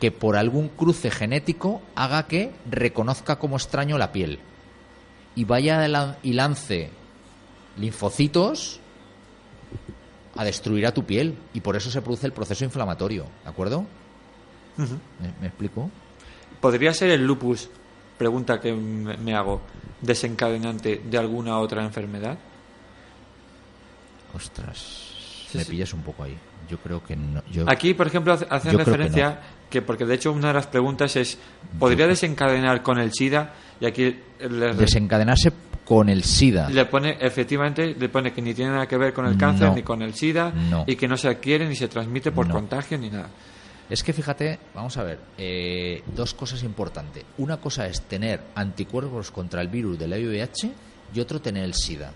que 0.00 0.10
por 0.10 0.36
algún 0.36 0.68
cruce 0.68 1.10
genético 1.10 1.82
haga 1.94 2.26
que 2.26 2.52
reconozca 2.70 3.36
como 3.36 3.56
extraño 3.56 3.98
la 3.98 4.12
piel 4.12 4.38
y 5.34 5.44
vaya 5.44 6.16
y 6.22 6.32
lance 6.32 6.90
linfocitos 7.76 8.80
a 10.36 10.44
destruir 10.44 10.86
a 10.86 10.94
tu 10.94 11.04
piel 11.04 11.36
y 11.52 11.60
por 11.60 11.76
eso 11.76 11.90
se 11.90 12.02
produce 12.02 12.26
el 12.26 12.32
proceso 12.32 12.64
inflamatorio, 12.64 13.24
¿de 13.44 13.50
acuerdo? 13.50 13.84
¿Me, 14.76 15.32
me 15.40 15.46
explico? 15.48 15.90
¿Podría 16.60 16.92
ser 16.92 17.10
el 17.10 17.24
lupus, 17.24 17.68
pregunta 18.16 18.60
que 18.60 18.72
me 18.72 19.34
hago, 19.34 19.60
desencadenante 20.00 21.02
de 21.04 21.18
alguna 21.18 21.58
otra 21.58 21.84
enfermedad? 21.84 22.38
Ostras, 24.34 24.78
Sí, 25.50 25.58
me 25.58 25.64
sí. 25.64 25.70
pillas 25.70 25.92
un 25.94 26.02
poco 26.02 26.22
ahí. 26.24 26.36
Yo 26.68 26.78
creo 26.78 27.02
que 27.02 27.16
no. 27.16 27.42
Yo, 27.50 27.64
Aquí, 27.68 27.94
por 27.94 28.06
ejemplo, 28.06 28.34
hace- 28.34 28.46
hacen 28.50 28.72
que 28.72 28.76
referencia 28.84 29.40
que, 29.70 29.80
porque 29.80 30.04
de 30.04 30.14
hecho 30.14 30.32
una 30.32 30.48
de 30.48 30.54
las 30.54 30.66
preguntas 30.66 31.16
es, 31.16 31.38
¿podría 31.78 32.04
Yo- 32.04 32.08
desencadenar 32.08 32.82
con 32.82 32.98
el 32.98 33.12
SIDA? 33.12 33.54
Y 33.80 33.86
aquí 33.86 34.16
le, 34.40 34.74
desencadenarse 34.74 35.50
con 35.86 36.10
el 36.10 36.22
SIDA. 36.24 36.68
le 36.68 36.84
pone, 36.84 37.16
efectivamente, 37.20 37.94
le 37.98 38.08
pone 38.10 38.32
que 38.34 38.42
ni 38.42 38.52
tiene 38.52 38.72
nada 38.72 38.86
que 38.86 38.98
ver 38.98 39.14
con 39.14 39.24
el 39.26 39.38
cáncer 39.38 39.68
No. 39.68 39.74
ni 39.74 39.82
con 39.82 40.02
el 40.02 40.12
SIDA 40.14 40.50
No. 40.50 40.84
y 40.86 40.96
que 40.96 41.08
no 41.08 41.16
se 41.16 41.28
adquiere 41.28 41.66
ni 41.66 41.74
se 41.74 41.88
transmite 41.88 42.30
por 42.32 42.48
contagio 42.50 42.98
ni 42.98 43.08
nada. 43.08 43.30
Es 43.88 44.02
que 44.02 44.12
fíjate, 44.12 44.58
vamos 44.74 44.98
a 44.98 45.02
ver, 45.02 45.18
eh, 45.38 46.02
dos 46.14 46.34
cosas 46.34 46.62
importantes. 46.62 47.24
Una 47.38 47.56
cosa 47.56 47.86
es 47.86 48.02
tener 48.02 48.38
anticuerpos 48.54 49.30
contra 49.30 49.62
el 49.62 49.68
virus 49.68 49.98
del 49.98 50.10
VIH 50.12 50.70
y 51.14 51.20
otro 51.20 51.40
tener 51.40 51.64
el 51.64 51.72
SIDA. 51.72 52.12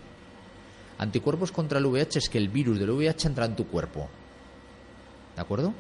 Anticuerpos 1.03 1.51
contra 1.53 1.79
el 1.79 1.87
VIH 1.87 2.19
es 2.21 2.29
que 2.29 2.39
el 2.39 2.49
virus 2.49 2.79
del 2.79 2.91
VIH 2.91 3.27
entra 3.29 3.45
en 3.45 3.57
tu 3.57 3.67
cuerpo. 3.67 4.09
¿De 5.35 5.43
acuerdo? 5.43 5.75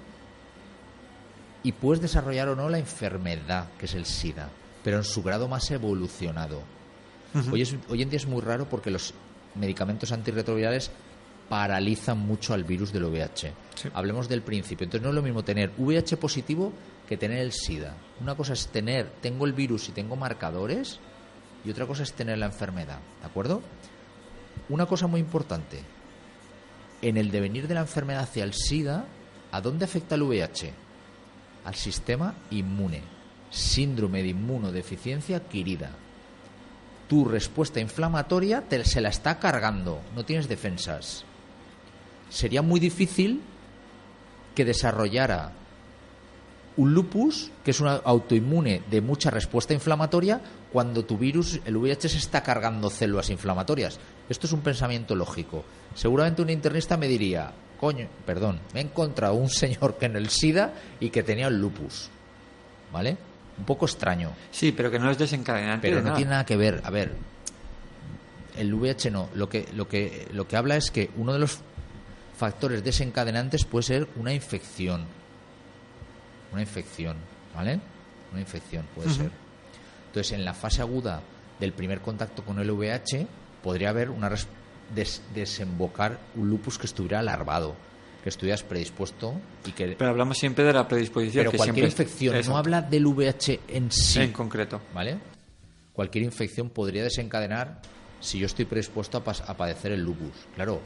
Y 1.62 1.72
puedes 1.72 2.02
desarrollar 2.02 2.48
o 2.48 2.56
no 2.56 2.68
la 2.68 2.78
enfermedad, 2.78 3.68
que 3.78 3.86
es 3.86 3.94
el 3.94 4.04
SIDA, 4.04 4.48
pero 4.82 4.96
en 4.96 5.04
su 5.04 5.22
grado 5.22 5.46
más 5.48 5.70
evolucionado. 5.70 6.62
hoy, 7.52 7.62
es- 7.62 7.76
hoy 7.88 8.02
en 8.02 8.10
día 8.10 8.16
es 8.18 8.26
muy 8.26 8.42
raro 8.42 8.68
porque 8.68 8.90
los 8.90 9.14
medicamentos 9.54 10.10
antirretrovirales 10.12 10.90
paralizan 11.48 12.18
mucho 12.18 12.52
al 12.52 12.64
virus 12.64 12.92
del 12.92 13.04
VIH. 13.04 13.52
Sí. 13.76 13.88
Hablemos 13.94 14.28
del 14.28 14.42
principio. 14.42 14.84
Entonces 14.84 15.02
no 15.02 15.10
es 15.10 15.14
lo 15.14 15.22
mismo 15.22 15.42
tener 15.44 15.70
VIH 15.78 16.16
positivo 16.16 16.72
que 17.08 17.16
tener 17.16 17.38
el 17.38 17.52
SIDA. 17.52 17.94
Una 18.20 18.34
cosa 18.34 18.54
es 18.54 18.66
tener, 18.68 19.08
tengo 19.20 19.46
el 19.46 19.52
virus 19.52 19.88
y 19.88 19.92
tengo 19.92 20.16
marcadores, 20.16 20.98
y 21.64 21.70
otra 21.70 21.86
cosa 21.86 22.02
es 22.02 22.12
tener 22.12 22.38
la 22.38 22.46
enfermedad. 22.46 22.98
¿De 23.20 23.26
acuerdo? 23.26 23.62
Una 24.68 24.86
cosa 24.86 25.06
muy 25.06 25.20
importante. 25.20 25.80
En 27.00 27.16
el 27.16 27.30
devenir 27.30 27.66
de 27.66 27.74
la 27.74 27.80
enfermedad 27.80 28.22
hacia 28.22 28.44
el 28.44 28.54
SIDA, 28.54 29.04
¿a 29.50 29.60
dónde 29.60 29.84
afecta 29.84 30.14
el 30.14 30.22
VIH? 30.22 30.72
Al 31.64 31.74
sistema 31.74 32.34
inmune. 32.50 33.02
Síndrome 33.50 34.22
de 34.22 34.28
inmunodeficiencia 34.28 35.38
adquirida. 35.38 35.90
Tu 37.08 37.24
respuesta 37.24 37.80
inflamatoria 37.80 38.62
te, 38.62 38.84
se 38.84 39.00
la 39.00 39.10
está 39.10 39.38
cargando, 39.38 40.00
no 40.14 40.24
tienes 40.24 40.48
defensas. 40.48 41.24
Sería 42.30 42.62
muy 42.62 42.80
difícil 42.80 43.42
que 44.54 44.64
desarrollara 44.64 45.52
un 46.76 46.94
lupus, 46.94 47.50
que 47.64 47.72
es 47.72 47.80
una 47.80 47.96
autoinmune 47.96 48.82
de 48.90 49.00
mucha 49.00 49.30
respuesta 49.30 49.74
inflamatoria, 49.74 50.40
cuando 50.72 51.04
tu 51.04 51.18
virus, 51.18 51.60
el 51.66 51.76
VIH, 51.76 52.08
se 52.08 52.18
está 52.18 52.42
cargando 52.42 52.88
células 52.88 53.28
inflamatorias. 53.28 53.98
Esto 54.28 54.46
es 54.46 54.52
un 54.52 54.60
pensamiento 54.60 55.14
lógico. 55.14 55.64
Seguramente 55.94 56.42
un 56.42 56.50
internista 56.50 56.96
me 56.96 57.08
diría, 57.08 57.52
coño, 57.78 58.08
perdón, 58.24 58.60
me 58.72 58.80
he 58.80 58.82
encontrado 58.84 59.34
un 59.34 59.50
señor 59.50 59.98
que 59.98 60.06
en 60.06 60.16
el 60.16 60.30
SIDA 60.30 60.72
y 61.00 61.10
que 61.10 61.22
tenía 61.22 61.48
el 61.48 61.60
lupus. 61.60 62.08
¿Vale? 62.92 63.16
Un 63.58 63.64
poco 63.64 63.86
extraño. 63.86 64.32
Sí, 64.50 64.72
pero 64.72 64.90
que 64.90 64.98
no 64.98 65.10
es 65.10 65.18
desencadenante. 65.18 65.88
Pero 65.88 65.96
de 65.96 66.02
no 66.02 66.08
nada. 66.08 66.16
tiene 66.16 66.30
nada 66.30 66.46
que 66.46 66.56
ver. 66.56 66.80
A 66.84 66.90
ver, 66.90 67.12
el 68.56 68.72
VIH 68.72 69.10
no. 69.10 69.28
Lo 69.34 69.48
que, 69.48 69.68
lo 69.74 69.88
que, 69.88 70.28
lo 70.32 70.46
que 70.46 70.56
habla 70.56 70.76
es 70.76 70.90
que 70.90 71.10
uno 71.16 71.32
de 71.32 71.38
los 71.38 71.58
factores 72.36 72.82
desencadenantes 72.84 73.64
puede 73.64 73.82
ser 73.84 74.08
una 74.16 74.32
infección. 74.32 75.04
Una 76.52 76.62
infección, 76.62 77.16
¿vale? 77.54 77.80
Una 78.30 78.40
infección 78.40 78.86
puede 78.94 79.10
ser. 79.10 79.30
Entonces, 80.08 80.32
en 80.32 80.44
la 80.44 80.52
fase 80.54 80.82
aguda 80.82 81.22
del 81.58 81.72
primer 81.72 82.00
contacto 82.00 82.44
con 82.44 82.58
el 82.58 82.70
VIH, 82.70 83.26
podría 83.62 83.90
haber 83.90 84.10
una 84.10 84.30
des- 84.94 85.22
desembocar 85.34 86.18
un 86.36 86.48
lupus 86.50 86.78
que 86.78 86.86
estuviera 86.86 87.22
larvado, 87.22 87.74
que 88.22 88.28
estuvieras 88.28 88.62
predispuesto 88.62 89.34
y 89.66 89.72
que. 89.72 89.88
Pero 89.98 90.10
hablamos 90.10 90.38
siempre 90.38 90.64
de 90.64 90.72
la 90.72 90.86
predisposición. 90.86 91.42
Pero 91.42 91.50
que 91.52 91.56
cualquier 91.56 91.86
siempre- 91.90 92.04
infección, 92.04 92.46
no 92.46 92.56
habla 92.58 92.82
del 92.82 93.06
VIH 93.06 93.60
en 93.68 93.90
sí. 93.90 94.20
En 94.20 94.32
concreto. 94.32 94.80
¿vale? 94.94 95.18
Cualquier 95.92 96.24
infección 96.24 96.70
podría 96.70 97.02
desencadenar 97.02 97.80
si 98.20 98.38
yo 98.38 98.46
estoy 98.46 98.64
predispuesto 98.64 99.22
a, 99.24 99.50
a 99.50 99.54
padecer 99.56 99.92
el 99.92 100.02
lupus. 100.02 100.32
Claro, 100.54 100.80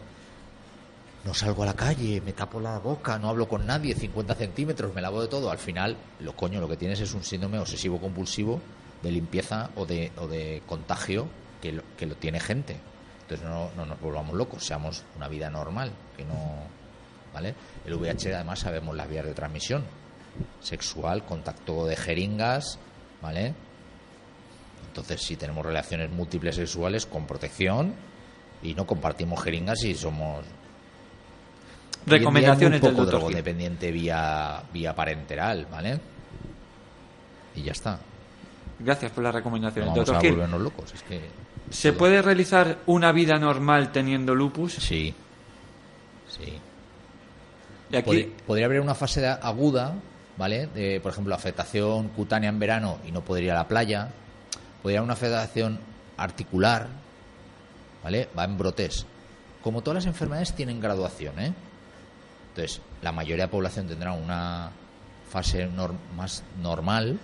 no 1.25 1.35
salgo 1.35 1.65
a 1.65 1.67
la 1.67 1.75
calle, 1.75 2.21
me 2.25 2.33
tapo 2.33 2.61
la 2.61 2.79
boca, 2.79 3.19
no 3.19 3.29
hablo 3.29 3.49
con 3.49 3.67
nadie, 3.67 3.95
50 3.95 4.35
centímetros, 4.37 4.95
me 4.95 5.03
lavo 5.03 5.21
de 5.21 5.29
todo. 5.29 5.51
Al 5.51 5.59
final, 5.59 5.97
lo 6.21 6.35
coño, 6.37 6.61
lo 6.61 6.69
que 6.69 6.77
tienes 6.77 7.01
es 7.01 7.13
un 7.15 7.23
síndrome 7.25 7.59
obsesivo 7.59 8.01
compulsivo 8.01 8.61
de 9.03 9.11
limpieza 9.11 9.71
o 9.77 9.85
de, 9.87 10.13
o 10.19 10.27
de 10.29 10.63
contagio 10.67 11.27
que 11.61 11.73
lo, 11.73 11.83
que 11.97 12.07
lo 12.07 12.15
tiene 12.17 12.41
gente. 12.41 12.77
Entonces 13.23 13.47
no, 13.47 13.71
no 13.77 13.87
nos 13.87 14.01
volvamos 14.01 14.35
locos, 14.35 14.65
seamos 14.65 15.03
una 15.17 15.29
vida 15.29 15.51
normal, 15.51 15.91
que 16.17 16.25
no, 16.25 16.35
¿vale? 17.35 17.55
El 17.85 17.95
VIH 17.95 18.35
además 18.35 18.61
sabemos 18.61 18.95
las 18.95 19.09
vías 19.09 19.25
de 19.25 19.35
transmisión, 19.35 19.85
sexual, 20.61 21.25
contacto 21.25 21.87
de 21.87 21.97
jeringas, 21.97 22.79
¿vale? 23.21 23.55
Entonces, 24.89 25.21
si 25.23 25.37
tenemos 25.37 25.67
relaciones 25.67 26.11
múltiples 26.11 26.55
sexuales 26.57 27.05
con 27.05 27.27
protección 27.27 27.95
y 28.63 28.75
no 28.75 28.87
compartimos 28.87 29.43
jeringas 29.43 29.83
y 29.85 29.95
somos 29.95 30.45
Recomendaciones 32.07 32.81
del 32.81 32.93
poco 32.93 33.03
Gil. 33.03 33.11
drogodependiente 33.11 33.91
vía 33.91 34.63
vía 34.73 34.95
parenteral, 34.95 35.67
¿vale? 35.71 35.99
Y 37.57 37.63
ya 37.63 37.73
está. 37.73 37.99
Gracias 38.79 39.11
por 39.11 39.25
la 39.25 39.33
No 39.33 39.39
recomendación. 39.39 39.87
vamos 39.87 40.07
doctor 40.07 40.25
a 40.25 40.31
volvernos 40.31 40.61
locos. 40.61 40.95
Es 40.95 41.03
que 41.03 41.21
¿se 41.71 41.93
puede 41.93 42.23
realizar 42.23 42.79
una 42.87 43.13
vida 43.13 43.39
normal 43.39 43.93
teniendo 43.93 44.35
lupus? 44.35 44.75
sí, 44.75 45.15
sí. 46.29 46.59
Y 47.91 47.97
aquí, 47.97 48.11
Pod- 48.11 48.31
podría 48.47 48.67
haber 48.67 48.81
una 48.81 48.95
fase 48.95 49.21
de- 49.21 49.29
aguda, 49.29 49.95
¿vale? 50.37 50.67
De, 50.69 51.01
por 51.01 51.13
ejemplo, 51.13 51.35
afectación 51.35 52.09
cutánea 52.09 52.51
en 52.51 52.59
verano 52.59 52.99
y 53.07 53.13
no 53.13 53.21
podría 53.23 53.45
ir 53.47 53.51
a 53.53 53.55
la 53.59 53.69
playa. 53.69 54.09
Podría 54.83 54.99
haber 55.01 55.05
una 55.07 55.13
afectación 55.15 55.79
articular, 56.17 56.89
¿vale? 58.03 58.29
Va 58.37 58.45
en 58.45 58.59
brotes. 58.59 59.07
Como 59.63 59.83
todas 59.83 59.97
las 60.05 60.07
enfermedades 60.07 60.53
tienen 60.55 60.81
graduación, 60.81 61.39
¿eh? 61.39 61.53
Entonces, 62.51 62.81
la 63.03 63.13
mayoría 63.13 63.45
de 63.45 63.49
la 63.49 63.51
población 63.51 63.87
tendrá 63.87 64.13
una 64.13 64.71
fase 65.31 65.69
más 66.17 66.43
normal 66.61 67.19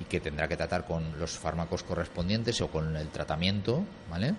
y 0.00 0.04
que 0.04 0.20
tendrá 0.20 0.48
que 0.48 0.56
tratar 0.56 0.86
con 0.86 1.18
los 1.18 1.38
fármacos 1.38 1.82
correspondientes 1.82 2.60
o 2.60 2.68
con 2.68 2.96
el 2.96 3.08
tratamiento, 3.08 3.84
¿vale? 4.10 4.34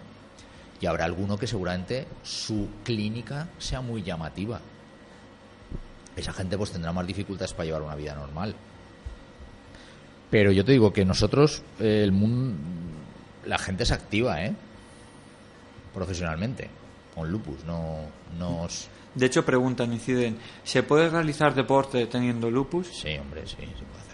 Y 0.82 0.86
habrá 0.86 1.06
alguno 1.06 1.38
que 1.38 1.48
seguramente 1.48 2.08
su 2.24 2.70
clínica 2.84 3.50
sea 3.58 3.82
muy 3.82 4.02
llamativa. 4.02 4.62
Esa 6.16 6.34
gente 6.34 6.58
pues 6.58 6.72
tendrá 6.72 6.92
más 6.94 7.06
dificultades 7.06 7.54
para 7.54 7.66
llevar 7.66 7.82
una 7.82 7.96
vida 7.96 8.16
normal. 8.16 8.56
Pero 10.30 10.52
yo 10.52 10.64
te 10.64 10.72
digo 10.72 10.94
que 10.94 11.06
nosotros, 11.06 11.64
eh, 11.80 12.02
el 12.04 12.12
mundo, 12.12 12.58
la 13.46 13.58
gente 13.58 13.86
se 13.86 13.94
activa, 13.94 14.44
¿eh? 14.44 14.54
Profesionalmente, 15.94 16.70
con 17.16 17.32
lupus, 17.32 17.64
no 17.66 18.02
nos... 18.38 18.88
de 19.16 19.26
hecho, 19.26 19.44
preguntan, 19.44 19.92
inciden, 19.92 20.38
¿se 20.64 20.84
puede 20.84 21.10
realizar 21.10 21.56
deporte 21.56 22.06
teniendo 22.06 22.52
lupus? 22.52 22.88
Sí, 22.88 23.18
hombre, 23.18 23.48
sí, 23.48 23.56
se 23.56 23.64
puede. 23.64 24.09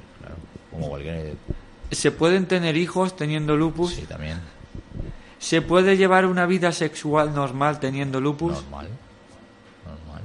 Como 0.75 0.89
cualquier... 0.89 1.33
¿Se 1.91 2.11
pueden 2.11 2.45
tener 2.47 2.75
hijos 2.77 3.15
teniendo 3.15 3.55
lupus? 3.55 3.93
Sí, 3.93 4.03
también. 4.03 4.39
¿Se 5.39 5.61
puede 5.61 5.97
llevar 5.97 6.25
una 6.25 6.45
vida 6.45 6.71
sexual 6.71 7.33
normal 7.33 7.79
teniendo 7.79 8.19
lupus? 8.19 8.53
Normal. 8.53 8.87
Normal. 9.85 10.21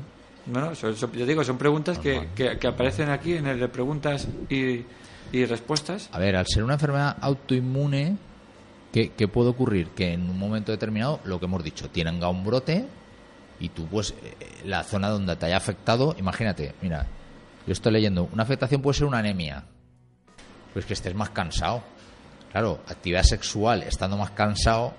Bueno, 0.47 0.75
son- 0.75 0.97
son- 0.97 1.13
yo 1.13 1.27
digo, 1.27 1.45
son 1.45 1.59
preguntas 1.59 1.99
que- 1.99 2.29
que 2.59 2.67
aparecen 2.67 3.11
aquí 3.11 3.35
en 3.35 3.47
el 3.47 3.61
de 3.61 3.69
preguntas 3.69 4.27
y, 4.49 4.85
y 5.33 5.45
respuestas. 5.45 6.09
A 6.13 6.19
ver, 6.19 6.37
al 6.37 6.47
ser 6.47 6.65
una 6.65 6.75
enfermedad 6.75 7.17
autoinmune, 7.21 8.17
¿qué, 8.93 9.11
qué 9.13 9.29
puede 9.29 9.51
ocurrir? 9.51 9.89
Que 9.89 10.15
en 10.15 10.29
un 10.31 10.39
momento 10.39 10.73
determinado, 10.73 11.21
lo 11.25 11.39
que 11.39 11.45
hemos 11.47 11.63
dicho, 11.63 11.89
tienen 11.91 12.23
un 12.25 12.45
brote 12.45 12.87
y 13.61 13.69
tú, 13.69 13.87
pues, 13.87 14.15
eh, 14.23 14.35
la 14.65 14.83
zona 14.85 15.11
donde 15.11 15.37
te 15.37 15.47
haya 15.47 15.59
afectado, 15.59 16.17
imagínate, 16.19 16.75
mira, 16.81 17.07
yo 17.67 17.73
estoy 17.73 17.93
leyendo, 17.93 18.29
una 18.33 18.43
afectación 18.43 18.81
puede 18.81 18.97
ser 18.97 19.07
una 19.07 19.19
anemia, 19.19 19.65
pues 20.73 20.85
que 20.87 20.95
estés 20.95 21.15
más 21.15 21.31
cansado. 21.31 21.83
Claro, 22.53 22.81
actividad 22.89 23.23
sexual, 23.23 23.83
estando 23.85 24.17
más 24.17 24.31
cansado, 24.33 24.95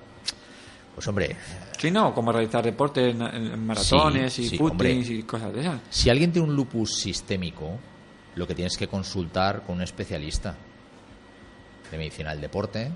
pues 0.96 1.08
hombre, 1.08 1.36
Sí, 1.78 1.90
no, 1.90 2.14
como 2.14 2.32
realizar 2.32 2.64
deporte 2.64 3.10
en, 3.10 3.22
en- 3.24 3.66
maratones 3.66 4.32
Sí, 4.34 4.44
y 4.44 4.50
sí, 4.50 4.58
footings 4.58 5.10
y 5.10 5.24
cosas 5.24 5.52
de 5.54 5.62
esas. 5.62 5.82
si 5.90 6.10
alguien 6.12 6.32
tiene 6.32 6.48
un 6.48 6.56
lupus 6.56 6.96
sistémico, 7.00 7.80
lo 8.36 8.46
que 8.48 8.54
tienes 8.56 8.78
que 8.78 8.88
consultar 8.88 9.64
con 9.64 9.78
un 9.78 9.82
especialista 9.82 10.56
de 11.92 11.98
medicina 11.98 12.32
del 12.32 12.42
deporte, 12.42 12.92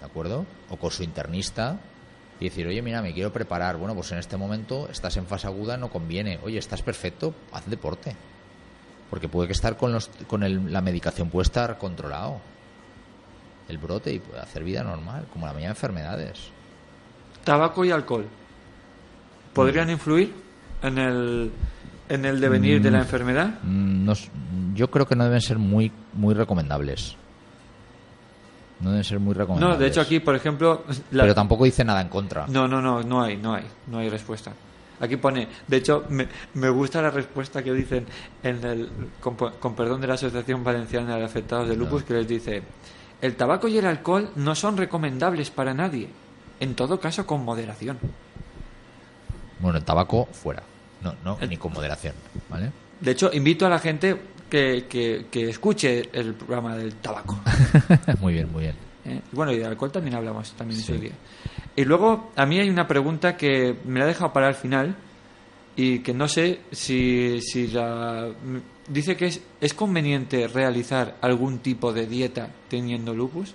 ¿de 0.00 0.04
acuerdo? 0.06 0.44
O 0.70 0.76
con 0.76 0.90
su 0.90 1.02
internista 1.04 1.78
y 2.40 2.46
decir, 2.46 2.66
oye, 2.66 2.82
mira, 2.82 3.00
me 3.02 3.14
quiero 3.14 3.32
preparar. 3.32 3.76
Bueno, 3.76 3.94
pues 3.94 4.10
en 4.12 4.18
este 4.18 4.36
momento 4.36 4.88
estás 4.90 5.16
en 5.16 5.26
fase 5.26 5.46
aguda, 5.46 5.76
no 5.76 5.88
conviene. 5.88 6.38
Oye, 6.42 6.58
estás 6.58 6.82
perfecto, 6.82 7.34
haz 7.52 7.64
deporte. 7.70 8.16
Porque 9.12 9.28
puede 9.28 9.46
que 9.46 9.52
estar 9.52 9.76
con, 9.76 9.92
los, 9.92 10.08
con 10.26 10.42
el- 10.42 10.72
la 10.72 10.80
medicación, 10.80 11.28
puede 11.28 11.42
estar 11.42 11.76
controlado 11.76 12.40
el 13.68 13.76
brote 13.76 14.10
y 14.10 14.18
puede 14.20 14.40
hacer 14.40 14.64
vida 14.64 14.82
normal, 14.82 15.26
como 15.30 15.44
la 15.44 15.52
mayoría 15.52 15.68
de 15.68 15.72
enfermedades. 15.74 16.38
Tabaco 17.44 17.84
y 17.84 17.90
alcohol. 17.90 18.24
¿Podrían 19.52 19.88
Mm. 19.88 19.90
influir 19.90 20.34
en 20.82 20.96
el, 20.96 21.52
en 22.08 22.24
el 22.24 22.40
devenir 22.40 22.80
de 22.80 22.90
la 22.90 23.00
enfermedad? 23.00 23.58
Mm, 23.62 24.04
no 24.06 24.12
s- 24.12 24.30
yo 24.72 24.90
creo 24.90 25.06
que 25.06 25.14
no 25.14 25.24
deben 25.24 25.42
ser 25.42 25.58
muy 25.58 25.92
muy 26.14 26.32
recomendables. 26.32 27.14
No 28.80 28.90
deben 28.92 29.04
ser 29.04 29.20
muy 29.20 29.34
recomendables. 29.34 29.76
No, 29.78 29.80
de 29.82 29.88
hecho 29.90 30.00
aquí, 30.00 30.20
por 30.20 30.34
ejemplo... 30.34 30.84
la- 31.10 31.24
Pero 31.24 31.34
tampoco 31.34 31.64
dice 31.64 31.84
nada 31.84 32.00
en 32.00 32.08
contra. 32.08 32.46
No, 32.48 32.66
no, 32.66 32.80
no, 32.80 33.02
no 33.02 33.22
hay, 33.22 33.36
no 33.36 33.54
hay, 33.54 33.64
no 33.88 33.98
hay 33.98 34.08
respuesta. 34.08 34.52
Aquí 35.02 35.16
pone, 35.16 35.48
de 35.66 35.76
hecho, 35.76 36.04
me, 36.10 36.28
me 36.54 36.70
gusta 36.70 37.02
la 37.02 37.10
respuesta 37.10 37.60
que 37.60 37.72
dicen 37.72 38.06
en 38.44 38.64
el, 38.64 38.88
con, 39.18 39.34
con 39.34 39.74
perdón 39.74 40.00
de 40.00 40.06
la 40.06 40.14
Asociación 40.14 40.62
Valenciana 40.62 41.16
de 41.16 41.24
Afectados 41.24 41.68
de 41.68 41.74
Lupus, 41.74 42.04
que 42.04 42.14
les 42.14 42.28
dice, 42.28 42.62
el 43.20 43.34
tabaco 43.34 43.66
y 43.66 43.78
el 43.78 43.84
alcohol 43.86 44.30
no 44.36 44.54
son 44.54 44.76
recomendables 44.76 45.50
para 45.50 45.74
nadie, 45.74 46.08
en 46.60 46.76
todo 46.76 47.00
caso 47.00 47.26
con 47.26 47.44
moderación. 47.44 47.98
Bueno, 49.58 49.78
el 49.78 49.84
tabaco 49.84 50.26
fuera. 50.26 50.62
No, 51.02 51.16
no, 51.24 51.36
ni 51.48 51.56
con 51.56 51.72
moderación, 51.72 52.14
¿vale? 52.48 52.70
De 53.00 53.10
hecho, 53.10 53.28
invito 53.32 53.66
a 53.66 53.68
la 53.68 53.80
gente 53.80 54.16
que, 54.48 54.86
que, 54.88 55.26
que 55.32 55.50
escuche 55.50 56.10
el 56.12 56.34
programa 56.34 56.76
del 56.76 56.94
tabaco. 56.94 57.40
muy 58.20 58.34
bien, 58.34 58.52
muy 58.52 58.62
bien. 58.62 58.91
¿Eh? 59.04 59.20
Y 59.32 59.36
Bueno, 59.36 59.52
y 59.52 59.58
de 59.58 59.66
alcohol 59.66 59.90
también 59.92 60.14
hablamos 60.16 60.52
también 60.52 60.80
Sí. 60.80 60.92
su 60.94 60.98
día. 60.98 61.12
Y 61.76 61.84
luego, 61.84 62.30
a 62.36 62.44
mí 62.46 62.58
hay 62.58 62.68
una 62.68 62.86
pregunta 62.86 63.36
que 63.36 63.76
me 63.84 63.98
la 64.00 64.04
he 64.04 64.08
dejado 64.08 64.32
para 64.32 64.48
el 64.48 64.54
final 64.54 64.94
y 65.76 66.00
que 66.00 66.12
no 66.12 66.28
sé 66.28 66.60
si, 66.70 67.40
si 67.40 67.68
la... 67.68 68.28
Dice 68.88 69.16
que 69.16 69.26
es, 69.26 69.40
es 69.60 69.72
conveniente 69.74 70.48
realizar 70.48 71.16
algún 71.22 71.60
tipo 71.60 71.92
de 71.92 72.06
dieta 72.06 72.50
teniendo 72.68 73.14
lupus. 73.14 73.54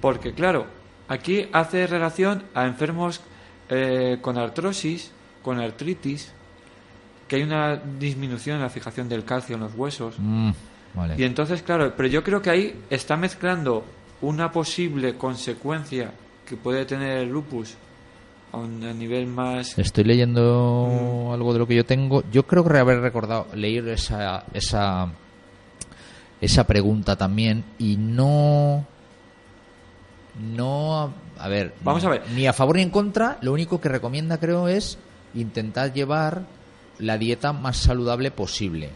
Porque, 0.00 0.32
claro, 0.32 0.66
aquí 1.08 1.46
hace 1.52 1.86
relación 1.86 2.44
a 2.54 2.66
enfermos 2.66 3.20
eh, 3.68 4.18
con 4.20 4.36
artrosis, 4.38 5.12
con 5.42 5.60
artritis, 5.60 6.32
que 7.28 7.36
hay 7.36 7.42
una 7.42 7.76
disminución 7.76 8.56
en 8.56 8.62
la 8.62 8.70
fijación 8.70 9.08
del 9.08 9.24
calcio 9.24 9.54
en 9.54 9.62
los 9.62 9.74
huesos. 9.74 10.16
Mm, 10.18 10.50
vale. 10.94 11.14
Y 11.18 11.24
entonces, 11.24 11.62
claro, 11.62 11.92
pero 11.96 12.08
yo 12.08 12.22
creo 12.22 12.40
que 12.42 12.50
ahí 12.50 12.80
está 12.90 13.16
mezclando 13.16 13.84
una 14.20 14.50
posible 14.52 15.16
consecuencia 15.16 16.12
que 16.46 16.56
puede 16.56 16.84
tener 16.84 17.18
el 17.18 17.28
lupus 17.30 17.74
a 18.52 18.58
un 18.58 18.84
a 18.84 18.92
nivel 18.92 19.26
más... 19.26 19.78
Estoy 19.78 20.04
leyendo 20.04 20.88
Mm. 21.30 21.32
algo 21.32 21.52
de 21.54 21.58
lo 21.58 21.66
que 21.66 21.74
yo 21.74 21.84
tengo. 21.86 22.22
Yo 22.30 22.46
creo 22.46 22.64
que 22.64 22.76
haber 22.78 23.00
recordado 23.00 23.46
leer 23.54 23.88
esa 23.88 24.44
esa 24.52 25.08
esa 26.40 26.66
pregunta 26.66 27.16
también 27.16 27.64
y 27.78 27.96
no 27.96 28.84
no, 30.40 31.12
a 31.38 31.48
ver, 31.48 31.74
Vamos 31.82 32.04
a 32.04 32.08
ver. 32.08 32.22
ni 32.34 32.46
a 32.46 32.52
favor 32.52 32.76
ni 32.76 32.82
en 32.82 32.90
contra, 32.90 33.38
lo 33.42 33.52
único 33.52 33.80
que 33.80 33.88
recomienda 33.90 34.38
creo 34.38 34.66
es 34.66 34.98
intentar 35.34 35.92
llevar 35.92 36.42
la 36.98 37.18
dieta 37.18 37.52
más 37.52 37.76
saludable 37.76 38.30
posible. 38.30 38.90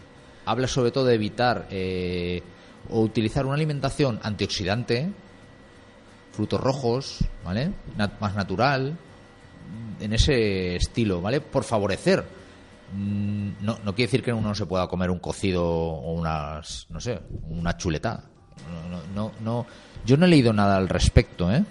Habla 0.47 0.67
sobre 0.67 0.91
todo 0.91 1.05
de 1.05 1.15
evitar 1.15 1.67
eh, 1.69 2.41
o 2.89 3.01
utilizar 3.01 3.45
una 3.45 3.55
alimentación 3.55 4.19
antioxidante, 4.23 5.11
frutos 6.31 6.59
rojos, 6.61 7.19
¿vale? 7.43 7.71
Más 8.19 8.33
natural, 8.35 8.97
en 9.99 10.13
ese 10.13 10.75
estilo, 10.75 11.21
¿vale? 11.21 11.41
Por 11.41 11.63
favorecer. 11.63 12.23
Mm, 12.93 13.49
No, 13.61 13.79
no 13.83 13.93
quiere 13.93 14.07
decir 14.07 14.23
que 14.23 14.31
uno 14.31 14.49
no 14.49 14.55
se 14.55 14.65
pueda 14.65 14.87
comer 14.87 15.11
un 15.11 15.19
cocido 15.19 15.65
o 15.65 16.13
unas, 16.13 16.87
no 16.89 16.99
sé, 17.01 17.19
una 17.49 17.75
chuleta. 17.75 18.23
No, 19.13 19.31
no. 19.41 19.65
Yo 20.05 20.15
no 20.17 20.25
he 20.25 20.29
leído 20.29 20.53
nada 20.53 20.77
al 20.77 20.87
respecto, 20.87 21.51
¿eh? 21.51 21.63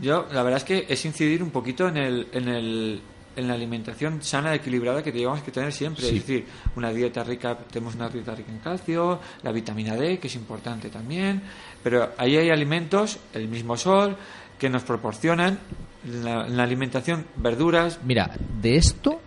Yo, 0.00 0.26
la 0.32 0.42
verdad 0.42 0.56
es 0.58 0.64
que 0.64 0.86
es 0.88 1.04
incidir 1.04 1.42
un 1.42 1.50
poquito 1.50 1.86
en 1.86 1.96
el, 1.96 2.28
en 2.32 2.48
el 2.48 3.02
en 3.36 3.48
la 3.48 3.54
alimentación 3.54 4.22
sana, 4.22 4.54
equilibrada 4.54 5.02
que 5.02 5.12
tenemos 5.12 5.42
que 5.42 5.50
tener 5.50 5.72
siempre. 5.72 6.04
Sí. 6.04 6.16
Es 6.16 6.26
decir, 6.26 6.46
una 6.76 6.90
dieta 6.92 7.24
rica, 7.24 7.56
tenemos 7.56 7.94
una 7.94 8.08
dieta 8.08 8.34
rica 8.34 8.52
en 8.52 8.58
calcio, 8.58 9.20
la 9.42 9.52
vitamina 9.52 9.96
D, 9.96 10.18
que 10.18 10.28
es 10.28 10.34
importante 10.34 10.88
también, 10.88 11.42
pero 11.82 12.10
ahí 12.18 12.36
hay 12.36 12.50
alimentos, 12.50 13.18
el 13.34 13.48
mismo 13.48 13.76
sol, 13.76 14.16
que 14.58 14.68
nos 14.68 14.82
proporcionan 14.82 15.58
en 16.04 16.24
la, 16.24 16.46
en 16.46 16.56
la 16.56 16.62
alimentación 16.62 17.26
verduras. 17.36 18.00
Mira, 18.04 18.30
de 18.60 18.76
esto 18.76 19.20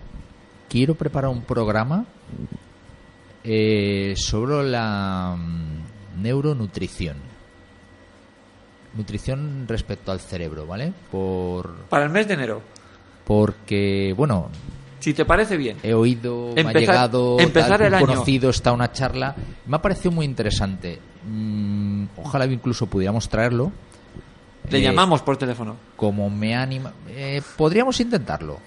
quiero 0.69 0.95
preparar 0.95 1.31
un 1.31 1.43
programa 1.43 2.05
eh, 3.43 4.13
sobre 4.15 4.63
la 4.63 5.35
mm, 5.37 6.21
neuronutrición. 6.21 7.17
Nutrición 8.95 9.67
respecto 9.67 10.11
al 10.11 10.19
cerebro, 10.19 10.65
¿vale? 10.65 10.93
Por, 11.11 11.75
Para 11.89 12.05
el 12.05 12.11
mes 12.11 12.27
de 12.27 12.33
enero, 12.33 12.61
porque, 13.25 14.13
bueno, 14.17 14.49
si 14.99 15.13
te 15.13 15.25
parece 15.25 15.57
bien. 15.57 15.77
he 15.83 15.93
oído, 15.93 16.51
me 16.55 16.61
ha 16.61 16.73
llegado, 16.73 17.39
empezar 17.39 17.77
tal, 17.79 17.81
el 17.81 17.87
un 17.89 17.95
año. 17.95 18.05
conocido, 18.07 18.49
está 18.49 18.71
una 18.71 18.91
charla. 18.91 19.35
Me 19.67 19.75
ha 19.75 19.81
parecido 19.81 20.11
muy 20.11 20.25
interesante. 20.25 20.99
Mm, 21.27 22.05
ojalá 22.17 22.45
incluso 22.45 22.87
pudiéramos 22.87 23.27
traerlo. 23.29 23.71
Le 24.69 24.79
Eh, 24.79 24.81
llamamos 24.81 25.21
por 25.21 25.37
teléfono. 25.37 25.75
como 25.95 26.27
me 26.29 26.55
anima 26.55 26.91
eh, 27.07 27.39
podríamos 27.55 27.99
intentarlo 27.99 28.57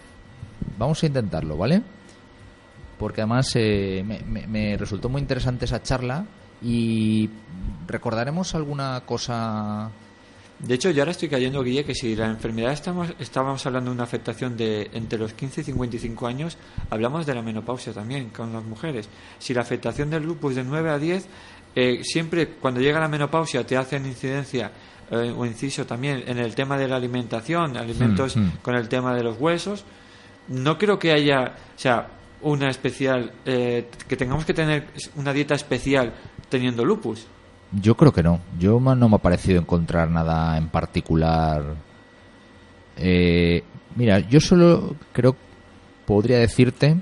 vamos 0.78 1.02
a 1.02 1.06
intentarlo 1.06 1.56
vale 1.56 1.82
porque 3.00 3.20
además 3.22 3.50
eh, 3.56 4.04
me, 4.06 4.20
me- 4.20 4.46
me 4.46 4.76
resultó 4.76 5.08
muy 5.08 5.20
interesante 5.20 5.64
esa 5.64 5.82
charla 5.82 6.24
y 6.62 7.28
recordaremos 7.88 8.54
alguna 8.54 9.02
cosa 9.06 9.90
De 10.58 10.74
hecho, 10.74 10.90
yo 10.90 11.02
ahora 11.02 11.12
estoy 11.12 11.28
cayendo, 11.28 11.62
Guille, 11.62 11.84
que 11.84 11.94
si 11.94 12.16
la 12.16 12.26
enfermedad 12.26 12.72
estamos, 12.72 13.14
estábamos 13.20 13.64
hablando 13.64 13.90
de 13.90 13.94
una 13.94 14.04
afectación 14.04 14.56
de 14.56 14.90
entre 14.92 15.18
los 15.18 15.32
15 15.32 15.60
y 15.60 15.64
55 15.64 16.26
años, 16.26 16.58
hablamos 16.90 17.26
de 17.26 17.34
la 17.34 17.42
menopausia 17.42 17.92
también 17.92 18.30
con 18.30 18.52
las 18.52 18.64
mujeres. 18.64 19.08
Si 19.38 19.54
la 19.54 19.60
afectación 19.60 20.10
del 20.10 20.24
lupus 20.24 20.56
de 20.56 20.64
9 20.64 20.90
a 20.90 20.98
10, 20.98 21.28
eh, 21.76 22.00
siempre 22.02 22.48
cuando 22.48 22.80
llega 22.80 22.98
la 22.98 23.08
menopausia 23.08 23.64
te 23.64 23.76
hacen 23.76 24.04
incidencia 24.06 24.72
eh, 25.10 25.32
o 25.36 25.46
inciso 25.46 25.86
también 25.86 26.24
en 26.26 26.38
el 26.38 26.54
tema 26.56 26.76
de 26.76 26.88
la 26.88 26.96
alimentación, 26.96 27.76
alimentos 27.76 28.36
Hmm, 28.36 28.40
hmm. 28.40 28.52
con 28.62 28.74
el 28.74 28.88
tema 28.88 29.14
de 29.14 29.22
los 29.22 29.38
huesos, 29.38 29.84
no 30.48 30.76
creo 30.76 30.98
que 30.98 31.12
haya, 31.12 31.54
o 31.76 31.78
sea, 31.78 32.08
una 32.42 32.68
especial, 32.68 33.32
eh, 33.44 33.88
que 34.08 34.16
tengamos 34.16 34.44
que 34.44 34.54
tener 34.54 34.88
una 35.16 35.32
dieta 35.32 35.54
especial 35.54 36.12
teniendo 36.48 36.84
lupus. 36.84 37.26
Yo 37.72 37.96
creo 37.96 38.12
que 38.12 38.22
no. 38.22 38.40
Yo 38.58 38.80
no 38.80 39.08
me 39.08 39.16
ha 39.16 39.18
parecido 39.18 39.60
encontrar 39.60 40.10
nada 40.10 40.56
en 40.56 40.68
particular. 40.68 41.62
Eh, 42.96 43.62
mira 43.94 44.18
yo 44.18 44.40
solo 44.40 44.96
creo 45.12 45.36
podría 46.04 46.38
decirte 46.38 46.96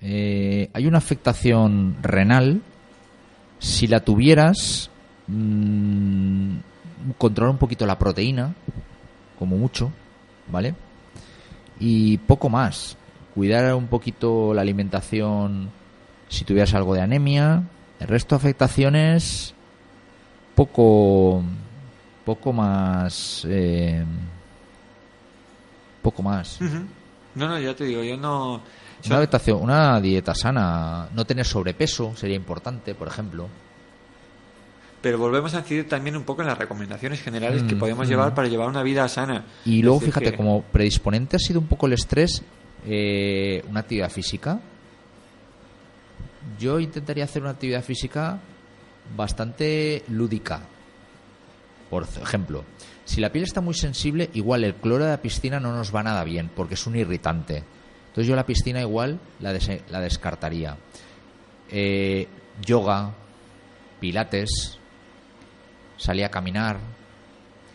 eh, 0.00 0.68
hay 0.72 0.86
una 0.86 0.98
afectación 0.98 1.96
renal. 2.02 2.60
Si 3.58 3.86
la 3.86 4.00
tuvieras 4.00 4.90
mm, 5.26 6.56
controlar 7.16 7.52
un 7.52 7.58
poquito 7.58 7.86
la 7.86 7.98
proteína 7.98 8.54
como 9.38 9.56
mucho 9.56 9.90
vale 10.48 10.74
y 11.80 12.18
poco 12.18 12.50
más. 12.50 12.98
Cuidar 13.34 13.74
un 13.74 13.86
poquito 13.86 14.52
la 14.54 14.62
alimentación 14.62 15.70
si 16.28 16.44
tuvieras 16.44 16.74
algo 16.74 16.94
de 16.94 17.00
anemia 17.00 17.62
el 18.04 18.08
resto 18.08 18.34
de 18.34 18.40
afectaciones 18.40 19.54
poco 20.54 21.42
poco 22.24 22.52
más 22.52 23.46
eh, 23.48 24.04
poco 26.02 26.22
más. 26.22 26.58
No, 27.34 27.48
no, 27.48 27.58
ya 27.58 27.74
te 27.74 27.84
digo, 27.84 28.02
yo 28.04 28.16
no... 28.16 28.60
una, 29.06 29.16
adaptación- 29.16 29.60
una 29.60 30.00
dieta 30.00 30.34
sana 30.34 31.08
no 31.14 31.24
tener 31.24 31.44
sobrepeso 31.46 32.14
sería 32.16 32.36
importante 32.36 32.94
por 32.94 33.08
ejemplo 33.08 33.48
Pero 35.02 35.18
volvemos 35.18 35.54
a 35.54 35.58
incidir 35.58 35.88
también 35.88 36.16
un 36.16 36.22
poco 36.24 36.42
en 36.42 36.48
las 36.48 36.58
recomendaciones 36.58 37.20
generales 37.22 37.62
que 37.64 37.74
Mm, 37.74 37.78
podemos 37.78 38.06
mm. 38.06 38.10
llevar 38.10 38.34
para 38.34 38.48
llevar 38.48 38.68
una 38.68 38.82
vida 38.82 39.08
sana. 39.08 39.44
y 39.64 39.82
luego 39.82 40.00
fíjate 40.00 40.30
que- 40.30 40.36
como 40.36 40.62
predisponente 40.62 41.36
ha 41.36 41.40
sido 41.40 41.58
un 41.60 41.66
poco 41.66 41.86
el 41.86 41.94
estrés 41.94 42.42
eh, 42.86 43.64
una 43.68 43.80
actividad 43.80 44.10
física 44.10 44.60
yo 46.58 46.78
intentaría 46.80 47.24
hacer 47.24 47.42
una 47.42 47.52
actividad 47.52 47.82
física 47.82 48.38
bastante 49.16 50.02
lúdica 50.08 50.60
por 51.90 52.04
ejemplo 52.22 52.64
si 53.04 53.20
la 53.20 53.30
piel 53.30 53.44
está 53.44 53.60
muy 53.60 53.74
sensible 53.74 54.30
igual 54.34 54.64
el 54.64 54.74
cloro 54.74 55.04
de 55.04 55.10
la 55.10 55.20
piscina 55.22 55.60
no 55.60 55.72
nos 55.76 55.94
va 55.94 56.02
nada 56.02 56.24
bien 56.24 56.50
porque 56.54 56.74
es 56.74 56.86
un 56.86 56.96
irritante 56.96 57.62
entonces 58.08 58.26
yo 58.28 58.36
la 58.36 58.46
piscina 58.46 58.80
igual 58.80 59.18
la, 59.40 59.52
des- 59.52 59.82
la 59.90 60.00
descartaría 60.00 60.76
Eh, 61.70 62.28
yoga 62.64 63.10
pilates 64.00 64.78
salir 65.96 66.24
a 66.24 66.30
caminar 66.30 66.78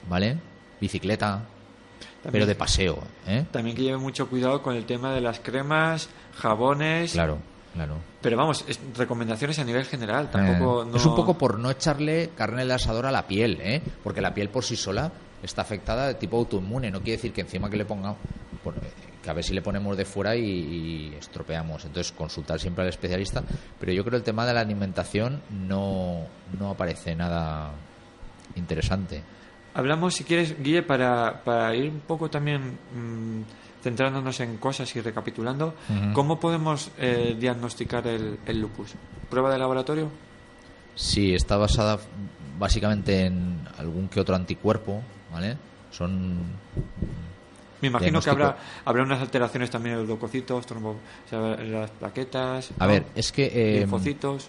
¿vale? 0.07 0.37
bicicleta 0.79 1.43
pero 2.31 2.45
de 2.45 2.55
paseo 2.55 2.99
¿eh? 3.27 3.45
También 3.51 3.75
que 3.75 3.83
lleve 3.83 3.97
mucho 3.97 4.27
cuidado 4.29 4.61
con 4.61 4.75
el 4.75 4.85
tema 4.85 5.13
de 5.13 5.21
las 5.21 5.39
cremas, 5.39 6.09
jabones. 6.37 7.13
claro 7.13 7.39
claro 7.73 7.95
Pero 8.21 8.35
vamos, 8.37 8.65
es- 8.67 8.79
recomendaciones 8.97 9.57
a 9.59 9.63
nivel 9.63 9.85
general. 9.85 10.29
Tampoco. 10.29 10.83
Eh, 10.83 10.85
no- 10.91 10.97
Es 10.97 11.05
un 11.05 11.15
poco 11.15 11.37
por 11.37 11.57
no 11.59 11.71
echarle 11.71 12.31
carne 12.35 12.65
de 12.65 12.73
asador 12.73 13.05
a 13.05 13.11
la 13.11 13.25
piel, 13.27 13.59
¿eh? 13.61 13.81
Porque 14.03 14.19
la 14.21 14.33
piel 14.33 14.49
por 14.49 14.63
sí 14.63 14.75
sola 14.75 15.11
está 15.41 15.61
afectada 15.61 16.07
de 16.07 16.15
tipo 16.15 16.37
autoinmune. 16.37 16.91
No 16.91 16.99
quiere 16.99 17.13
decir 17.17 17.31
que 17.31 17.41
encima 17.41 17.69
que 17.69 17.77
le 17.77 17.85
eh, 18.75 18.81
que 19.23 19.29
a 19.29 19.33
ver 19.33 19.43
si 19.43 19.53
le 19.53 19.61
ponemos 19.61 19.95
de 19.95 20.03
fuera 20.05 20.35
y, 20.35 20.41
y 20.43 21.15
estropeamos. 21.17 21.85
Entonces, 21.85 22.11
consultar 22.11 22.59
siempre 22.59 22.83
al 22.83 22.89
especialista. 22.89 23.41
Pero 23.79 23.91
yo 23.93 24.03
creo 24.03 24.11
que 24.11 24.17
el 24.17 24.23
tema 24.23 24.45
de 24.45 24.53
la 24.53 24.61
alimentación 24.61 25.41
no, 25.67 26.25
no 26.59 26.71
aparece 26.71 27.15
nada 27.15 27.71
interesante. 28.55 29.21
Hablamos, 29.73 30.15
si 30.15 30.23
quieres, 30.23 30.61
Guille, 30.61 30.83
para, 30.83 31.41
para 31.43 31.73
ir 31.75 31.89
un 31.89 31.99
poco 32.01 32.29
también 32.29 32.77
mm, 32.93 33.41
centrándonos 33.81 34.39
en 34.39 34.57
cosas 34.57 34.95
y 34.95 35.01
recapitulando. 35.01 35.73
¿cómo 36.13 36.39
podemos 36.39 36.91
eh, 36.97 37.35
diagnosticar 37.39 38.05
el, 38.07 38.39
el 38.45 38.61
lupus? 38.61 38.93
¿Prueba 39.29 39.51
de 39.51 39.57
laboratorio? 39.57 40.09
Sí, 40.95 41.33
está 41.33 41.57
basada 41.57 41.99
básicamente 42.57 43.25
en 43.25 43.61
algún 43.77 44.09
que 44.09 44.19
otro 44.19 44.35
anticuerpo, 44.35 45.01
¿vale? 45.31 45.55
Son 45.91 46.39
Me 47.81 47.87
imagino 47.87 48.21
que 48.21 48.29
habrá, 48.29 48.57
habrá 48.83 49.03
unas 49.03 49.21
alteraciones 49.21 49.69
también 49.69 49.93
en 49.93 49.99
los 50.01 50.09
leucocitos, 50.09 50.65
trombo, 50.65 50.91
o 50.91 51.29
sea, 51.29 51.55
en 51.55 51.71
las 51.71 51.89
plaquetas. 51.91 52.71
A 52.77 52.85
¿no? 52.85 52.91
ver, 52.91 53.05
es 53.15 53.31
que 53.31 53.45
eh, 53.45 53.87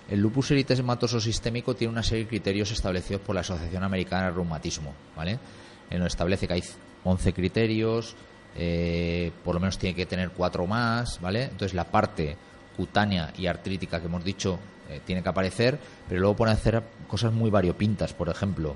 el 0.08 0.20
lupus 0.20 0.50
eritematoso 0.50 1.20
sistémico 1.20 1.74
tiene 1.74 1.92
una 1.92 2.02
serie 2.02 2.24
de 2.24 2.28
criterios 2.28 2.72
establecidos 2.72 3.22
por 3.22 3.36
la 3.36 3.42
Asociación 3.42 3.84
Americana 3.84 4.26
de 4.26 4.32
Reumatismo, 4.32 4.92
¿vale? 5.16 5.38
Donde 5.88 6.08
establece 6.08 6.48
que 6.48 6.54
hay 6.54 6.64
11 7.04 7.32
criterios, 7.32 8.16
eh, 8.56 9.30
por 9.44 9.54
lo 9.54 9.60
menos 9.60 9.78
tiene 9.78 9.94
que 9.94 10.06
tener 10.06 10.30
cuatro 10.30 10.66
más, 10.66 11.20
¿vale? 11.20 11.44
Entonces 11.44 11.74
la 11.74 11.84
parte 11.84 12.36
cutánea 12.76 13.32
y 13.36 13.46
artrítica 13.46 14.00
que 14.00 14.06
hemos 14.06 14.24
dicho 14.24 14.58
eh, 14.88 15.00
tiene 15.06 15.22
que 15.22 15.28
aparecer, 15.28 15.78
pero 16.08 16.20
luego 16.20 16.36
a 16.50 16.54
hacer 16.54 16.82
cosas 17.06 17.32
muy 17.32 17.50
variopintas, 17.50 18.12
por 18.12 18.28
ejemplo, 18.28 18.74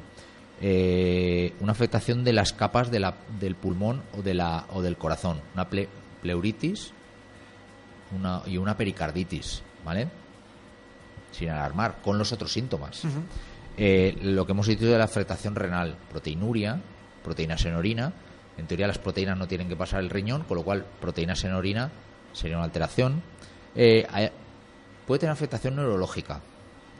eh, 0.61 1.53
una 1.61 1.73
afectación 1.73 2.23
de 2.25 2.33
las 2.33 2.53
capas 2.53 2.91
de 2.91 3.01
la- 3.01 3.15
del 3.41 3.57
pulmón 3.57 4.03
o, 4.17 4.23
de 4.23 4.35
la, 4.35 4.67
o 4.73 4.83
del 4.83 4.97
corazón, 4.97 5.41
una 5.55 5.69
ple- 5.69 5.89
pleuritis, 6.23 6.93
una, 8.17 8.43
y 8.47 8.57
una 8.59 8.77
pericarditis, 8.77 9.63
¿vale? 9.85 10.09
Sin 11.33 11.49
alarmar, 11.51 11.97
con 12.03 12.17
los 12.17 12.31
otros 12.33 12.53
síntomas. 12.53 13.03
Eh, 13.77 14.17
lo 14.23 14.47
que 14.47 14.53
hemos 14.53 14.69
dicho 14.69 14.87
de 14.87 14.97
la 14.97 15.05
afectación 15.05 15.57
renal, 15.57 15.97
proteinuria, 16.11 16.81
proteínas 17.25 17.65
en 17.65 17.75
orina. 17.75 18.13
En 18.57 18.67
teoría 18.67 18.87
las 18.87 18.99
proteínas 18.99 19.37
no 19.37 19.49
tienen 19.49 19.69
que 19.69 19.77
pasar 19.77 20.01
el 20.01 20.11
riñón, 20.11 20.45
con 20.45 20.57
lo 20.57 20.63
cual 20.65 20.85
proteínas 21.01 21.43
en 21.45 21.53
orina 21.55 21.91
sería 22.33 22.57
una 22.57 22.65
alteración. 22.65 23.23
Eh, 23.75 24.07
puede 25.07 25.19
tener 25.21 25.33
afectación 25.33 25.77
neurológica, 25.77 26.41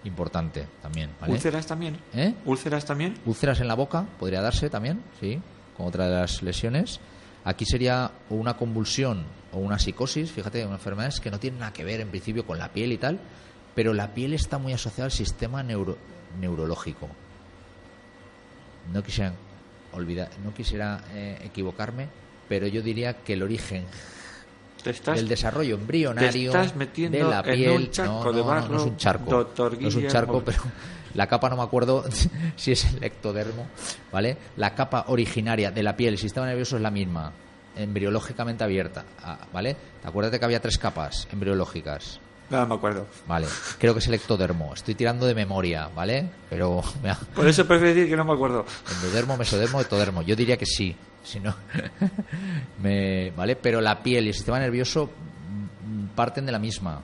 importante 0.05 0.67
también. 0.83 1.11
¿vale? 1.21 1.33
¿Úlceras 1.33 1.67
también? 1.67 1.99
¿Eh? 2.15 2.35
¿Úlceras 2.45 2.85
también? 2.85 3.15
Úlceras 3.25 3.61
en 3.61 3.69
la 3.69 3.75
boca 3.75 4.05
podría 4.19 4.41
darse 4.43 4.69
también, 4.69 5.03
sí, 5.21 5.41
con 5.77 5.87
otra 5.87 6.09
de 6.09 6.15
las 6.17 6.43
lesiones. 6.43 6.99
Aquí 7.45 7.65
sería 7.67 8.11
una 8.31 8.57
convulsión 8.57 9.25
o 9.53 9.59
una 9.59 9.79
psicosis, 9.79 10.33
fíjate, 10.33 10.65
una 10.65 10.75
enfermedad 10.77 11.15
que 11.15 11.31
no 11.31 11.39
tiene 11.39 11.59
nada 11.59 11.73
que 11.73 11.85
ver 11.85 12.01
en 12.01 12.09
principio 12.09 12.45
con 12.47 12.59
la 12.59 12.69
piel 12.73 12.91
y 12.93 12.99
tal, 12.99 13.21
pero 13.75 13.93
la 13.95 14.13
piel 14.15 14.33
está 14.35 14.59
muy 14.59 14.73
asociada 14.73 15.07
al 15.07 15.13
sistema 15.13 15.63
neuro- 15.63 15.99
neurológico. 16.41 17.09
No 18.93 19.03
quisiera 19.03 19.33
olvidar, 19.95 20.29
no 20.45 20.53
quisiera 20.53 21.01
eh, 21.15 21.39
equivocarme, 21.45 22.09
pero 22.49 22.67
yo 22.67 22.83
diría 22.83 23.15
que 23.15 23.35
el 23.35 23.43
origen 23.43 23.85
¿Te 24.83 24.91
estás, 24.91 25.17
del 25.17 25.29
desarrollo 25.29 25.77
embrionario 25.77 26.53
te 26.53 26.59
estás 26.59 26.77
metiendo 26.77 27.17
de 27.17 27.25
la 27.25 27.39
en 27.39 27.55
piel 27.55 27.71
un 27.71 27.91
charco 27.91 28.25
no, 28.25 28.33
de 28.33 28.39
no, 28.39 28.45
no, 28.45 28.45
barro, 28.45 28.69
no 28.69 28.77
es 28.77 28.83
un 28.83 28.97
charco 28.99 29.31
doctor 29.31 29.81
no 29.81 29.89
es 29.89 29.95
un 29.95 30.07
charco 30.09 30.43
pero 30.45 30.59
la 31.15 31.27
capa 31.27 31.49
no 31.49 31.57
me 31.57 31.63
acuerdo 31.63 32.05
si 32.57 32.73
es 32.73 32.85
el 32.93 33.03
ectodermo 33.03 33.67
vale 34.13 34.37
la 34.59 34.75
capa 34.75 35.07
originaria 35.09 35.71
de 35.71 35.83
la 35.83 35.97
piel 35.97 36.15
el 36.15 36.19
sistema 36.19 36.47
nervioso 36.47 36.77
es 36.77 36.83
la 36.83 36.91
misma 36.91 37.33
embriológicamente 37.75 38.63
abierta 38.63 39.07
ah, 39.23 39.39
vale 39.55 39.75
te 40.03 40.07
acuerdas 40.07 40.39
que 40.39 40.45
había 40.45 40.61
tres 40.61 40.77
capas 40.77 41.29
embriológicas 41.33 42.21
No 42.51 42.67
me 42.67 42.75
acuerdo. 42.75 43.07
vale 43.27 43.47
creo 43.79 43.95
que 43.95 44.01
es 44.01 44.07
el 44.07 44.15
ectodermo 44.15 44.75
estoy 44.75 44.95
tirando 44.95 45.27
de 45.27 45.35
memoria 45.35 45.89
vale 45.95 46.29
pero 46.49 46.83
Por 47.35 47.49
eso 47.49 47.67
prefiero 47.67 47.95
decir 47.95 48.11
que 48.11 48.17
no 48.17 48.25
me 48.25 48.33
acuerdo. 48.33 48.65
Endodermo, 48.95 49.37
mesodermo, 49.37 49.81
ectodermo. 49.81 50.23
Yo 50.23 50.37
diría 50.37 50.57
que 50.57 50.67
sí. 50.67 50.95
Si 51.23 51.41
no, 51.41 51.55
me, 52.83 53.31
¿vale? 53.31 53.57
Pero 53.57 53.81
la 53.81 54.03
piel 54.03 54.27
y 54.27 54.29
el 54.29 54.35
sistema 54.35 54.59
nervioso 54.59 55.07
mm, 55.07 56.15
parten 56.15 56.47
de 56.47 56.53
la 56.53 56.59
misma. 56.59 57.01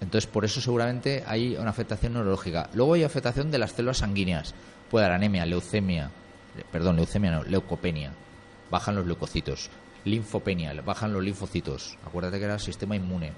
Entonces, 0.00 0.28
por 0.28 0.44
eso 0.44 0.60
seguramente 0.60 1.22
hay 1.26 1.56
una 1.56 1.70
afectación 1.70 2.14
neurológica. 2.14 2.68
Luego 2.74 2.94
hay 2.94 3.04
afectación 3.04 3.50
de 3.50 3.58
las 3.58 3.72
células 3.72 3.98
sanguíneas. 3.98 4.54
Puede 4.90 5.04
dar 5.04 5.12
anemia, 5.12 5.44
leucemia, 5.46 6.10
perdón, 6.72 6.96
leucemia 6.96 7.30
no, 7.30 7.42
leucopenia. 7.44 8.12
Bajan 8.70 8.96
los 8.96 9.06
leucocitos. 9.06 9.70
Linfopenia, 10.04 10.72
bajan 10.82 11.12
los 11.12 11.22
linfocitos. 11.22 11.98
Acuérdate 12.06 12.38
que 12.38 12.44
era 12.44 12.54
el 12.54 12.60
sistema 12.60 12.96
inmune. 12.96 13.32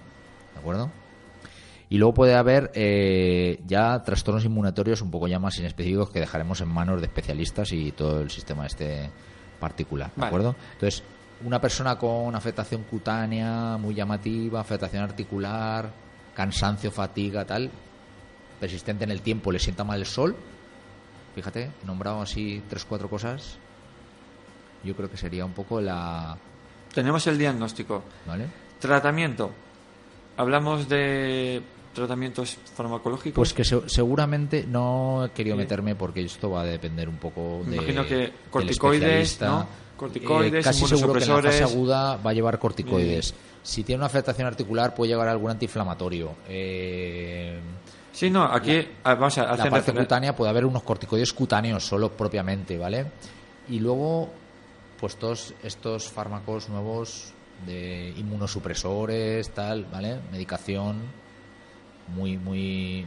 ¿De 0.58 0.62
acuerdo? 0.62 0.90
Y 1.88 1.98
luego 1.98 2.14
puede 2.14 2.34
haber 2.34 2.72
eh, 2.74 3.60
ya 3.64 4.02
trastornos 4.02 4.44
inmunatorios 4.44 5.00
un 5.02 5.10
poco 5.12 5.28
ya 5.28 5.38
más 5.38 5.56
inespecíficos 5.60 6.10
que 6.10 6.18
dejaremos 6.18 6.60
en 6.60 6.68
manos 6.68 7.00
de 7.00 7.06
especialistas 7.06 7.72
y 7.72 7.92
todo 7.92 8.20
el 8.20 8.30
sistema 8.30 8.66
este 8.66 9.08
particular, 9.60 10.08
¿de 10.08 10.20
Vale. 10.20 10.26
acuerdo? 10.26 10.56
Entonces, 10.72 11.04
una 11.44 11.60
persona 11.60 11.96
con 11.96 12.34
afectación 12.34 12.82
cutánea 12.82 13.76
muy 13.78 13.94
llamativa, 13.94 14.60
afectación 14.60 15.04
articular, 15.04 15.92
cansancio, 16.34 16.90
fatiga, 16.90 17.44
tal, 17.44 17.70
persistente 18.58 19.04
en 19.04 19.12
el 19.12 19.22
tiempo, 19.22 19.52
le 19.52 19.60
sienta 19.60 19.84
mal 19.84 20.00
el 20.00 20.06
sol, 20.06 20.34
fíjate, 21.36 21.70
he 21.82 21.86
nombrado 21.86 22.20
así 22.20 22.64
tres, 22.68 22.84
cuatro 22.84 23.08
cosas, 23.08 23.58
yo 24.82 24.96
creo 24.96 25.08
que 25.08 25.16
sería 25.16 25.44
un 25.44 25.52
poco 25.52 25.80
la... 25.80 26.36
Tenemos 26.92 27.24
el 27.28 27.38
diagnóstico. 27.38 28.02
¿Vale? 28.26 28.46
Tratamiento. 28.80 29.52
Hablamos 30.38 30.88
de 30.88 31.60
tratamientos 31.94 32.56
farmacológicos. 32.74 33.34
Pues 33.34 33.52
que 33.52 33.64
se- 33.64 33.88
seguramente 33.88 34.64
no 34.66 35.24
he 35.26 35.30
querido 35.30 35.56
Sí. 35.56 35.58
meterme 35.62 35.94
porque 35.96 36.22
esto 36.22 36.48
va 36.50 36.62
a 36.62 36.64
depender 36.64 37.08
un 37.08 37.16
poco 37.16 37.60
Me 37.64 37.70
de. 37.72 37.76
imagino 37.76 38.06
que 38.06 38.32
corticoides. 38.50 39.40
¿no? 39.42 39.66
Corticoides, 39.96 40.60
Eh, 40.60 40.62
casi 40.64 40.86
seguro 40.86 41.14
que 41.14 41.24
en 41.24 41.28
la 41.28 41.42
fase 41.42 41.64
aguda 41.64 42.16
va 42.16 42.30
a 42.30 42.32
llevar 42.34 42.58
corticoides. 42.58 43.34
Si 43.64 43.82
tiene 43.82 43.98
una 43.98 44.06
afectación 44.06 44.46
articular, 44.46 44.94
puede 44.94 45.10
llevar 45.10 45.28
algún 45.28 45.50
antiinflamatorio. 45.50 46.30
Eh, 46.48 47.58
Sí, 48.12 48.30
no, 48.30 48.44
aquí 48.44 48.84
ah, 49.04 49.14
vamos 49.14 49.38
a 49.38 49.44
la 49.44 49.52
hacer 49.52 49.70
parte 49.70 49.92
refer- 49.92 49.98
cutánea 50.00 50.34
puede 50.34 50.50
haber 50.50 50.64
unos 50.64 50.82
corticoides 50.82 51.32
cutáneos 51.32 51.84
solo 51.86 52.10
propiamente, 52.10 52.76
¿vale? 52.78 53.06
Y 53.68 53.78
luego, 53.80 54.28
pues 54.98 55.16
todos 55.16 55.54
estos 55.62 56.08
fármacos 56.08 56.68
nuevos 56.68 57.32
de 57.66 58.12
inmunosupresores, 58.16 59.50
tal, 59.50 59.84
¿vale? 59.92 60.18
Medicación 60.32 60.96
muy, 62.14 62.36
muy, 62.38 63.06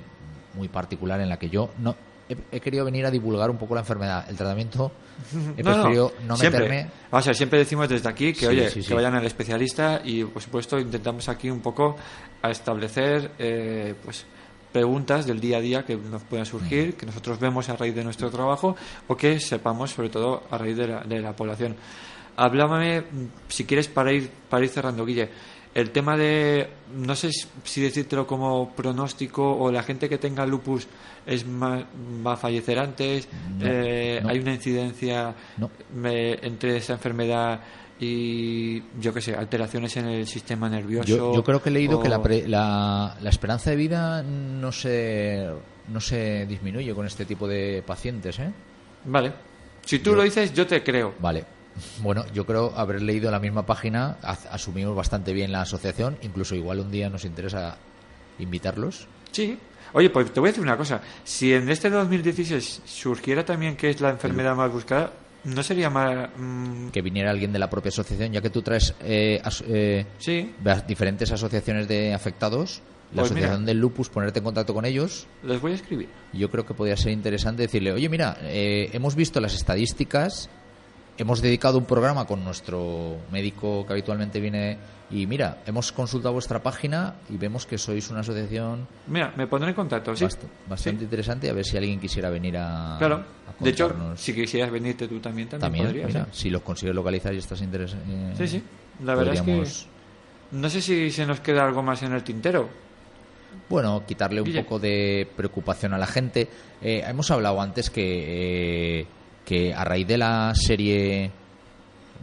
muy 0.54 0.68
particular 0.68 1.20
en 1.22 1.30
la 1.30 1.38
que 1.40 1.50
yo 1.50 1.72
no 1.80 1.96
he, 2.30 2.36
he 2.52 2.60
querido 2.60 2.86
venir 2.86 3.06
a 3.06 3.12
divulgar 3.12 3.50
un 3.50 3.58
poco 3.58 3.74
la 3.76 3.82
enfermedad. 3.82 4.26
El 4.30 4.36
tratamiento 4.38 4.92
he 5.58 5.64
No, 5.64 5.70
no, 5.72 5.76
preferido 5.84 6.14
no, 6.28 6.38
siempre. 6.38 6.62
meterme. 6.62 6.90
Ver, 7.12 7.36
siempre 7.36 7.60
decimos 7.60 7.90
desde 7.90 8.10
aquí 8.10 8.34
que, 8.34 8.40
Sí, 8.42 8.46
oye, 8.48 8.70
sí, 8.70 8.82
sí. 8.82 8.88
que 8.90 8.94
vayan 8.94 9.16
al 9.16 9.26
especialista 9.26 10.02
y, 10.04 10.24
por 10.24 10.42
supuesto, 10.42 10.80
intentamos 10.80 11.28
aquí 11.30 11.50
un 11.50 11.62
poco 11.62 11.96
a 12.42 12.50
establecer, 12.52 13.32
eh, 13.40 13.96
pues, 14.04 14.26
preguntas 14.72 15.26
del 15.26 15.42
día 15.42 15.58
a 15.58 15.62
día 15.62 15.84
que 15.84 15.98
nos 15.98 16.24
puedan 16.24 16.46
surgir, 16.46 16.96
que 16.96 17.06
nosotros 17.06 17.38
vemos 17.40 17.68
a 17.68 17.76
raíz 17.76 17.94
de 17.94 18.06
nuestro 18.06 18.30
trabajo 18.32 18.76
o 19.08 19.18
que 19.18 19.38
sepamos, 19.42 19.92
sobre 19.92 20.08
todo, 20.10 20.44
a 20.50 20.58
raíz 20.58 20.78
de 20.78 20.88
la, 20.88 21.02
de 21.02 21.20
la 21.20 21.36
población. 21.36 21.76
Háblame, 22.44 23.04
si 23.50 23.66
quieres, 23.66 23.88
para 23.88 24.12
ir, 24.12 24.30
para 24.50 24.64
ir 24.64 24.70
cerrando, 24.70 25.06
Guille. 25.06 25.30
El 25.74 25.92
tema 25.92 26.18
de, 26.18 26.68
no 26.96 27.16
sé 27.16 27.30
si 27.64 27.82
decírtelo 27.82 28.28
como 28.28 28.72
pronóstico 28.76 29.56
o 29.58 29.72
la 29.72 29.84
gente 29.84 30.10
que 30.10 30.18
tenga 30.18 30.46
lupus 30.46 30.86
es 31.26 31.46
más, 31.48 31.84
va 32.26 32.34
a 32.34 32.38
fallecer 32.38 32.78
antes, 32.80 33.28
No, 33.58 33.66
eh, 33.66 34.20
no. 34.22 34.30
hay 34.30 34.40
una 34.40 34.54
incidencia 34.54 35.34
No. 35.58 35.70
me- 35.96 36.34
entre 36.46 36.76
esa 36.78 36.94
enfermedad 36.94 37.62
y, 38.00 38.82
yo 39.00 39.14
qué 39.14 39.22
sé, 39.22 39.34
alteraciones 39.36 39.96
en 39.96 40.08
el 40.08 40.28
sistema 40.28 40.68
nervioso. 40.68 41.08
Yo, 41.08 41.34
yo 41.36 41.44
creo 41.44 41.62
que 41.62 41.70
he 41.70 41.72
leído 41.72 42.00
o- 42.00 42.02
que 42.04 42.10
la, 42.10 42.22
pre- 42.22 42.48
la, 42.50 43.16
la 43.22 43.30
esperanza 43.30 43.70
de 43.70 43.76
vida 43.78 44.24
no 44.24 44.72
se, 44.74 45.48
no 45.88 46.02
se 46.02 46.46
disminuye 46.48 46.94
con 46.94 47.06
este 47.06 47.24
tipo 47.26 47.48
de 47.48 47.82
pacientes, 47.86 48.40
¿eh? 48.40 48.52
Vale. 49.06 49.32
Si 49.86 50.00
tú 50.00 50.10
Yo- 50.10 50.16
lo 50.18 50.24
dices, 50.24 50.52
yo 50.54 50.68
te 50.68 50.84
creo. 50.84 51.14
Vale. 51.20 51.46
Bueno, 52.02 52.26
yo 52.34 52.46
creo 52.46 52.74
haber 52.78 53.02
leído 53.02 53.32
la 53.32 53.40
misma 53.40 53.66
página, 53.66 54.18
as- 54.22 54.46
asumimos 54.52 54.96
bastante 54.96 55.34
bien 55.34 55.52
la 55.52 55.62
asociación, 55.62 56.18
incluso 56.22 56.56
igual 56.56 56.80
un 56.80 56.92
día 56.92 57.10
nos 57.10 57.26
interesa 57.26 57.78
invitarlos. 58.40 59.08
Sí. 59.32 59.58
Oye, 59.94 60.10
pues 60.10 60.32
te 60.32 60.40
voy 60.40 60.48
a 60.50 60.52
decir 60.52 60.64
una 60.64 60.78
cosa. 60.78 61.02
Si 61.24 61.54
en 61.54 61.70
este 61.70 61.90
2016 61.90 62.82
surgiera 62.86 63.44
también 63.46 63.76
que 63.76 63.90
es 63.90 64.00
la 64.00 64.10
enfermedad 64.10 64.56
más 64.56 64.72
buscada, 64.72 65.12
¿no 65.44 65.64
sería 65.64 65.90
más... 65.90 66.30
mm, 66.38 66.90
Que 66.90 67.02
viniera 67.02 67.30
alguien 67.32 67.52
de 67.52 67.60
la 67.60 67.70
propia 67.70 67.90
asociación, 67.90 68.32
ya 68.32 68.42
que 68.42 68.50
tú 68.50 68.62
traes 68.62 68.94
eh, 69.02 69.42
as- 69.44 69.64
eh, 69.68 70.06
sí, 70.18 70.54
las 70.64 70.88
diferentes 70.88 71.32
asociaciones 71.32 71.88
de 71.90 72.14
afectados, 72.14 72.82
la 73.14 73.24
Pues 73.24 73.32
mira. 73.34 73.48
asociación 73.48 73.66
del 73.66 73.80
lupus, 73.80 74.08
ponerte 74.10 74.40
en 74.40 74.46
contacto 74.46 74.74
con 74.74 74.86
ellos. 74.86 75.28
les 75.44 75.60
voy 75.60 75.74
a 75.74 75.76
escribir. 75.76 76.08
Yo 76.32 76.50
creo 76.50 76.66
que 76.66 76.74
podría 76.74 76.96
ser 76.96 77.12
interesante 77.12 77.64
decirle, 77.64 77.92
oye, 77.92 78.08
mira, 78.08 78.38
eh, 78.44 78.90
hemos 78.94 79.16
visto 79.16 79.42
las 79.42 79.54
estadísticas, 79.56 80.50
hemos 81.18 81.42
dedicado 81.42 81.78
un 81.78 81.86
programa 81.86 82.26
con 82.26 82.44
nuestro 82.44 83.18
médico 83.32 83.86
que 83.86 83.94
habitualmente 83.94 84.40
viene 84.40 84.78
y 85.12 85.28
mira, 85.28 85.58
hemos 85.66 85.92
consultado 85.92 86.34
vuestra 86.34 86.64
página 86.64 87.16
y 87.30 87.36
vemos 87.38 87.66
que 87.66 87.78
sois 87.78 88.10
una 88.10 88.22
asociación 88.22 88.88
Mira, 89.08 89.34
me 89.36 89.46
pondré 89.46 89.70
en 89.70 89.76
contacto, 89.76 90.16
¿sí? 90.16 90.24
bast- 90.24 90.40
bastante 90.70 91.00
Sí. 91.00 91.04
interesante 91.04 91.50
a 91.50 91.54
ver 91.54 91.66
si 91.66 91.76
alguien 91.78 92.00
quisiera 92.00 92.30
venir 92.30 92.56
a, 92.58 92.96
Claro. 92.98 93.16
a 93.48 93.64
De 93.64 93.70
hecho, 93.72 93.94
si 94.16 94.34
quisieras 94.34 94.72
venirte 94.72 95.08
tú 95.10 95.20
también, 95.20 95.50
también, 95.50 95.60
también, 95.72 95.86
podrías. 95.88 96.08
mira, 96.08 96.22
¿eh? 96.22 96.26
si 96.32 96.50
los 96.50 96.62
consigues 96.62 96.96
localizar 96.96 97.34
y 97.34 97.38
estás 97.40 97.62
interesado. 97.62 98.02
Sí, 98.38 98.48
sí. 98.48 98.64
La 99.04 99.16
verdad 99.16 99.34
es 99.36 99.42
que... 99.42 99.64
No 100.52 100.70
sé 100.70 100.82
si 100.82 101.12
se 101.12 101.26
nos 101.26 101.40
queda 101.42 101.66
algo 101.66 101.82
más 101.84 102.04
en 102.04 102.14
el 102.14 102.24
tintero. 102.24 102.70
Bueno, 103.70 104.04
quitarle 104.06 104.42
un 104.42 104.48
Guille. 104.48 104.64
poco 104.64 104.80
de 104.80 105.28
preocupación 105.36 105.94
a 105.94 105.98
la 105.98 106.08
gente. 106.08 106.48
Eh, 106.82 107.04
hemos 107.06 107.30
hablado 107.32 107.62
antes 107.62 107.90
que, 107.90 109.00
eh, 109.02 109.06
que 109.52 109.74
a 109.74 109.84
raíz 109.84 110.08
de 110.08 110.18
la 110.18 110.54
serie 110.56 111.30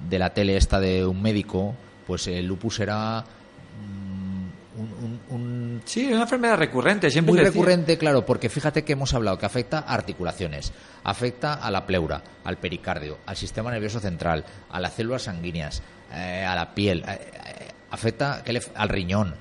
de 0.08 0.18
la 0.18 0.32
tele 0.32 0.56
esta 0.56 0.80
de 0.80 1.04
un 1.04 1.20
médico, 1.20 1.74
pues 2.06 2.26
el 2.26 2.46
lupus 2.46 2.80
era 2.80 3.20
mm, 3.22 4.80
un- 4.80 4.92
un- 5.02 5.20
un 5.28 5.82
Sí, 5.84 6.10
una 6.10 6.22
enfermedad 6.22 6.56
recurrente. 6.56 7.10
Siempre 7.10 7.32
muy 7.32 7.38
decía. 7.40 7.52
recurrente, 7.52 7.98
claro, 7.98 8.24
porque 8.24 8.48
fíjate 8.48 8.82
que 8.82 8.94
hemos 8.94 9.12
hablado 9.12 9.36
que 9.36 9.44
afecta 9.44 9.80
a 9.80 9.92
articulaciones, 9.92 10.72
afecta 11.04 11.52
a 11.52 11.70
la 11.70 11.84
pleura, 11.84 12.22
al 12.44 12.56
pericardio, 12.56 13.18
al 13.26 13.36
sistema 13.36 13.70
nervioso 13.70 14.00
central, 14.00 14.46
a 14.70 14.80
las 14.80 14.94
células 14.94 15.22
sanguíneas, 15.24 15.82
eh, 16.14 16.46
a 16.48 16.54
la 16.54 16.74
piel, 16.74 17.04
eh, 17.06 17.12
eh, 17.12 17.68
afecta 17.90 18.42
que 18.42 18.54
le- 18.54 18.62
al 18.74 18.88
riñón. 18.88 19.34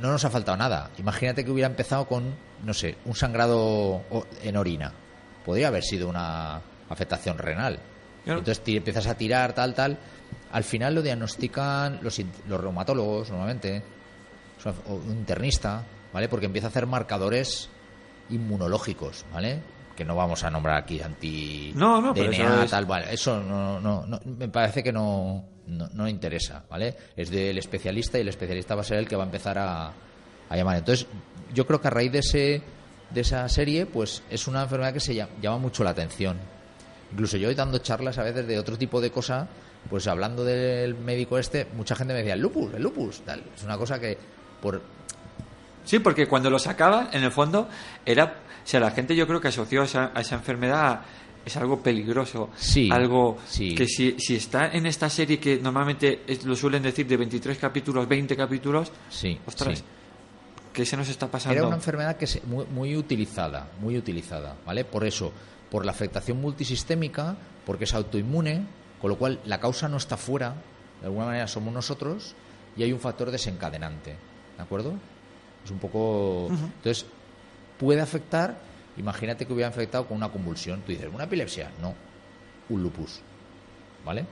No 0.00 0.10
nos 0.10 0.24
ha 0.24 0.30
faltado 0.30 0.56
nada. 0.56 0.88
Imagínate 0.96 1.44
que 1.44 1.50
hubiera 1.50 1.68
empezado 1.68 2.06
con, 2.06 2.34
no 2.64 2.72
sé, 2.72 2.96
un 3.04 3.14
sangrado 3.14 4.00
en 4.42 4.56
orina. 4.56 4.90
Podría 5.44 5.68
haber 5.68 5.82
sido 5.82 6.08
una 6.08 6.62
afectación 6.90 7.38
renal. 7.38 7.78
Claro. 8.24 8.40
Entonces 8.40 8.62
empiezas 8.66 9.06
a 9.06 9.14
tirar, 9.16 9.54
tal, 9.54 9.74
tal. 9.74 9.98
Al 10.52 10.64
final 10.64 10.94
lo 10.94 11.00
diagnostican 11.02 12.00
los, 12.02 12.20
los 12.48 12.60
reumatólogos 12.60 13.30
normalmente, 13.30 13.82
o 14.86 14.94
un 14.94 15.12
internista, 15.12 15.82
¿vale? 16.12 16.28
Porque 16.28 16.46
empieza 16.46 16.66
a 16.66 16.70
hacer 16.70 16.86
marcadores 16.86 17.70
inmunológicos, 18.30 19.24
¿vale? 19.32 19.60
Que 19.96 20.04
no 20.04 20.14
vamos 20.14 20.44
a 20.44 20.50
nombrar 20.50 20.76
aquí 20.82 21.00
anti 21.00 21.72
No, 21.74 22.00
no, 22.00 22.14
pero 22.14 22.30
DNA, 22.30 22.44
eso 22.54 22.62
es- 22.62 22.70
tal, 22.70 22.86
vale. 22.86 23.12
Eso 23.12 23.40
no, 23.40 23.80
no, 23.80 24.06
no- 24.06 24.20
me 24.24 24.48
parece 24.48 24.82
que 24.82 24.92
no, 24.92 25.44
no, 25.66 25.88
no 25.92 26.08
interesa, 26.08 26.64
¿vale? 26.68 26.96
Es 27.16 27.30
del 27.30 27.58
especialista 27.58 28.18
y 28.18 28.22
el 28.22 28.28
especialista 28.28 28.74
va 28.74 28.80
a 28.82 28.84
ser 28.84 28.98
el 28.98 29.08
que 29.08 29.16
va 29.16 29.22
a 29.24 29.26
empezar 29.26 29.58
a, 29.58 29.92
a 30.48 30.56
llamar. 30.56 30.78
Entonces, 30.78 31.06
yo 31.52 31.66
creo 31.66 31.80
que 31.80 31.88
a 31.88 31.90
raíz 31.90 32.12
de 32.12 32.18
ese 32.20 32.62
de 33.10 33.22
esa 33.22 33.48
serie, 33.48 33.86
pues 33.86 34.22
es 34.30 34.46
una 34.46 34.62
enfermedad 34.62 34.92
que 34.92 35.00
se 35.00 35.12
llama, 35.16 35.32
llama 35.42 35.58
mucho 35.58 35.82
la 35.82 35.90
atención. 35.90 36.38
Incluso 37.12 37.36
yo 37.36 37.52
dando 37.54 37.78
charlas 37.78 38.18
a 38.18 38.22
veces 38.22 38.46
de 38.46 38.58
otro 38.58 38.76
tipo 38.78 39.00
de 39.00 39.10
cosa, 39.10 39.48
pues 39.88 40.06
hablando 40.06 40.44
del 40.44 40.94
médico 40.94 41.38
este, 41.38 41.66
mucha 41.76 41.94
gente 41.96 42.12
me 42.12 42.18
decía, 42.20 42.34
el 42.34 42.40
lupus, 42.40 42.72
el 42.74 42.82
lupus, 42.82 43.20
tal. 43.22 43.42
Es 43.56 43.62
una 43.64 43.76
cosa 43.76 43.98
que 43.98 44.16
por 44.60 44.80
Sí, 45.84 45.98
porque 45.98 46.28
cuando 46.28 46.50
lo 46.50 46.58
sacaba, 46.58 47.08
en 47.12 47.24
el 47.24 47.32
fondo, 47.32 47.68
era. 48.04 48.24
O 48.62 48.66
sea, 48.70 48.78
la 48.80 48.90
gente 48.90 49.16
yo 49.16 49.26
creo 49.26 49.40
que 49.40 49.48
asoció 49.48 49.82
a 49.82 49.84
esa, 49.86 50.12
a 50.14 50.20
esa 50.20 50.34
enfermedad. 50.36 51.00
Es 51.44 51.56
algo 51.56 51.82
peligroso. 51.82 52.50
Sí, 52.54 52.90
Algo 52.92 53.38
sí. 53.48 53.74
que 53.74 53.86
si, 53.86 54.14
si 54.18 54.36
está 54.36 54.70
en 54.72 54.84
esta 54.84 55.08
serie 55.08 55.40
que 55.40 55.56
normalmente 55.58 56.20
es- 56.26 56.44
lo 56.44 56.54
suelen 56.54 56.82
decir 56.82 57.06
de 57.06 57.16
23 57.16 57.56
capítulos, 57.56 58.06
20 58.06 58.36
capítulos. 58.36 58.92
sí, 59.08 59.38
Ostras. 59.46 59.82
¿qué 60.72 60.84
se 60.84 60.98
nos 60.98 61.08
está 61.08 61.28
pasando? 61.28 61.56
Era 61.58 61.66
una 61.66 61.76
enfermedad 61.76 62.16
que 62.18 62.26
se, 62.26 62.42
muy, 62.42 62.66
muy 62.66 62.94
utilizada, 62.94 63.66
muy 63.80 63.96
utilizada, 63.96 64.54
¿vale? 64.66 64.84
Por 64.84 65.04
eso, 65.06 65.32
por 65.70 65.84
la 65.84 65.92
afectación 65.92 66.40
multisistémica, 66.40 67.36
porque 67.64 67.84
es 67.84 67.94
autoinmune, 67.94 68.66
con 69.00 69.10
lo 69.10 69.18
cual 69.18 69.40
la 69.44 69.60
causa 69.60 69.88
no 69.88 69.96
está 69.96 70.16
fuera, 70.16 70.54
de 71.00 71.06
alguna 71.06 71.26
manera 71.26 71.46
somos 71.46 71.72
nosotros, 71.72 72.34
y 72.76 72.82
hay 72.82 72.92
un 72.92 73.00
factor 73.00 73.30
desencadenante, 73.30 74.16
¿de 74.56 74.62
acuerdo? 74.62 74.94
Es 75.64 75.70
un 75.70 75.78
poco... 75.78 76.48
Entonces, 76.50 77.06
puede 77.78 78.00
afectar, 78.00 78.58
imagínate 78.96 79.46
que 79.46 79.52
hubiera 79.52 79.68
afectado 79.68 80.06
con 80.06 80.16
una 80.16 80.30
convulsión, 80.30 80.80
tú 80.82 80.92
dices, 80.92 81.08
¿una 81.12 81.24
epilepsia? 81.24 81.70
No, 81.80 81.94
un 82.68 82.82
lupus, 82.82 83.20
¿vale? 84.04 84.26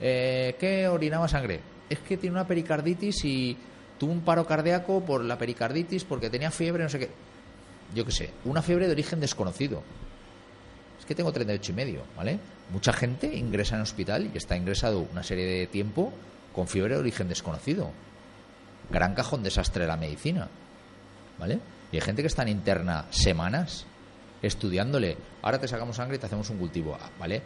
Eh, 0.00 0.56
¿Qué 0.58 0.86
orinaba 0.86 1.28
sangre? 1.28 1.60
Es 1.88 1.98
que 2.00 2.16
tiene 2.16 2.36
una 2.36 2.46
pericarditis 2.46 3.24
y 3.24 3.56
tuvo 3.98 4.12
un 4.12 4.20
paro 4.20 4.46
cardíaco 4.46 5.00
por 5.00 5.24
la 5.24 5.38
pericarditis 5.38 6.04
porque 6.04 6.30
tenía 6.30 6.50
fiebre, 6.50 6.84
no 6.84 6.88
sé 6.88 6.98
qué. 6.98 7.10
Yo 7.94 8.04
qué 8.04 8.12
sé, 8.12 8.30
una 8.44 8.62
fiebre 8.62 8.86
de 8.86 8.92
origen 8.92 9.18
desconocido. 9.18 9.82
Que 11.08 11.14
tengo 11.14 11.32
38 11.32 11.72
y 11.72 11.74
medio, 11.74 12.02
¿vale? 12.16 12.38
Mucha 12.70 12.92
gente 12.92 13.34
ingresa 13.34 13.76
en 13.76 13.80
hospital 13.82 14.30
y 14.32 14.36
está 14.36 14.56
ingresado 14.56 15.00
una 15.10 15.22
serie 15.22 15.46
de 15.46 15.66
tiempo 15.66 16.12
con 16.54 16.68
fiebre 16.68 16.94
de 16.94 17.00
origen 17.00 17.28
desconocido. 17.28 17.90
Gran 18.90 19.14
cajón 19.14 19.42
desastre 19.42 19.82
de 19.84 19.88
la 19.88 19.96
medicina, 19.96 20.48
¿vale? 21.38 21.58
Y 21.90 21.96
hay 21.96 22.02
gente 22.02 22.22
que 22.22 22.28
está 22.28 22.42
en 22.42 22.48
interna 22.48 23.06
semanas 23.10 23.86
estudiándole. 24.42 25.16
Ahora 25.42 25.58
te 25.58 25.66
sacamos 25.66 25.96
sangre 25.96 26.16
y 26.16 26.18
te 26.18 26.26
hacemos 26.26 26.50
un 26.50 26.58
cultivo, 26.58 26.96
ah, 27.00 27.08
¿vale? 27.18 27.40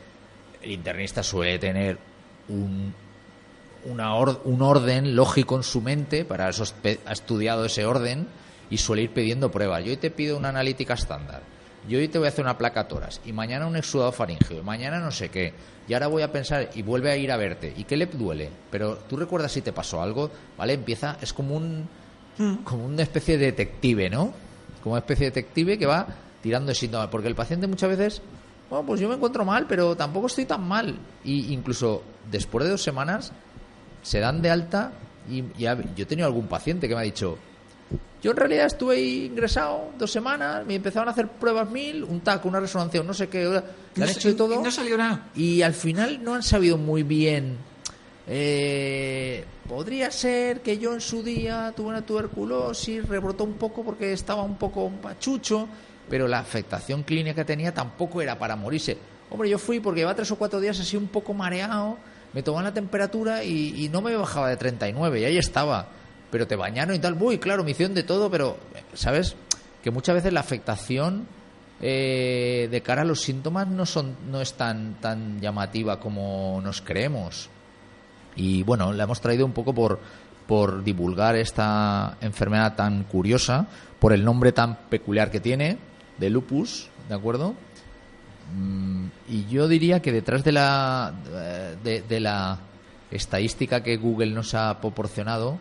El 0.60 0.72
internista 0.72 1.22
suele 1.22 1.58
tener 1.60 1.98
un, 2.48 2.92
una 3.84 4.14
or- 4.16 4.40
un 4.44 4.60
orden 4.62 5.14
lógico 5.14 5.56
en 5.56 5.62
su 5.62 5.80
mente, 5.80 6.24
para 6.24 6.48
eso 6.48 6.64
ha 7.06 7.12
estudiado 7.12 7.64
ese 7.64 7.84
orden 7.86 8.26
y 8.70 8.78
suele 8.78 9.02
ir 9.02 9.10
pidiendo 9.10 9.50
pruebas. 9.52 9.84
Yo 9.84 9.90
hoy 9.92 9.96
te 9.98 10.10
pido 10.10 10.36
una 10.36 10.48
analítica 10.48 10.94
estándar, 10.94 11.42
yo 11.89 11.99
hoy 11.99 12.09
te 12.09 12.18
voy 12.18 12.26
a 12.26 12.28
hacer 12.30 12.45
una 12.45 12.57
placa 12.59 12.87
toras, 12.89 13.20
y 13.24 13.33
mañana 13.33 13.66
un 13.66 13.76
exudado 13.76 14.12
faríngeo, 14.12 14.61
y 14.61 14.62
mañana 14.62 14.99
no 15.01 15.11
sé 15.11 15.28
qué, 15.30 15.53
y 15.89 15.95
ahora 15.95 16.07
voy 16.07 16.22
a 16.22 16.30
pensar, 16.30 16.70
y 16.74 16.83
vuelve 16.83 17.11
a 17.11 17.16
ir 17.16 17.30
a 17.33 17.37
verte, 17.37 17.72
¿y 17.76 17.85
qué 17.85 17.97
le 17.97 18.07
duele? 18.07 18.49
Pero 18.70 18.97
tú 19.09 19.16
recuerdas 19.16 19.53
si 19.53 19.62
te 19.62 19.72
pasó 19.72 20.01
algo, 20.03 20.30
¿vale? 20.57 20.74
Empieza, 20.74 21.16
es 21.20 21.33
como 21.33 21.57
un, 21.57 21.89
como 22.64 22.87
una 22.87 23.03
especie 23.03 23.37
de 23.39 23.47
detective, 23.47 24.09
¿no? 24.11 24.33
Como 24.83 24.95
una 24.95 25.01
especie 25.01 25.26
de 25.26 25.30
detective 25.33 25.78
que 25.78 25.87
va 25.87 26.07
tirando 26.41 26.74
síntomas, 26.74 27.09
porque 27.09 27.28
el 27.28 27.35
paciente 27.35 27.66
muchas 27.66 27.91
veces, 27.91 28.22
bueno, 28.70 28.87
pues 28.87 29.01
yo 29.01 29.09
me 29.09 29.14
encuentro 29.16 29.45
mal, 29.45 29.66
pero 29.68 29.97
tampoco 29.97 30.26
estoy 30.28 30.45
tan 30.45 30.66
mal. 30.66 30.97
Y 31.24 31.53
incluso 31.53 32.03
después 32.30 32.64
de 32.64 32.70
dos 32.70 32.83
semanas 32.83 33.33
se 34.03 34.18
dan 34.18 34.41
de 34.43 34.51
alta 34.51 34.93
y, 35.30 35.45
y 35.59 35.66
ha- 35.66 35.76
yo 35.95 36.03
he 36.03 36.07
tenido 36.07 36.26
algún 36.26 36.47
paciente 36.49 36.89
que 36.89 36.95
me 36.95 37.01
ha 37.01 37.05
dicho, 37.05 37.39
yo 38.23 38.31
en 38.31 38.37
realidad 38.37 38.66
estuve 38.66 38.97
ahí 38.97 39.25
ingresado 39.27 39.91
dos 39.99 40.11
semanas, 40.11 40.64
me 40.64 40.77
empezaron 40.77 41.09
a 41.09 41.12
hacer 41.12 41.29
pruebas 41.29 41.68
mil, 41.70 42.05
un 42.05 42.20
TAC, 42.20 42.45
una 42.47 42.61
resonancia, 42.61 43.03
no 43.03 43.12
sé 43.14 43.29
qué, 43.29 43.45
le 43.97 44.05
han 44.05 44.09
hecho 44.11 44.29
de 44.29 44.35
todo 44.35 44.55
y 44.61 44.62
no 44.62 44.70
salió 44.70 44.97
nada. 44.97 45.29
y 45.35 45.62
al 45.62 45.75
final 45.75 46.23
no 46.23 46.35
han 46.35 46.43
sabido 46.43 46.79
muy 46.79 47.03
bien. 47.03 47.59
eh, 48.29 49.45
podría 49.68 50.11
ser 50.11 50.61
que 50.61 50.79
yo 50.79 50.93
en 50.95 51.01
su 51.01 51.23
día 51.23 51.73
tuve 51.77 51.89
una 51.89 52.03
tuberculosis, 52.03 53.07
rebrotó 53.09 53.45
un 53.45 53.55
poco 53.55 53.83
porque 53.83 54.12
estaba 54.12 54.43
un 54.43 54.57
poco 54.57 54.89
pachucho, 55.03 55.68
pero 56.09 56.29
la 56.29 56.39
afectación 56.39 57.03
clínica 57.03 57.35
que 57.35 57.45
tenía 57.45 57.73
tampoco 57.75 58.23
era 58.23 58.39
para 58.39 58.55
morirse. 58.57 58.97
Hombre, 59.31 59.49
yo 59.49 59.59
fui 59.59 59.81
porque 59.81 60.01
llevaba 60.01 60.14
tres 60.14 60.31
o 60.31 60.37
cuatro 60.37 60.61
días 60.61 60.79
así 60.79 60.97
un 60.97 61.09
poco 61.09 61.33
mareado, 61.35 61.97
me 62.35 62.43
tomaban 62.43 62.64
la 62.64 62.75
temperatura 62.75 63.43
y, 63.45 63.85
y 63.85 63.89
no 63.89 64.03
me 64.03 64.14
bajaba 64.14 64.49
de 64.49 64.57
39 64.57 65.20
y 65.20 65.25
ahí 65.25 65.39
estaba. 65.39 65.89
Pero 66.33 66.49
te 66.49 66.57
bañaron 66.57 66.97
y 66.97 66.99
tal, 66.99 67.16
uy, 67.20 67.39
claro, 67.39 67.68
hicieron 67.68 67.95
de 67.95 68.03
todo, 68.03 68.28
pero, 68.28 68.57
¿sabes? 68.95 69.37
Que 69.85 69.93
muchas 69.93 70.16
veces 70.16 70.33
la 70.33 70.41
afectación 70.41 71.28
eh, 71.80 72.66
de 72.70 72.80
cara 72.80 73.03
a 73.03 73.05
los 73.05 73.20
síntomas 73.20 73.68
no 73.68 73.87
son 73.87 74.16
no 74.28 74.41
es 74.41 74.55
tan 74.55 74.95
tan 74.95 75.41
llamativa 75.41 76.01
como 76.01 76.61
nos 76.62 76.83
creemos. 76.83 77.49
Y 78.35 78.64
bueno 78.64 78.93
la 78.93 79.05
hemos 79.05 79.20
traído 79.20 79.47
un 79.47 79.53
poco 79.53 79.72
por 79.72 80.01
por 80.47 80.83
divulgar 80.83 81.37
esta 81.37 82.16
enfermedad 82.20 82.74
tan 82.74 83.05
curiosa 83.05 83.66
por 84.01 84.12
el 84.12 84.24
nombre 84.24 84.53
tan 84.53 84.76
peculiar 84.89 85.30
que 85.30 85.41
tiene 85.41 85.78
de 86.18 86.30
lupus 86.30 86.89
de 87.09 87.14
acuerdo 87.14 87.55
Mm, 88.55 89.07
y 89.28 89.47
yo 89.47 89.68
diría 89.68 90.01
que 90.01 90.12
detrás 90.12 90.45
de 90.45 90.53
la 90.53 91.14
de 91.83 92.20
la 92.20 92.59
estadística 93.11 93.83
que 93.83 93.97
Google 93.97 94.33
nos 94.33 94.55
ha 94.55 94.80
proporcionado 94.80 95.59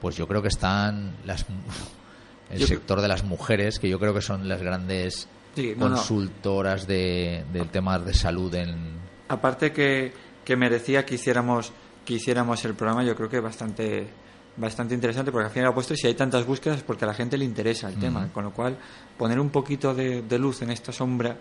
pues 0.00 0.16
yo 0.16 0.26
creo 0.26 0.42
que 0.42 0.48
están 0.48 1.16
las 1.24 1.44
el 2.50 2.58
Yo 2.58 2.66
creo- 2.66 2.78
sector 2.78 3.00
de 3.00 3.08
las 3.08 3.24
mujeres 3.24 3.78
que 3.78 3.88
yo 3.88 3.98
creo 3.98 4.12
que 4.14 4.20
son 4.22 4.48
las 4.48 4.60
grandes 4.62 5.28
Sí, 5.54 5.74
no, 5.76 5.88
no. 5.88 5.96
consultoras 5.96 6.86
de, 6.86 7.44
del 7.52 7.68
tema 7.70 7.98
de 7.98 8.14
salud 8.14 8.54
en 8.54 8.98
Aparte 9.28 9.72
que, 9.72 10.12
que 10.44 10.56
merecía 10.56 11.04
que 11.04 11.14
hiciéramos 11.16 11.72
que 12.04 12.14
hiciéramos 12.14 12.64
el 12.64 12.74
programa, 12.74 13.04
yo 13.04 13.14
creo 13.14 13.28
que 13.28 13.40
bastante 13.40 14.08
bastante 14.56 14.94
interesante 14.94 15.30
porque 15.30 15.46
al 15.46 15.52
final 15.52 15.72
puesto 15.74 15.94
si 15.94 16.06
hay 16.06 16.14
tantas 16.14 16.44
búsquedas 16.44 16.78
es 16.78 16.84
porque 16.84 17.04
a 17.04 17.08
la 17.08 17.14
gente 17.14 17.36
le 17.38 17.44
interesa 17.44 17.88
el 17.88 17.96
tema, 17.98 18.28
con 18.32 18.44
lo 18.44 18.52
cual 18.52 18.76
poner 19.16 19.38
un 19.38 19.50
poquito 19.50 19.94
de, 19.94 20.22
de 20.22 20.38
luz 20.38 20.62
en 20.62 20.70
esta 20.70 20.92
sombra, 20.92 21.36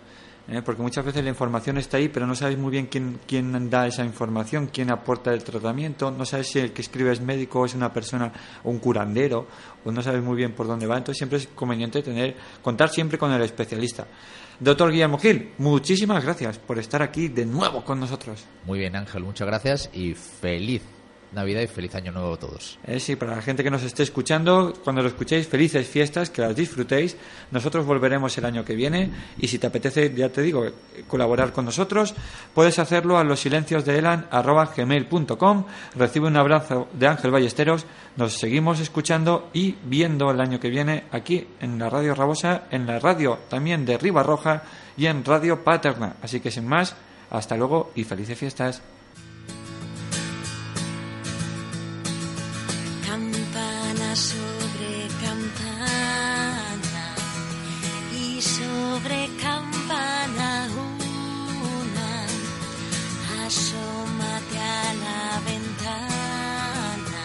¿eh? 0.49 0.61
porque 0.61 0.81
muchas 0.81 1.05
veces 1.05 1.23
la 1.23 1.29
información 1.29 1.77
está 1.77 1.97
ahí, 1.97 2.09
pero 2.09 2.27
no 2.27 2.35
sabes 2.35 2.57
muy 2.57 2.71
bien 2.71 2.87
quién, 2.87 3.19
quién 3.27 3.69
da 3.69 3.87
esa 3.87 4.03
información, 4.03 4.69
quién 4.71 4.91
aporta 4.91 5.33
el 5.33 5.43
tratamiento, 5.43 6.11
no 6.11 6.25
sabes 6.25 6.47
si 6.47 6.59
el 6.59 6.73
que 6.73 6.81
escribe 6.81 7.11
es 7.11 7.21
médico 7.21 7.65
es 7.65 7.75
una 7.75 7.91
persona 7.93 8.31
un 8.63 8.79
curandero, 8.79 9.47
o 9.85 9.91
no 9.91 10.01
sabes 10.01 10.23
muy 10.23 10.35
bien 10.35 10.53
por 10.53 10.67
dónde 10.67 10.87
va, 10.87 10.97
entonces 10.97 11.17
siempre 11.17 11.37
es 11.37 11.47
conveniente 11.47 12.01
tener 12.01 12.35
contar 12.61 12.89
siempre 12.89 13.17
con 13.17 13.31
el 13.31 13.41
especialista. 13.41 14.07
Doctor 14.59 14.91
Guillermo 14.91 15.17
Gil, 15.17 15.53
muchísimas 15.57 16.23
gracias 16.23 16.57
por 16.57 16.79
estar 16.79 17.01
aquí 17.01 17.29
de 17.29 17.45
nuevo 17.45 17.83
con 17.83 17.99
nosotros. 17.99 18.45
muy 18.65 18.79
bien 18.79 18.95
Ángel 18.95 19.23
muchas 19.23 19.47
gracias 19.47 19.89
y 19.93 20.13
feliz 20.13 20.98
Navidad 21.31 21.61
y 21.61 21.67
feliz 21.67 21.93
año 21.95 22.11
nuevo 22.11 22.33
a 22.33 22.37
todos 22.37 22.79
Eh, 22.85 22.99
sí, 22.99 23.15
para 23.15 23.35
la 23.35 23.41
gente 23.41 23.63
que 23.63 23.69
nos 23.69 23.83
esté 23.83 24.03
escuchando, 24.03 24.73
cuando 24.83 25.01
lo 25.01 25.07
escuchéis, 25.07 25.47
felices 25.47 25.87
fiestas, 25.87 26.29
que 26.29 26.41
las 26.41 26.55
disfrutéis. 26.55 27.15
Nosotros 27.51 27.85
volveremos 27.85 28.37
el 28.37 28.45
año 28.45 28.65
que 28.65 28.75
viene 28.75 29.11
y 29.37 29.47
si 29.47 29.59
te 29.59 29.67
apetece, 29.67 30.13
ya 30.13 30.29
te 30.29 30.41
digo, 30.41 30.65
colaborar 31.07 31.53
con 31.53 31.65
nosotros, 31.65 32.15
puedes 32.53 32.79
hacerlo 32.79 33.17
a 33.17 33.23
los 33.23 33.39
silencios 33.39 33.85
de 33.85 33.99
elan@gmail.com. 33.99 35.65
Recibe 35.95 36.27
un 36.27 36.37
abrazo 36.37 36.87
de 36.93 37.07
Ángel 37.07 37.31
Ballesteros. 37.31 37.85
Nos 38.15 38.33
seguimos 38.33 38.79
escuchando 38.79 39.49
y 39.53 39.75
viendo 39.83 40.31
el 40.31 40.41
año 40.41 40.59
que 40.59 40.69
viene 40.69 41.05
aquí 41.11 41.47
en 41.59 41.77
la 41.77 41.89
Radio 41.89 42.15
Rabosa, 42.15 42.63
en 42.71 42.85
la 42.85 42.99
radio 42.99 43.39
también 43.49 43.85
de 43.85 43.97
Ribarroja 43.97 44.63
y 44.97 45.05
en 45.05 45.23
Radio 45.23 45.63
Paterna. 45.63 46.15
Así 46.21 46.39
que 46.39 46.51
sin 46.51 46.67
más, 46.67 46.95
hasta 47.29 47.55
luego 47.55 47.91
y 47.95 48.03
felices 48.03 48.37
fiestas. 48.37 48.81
Sobre 54.19 55.07
campana 55.25 57.05
y 58.13 58.41
sobre 58.41 59.29
campana 59.41 60.67
una. 61.71 62.11
Asómate 63.45 64.59
a 64.59 64.93
la 65.05 65.39
ventana, 65.49 67.23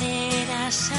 verás 0.00 0.90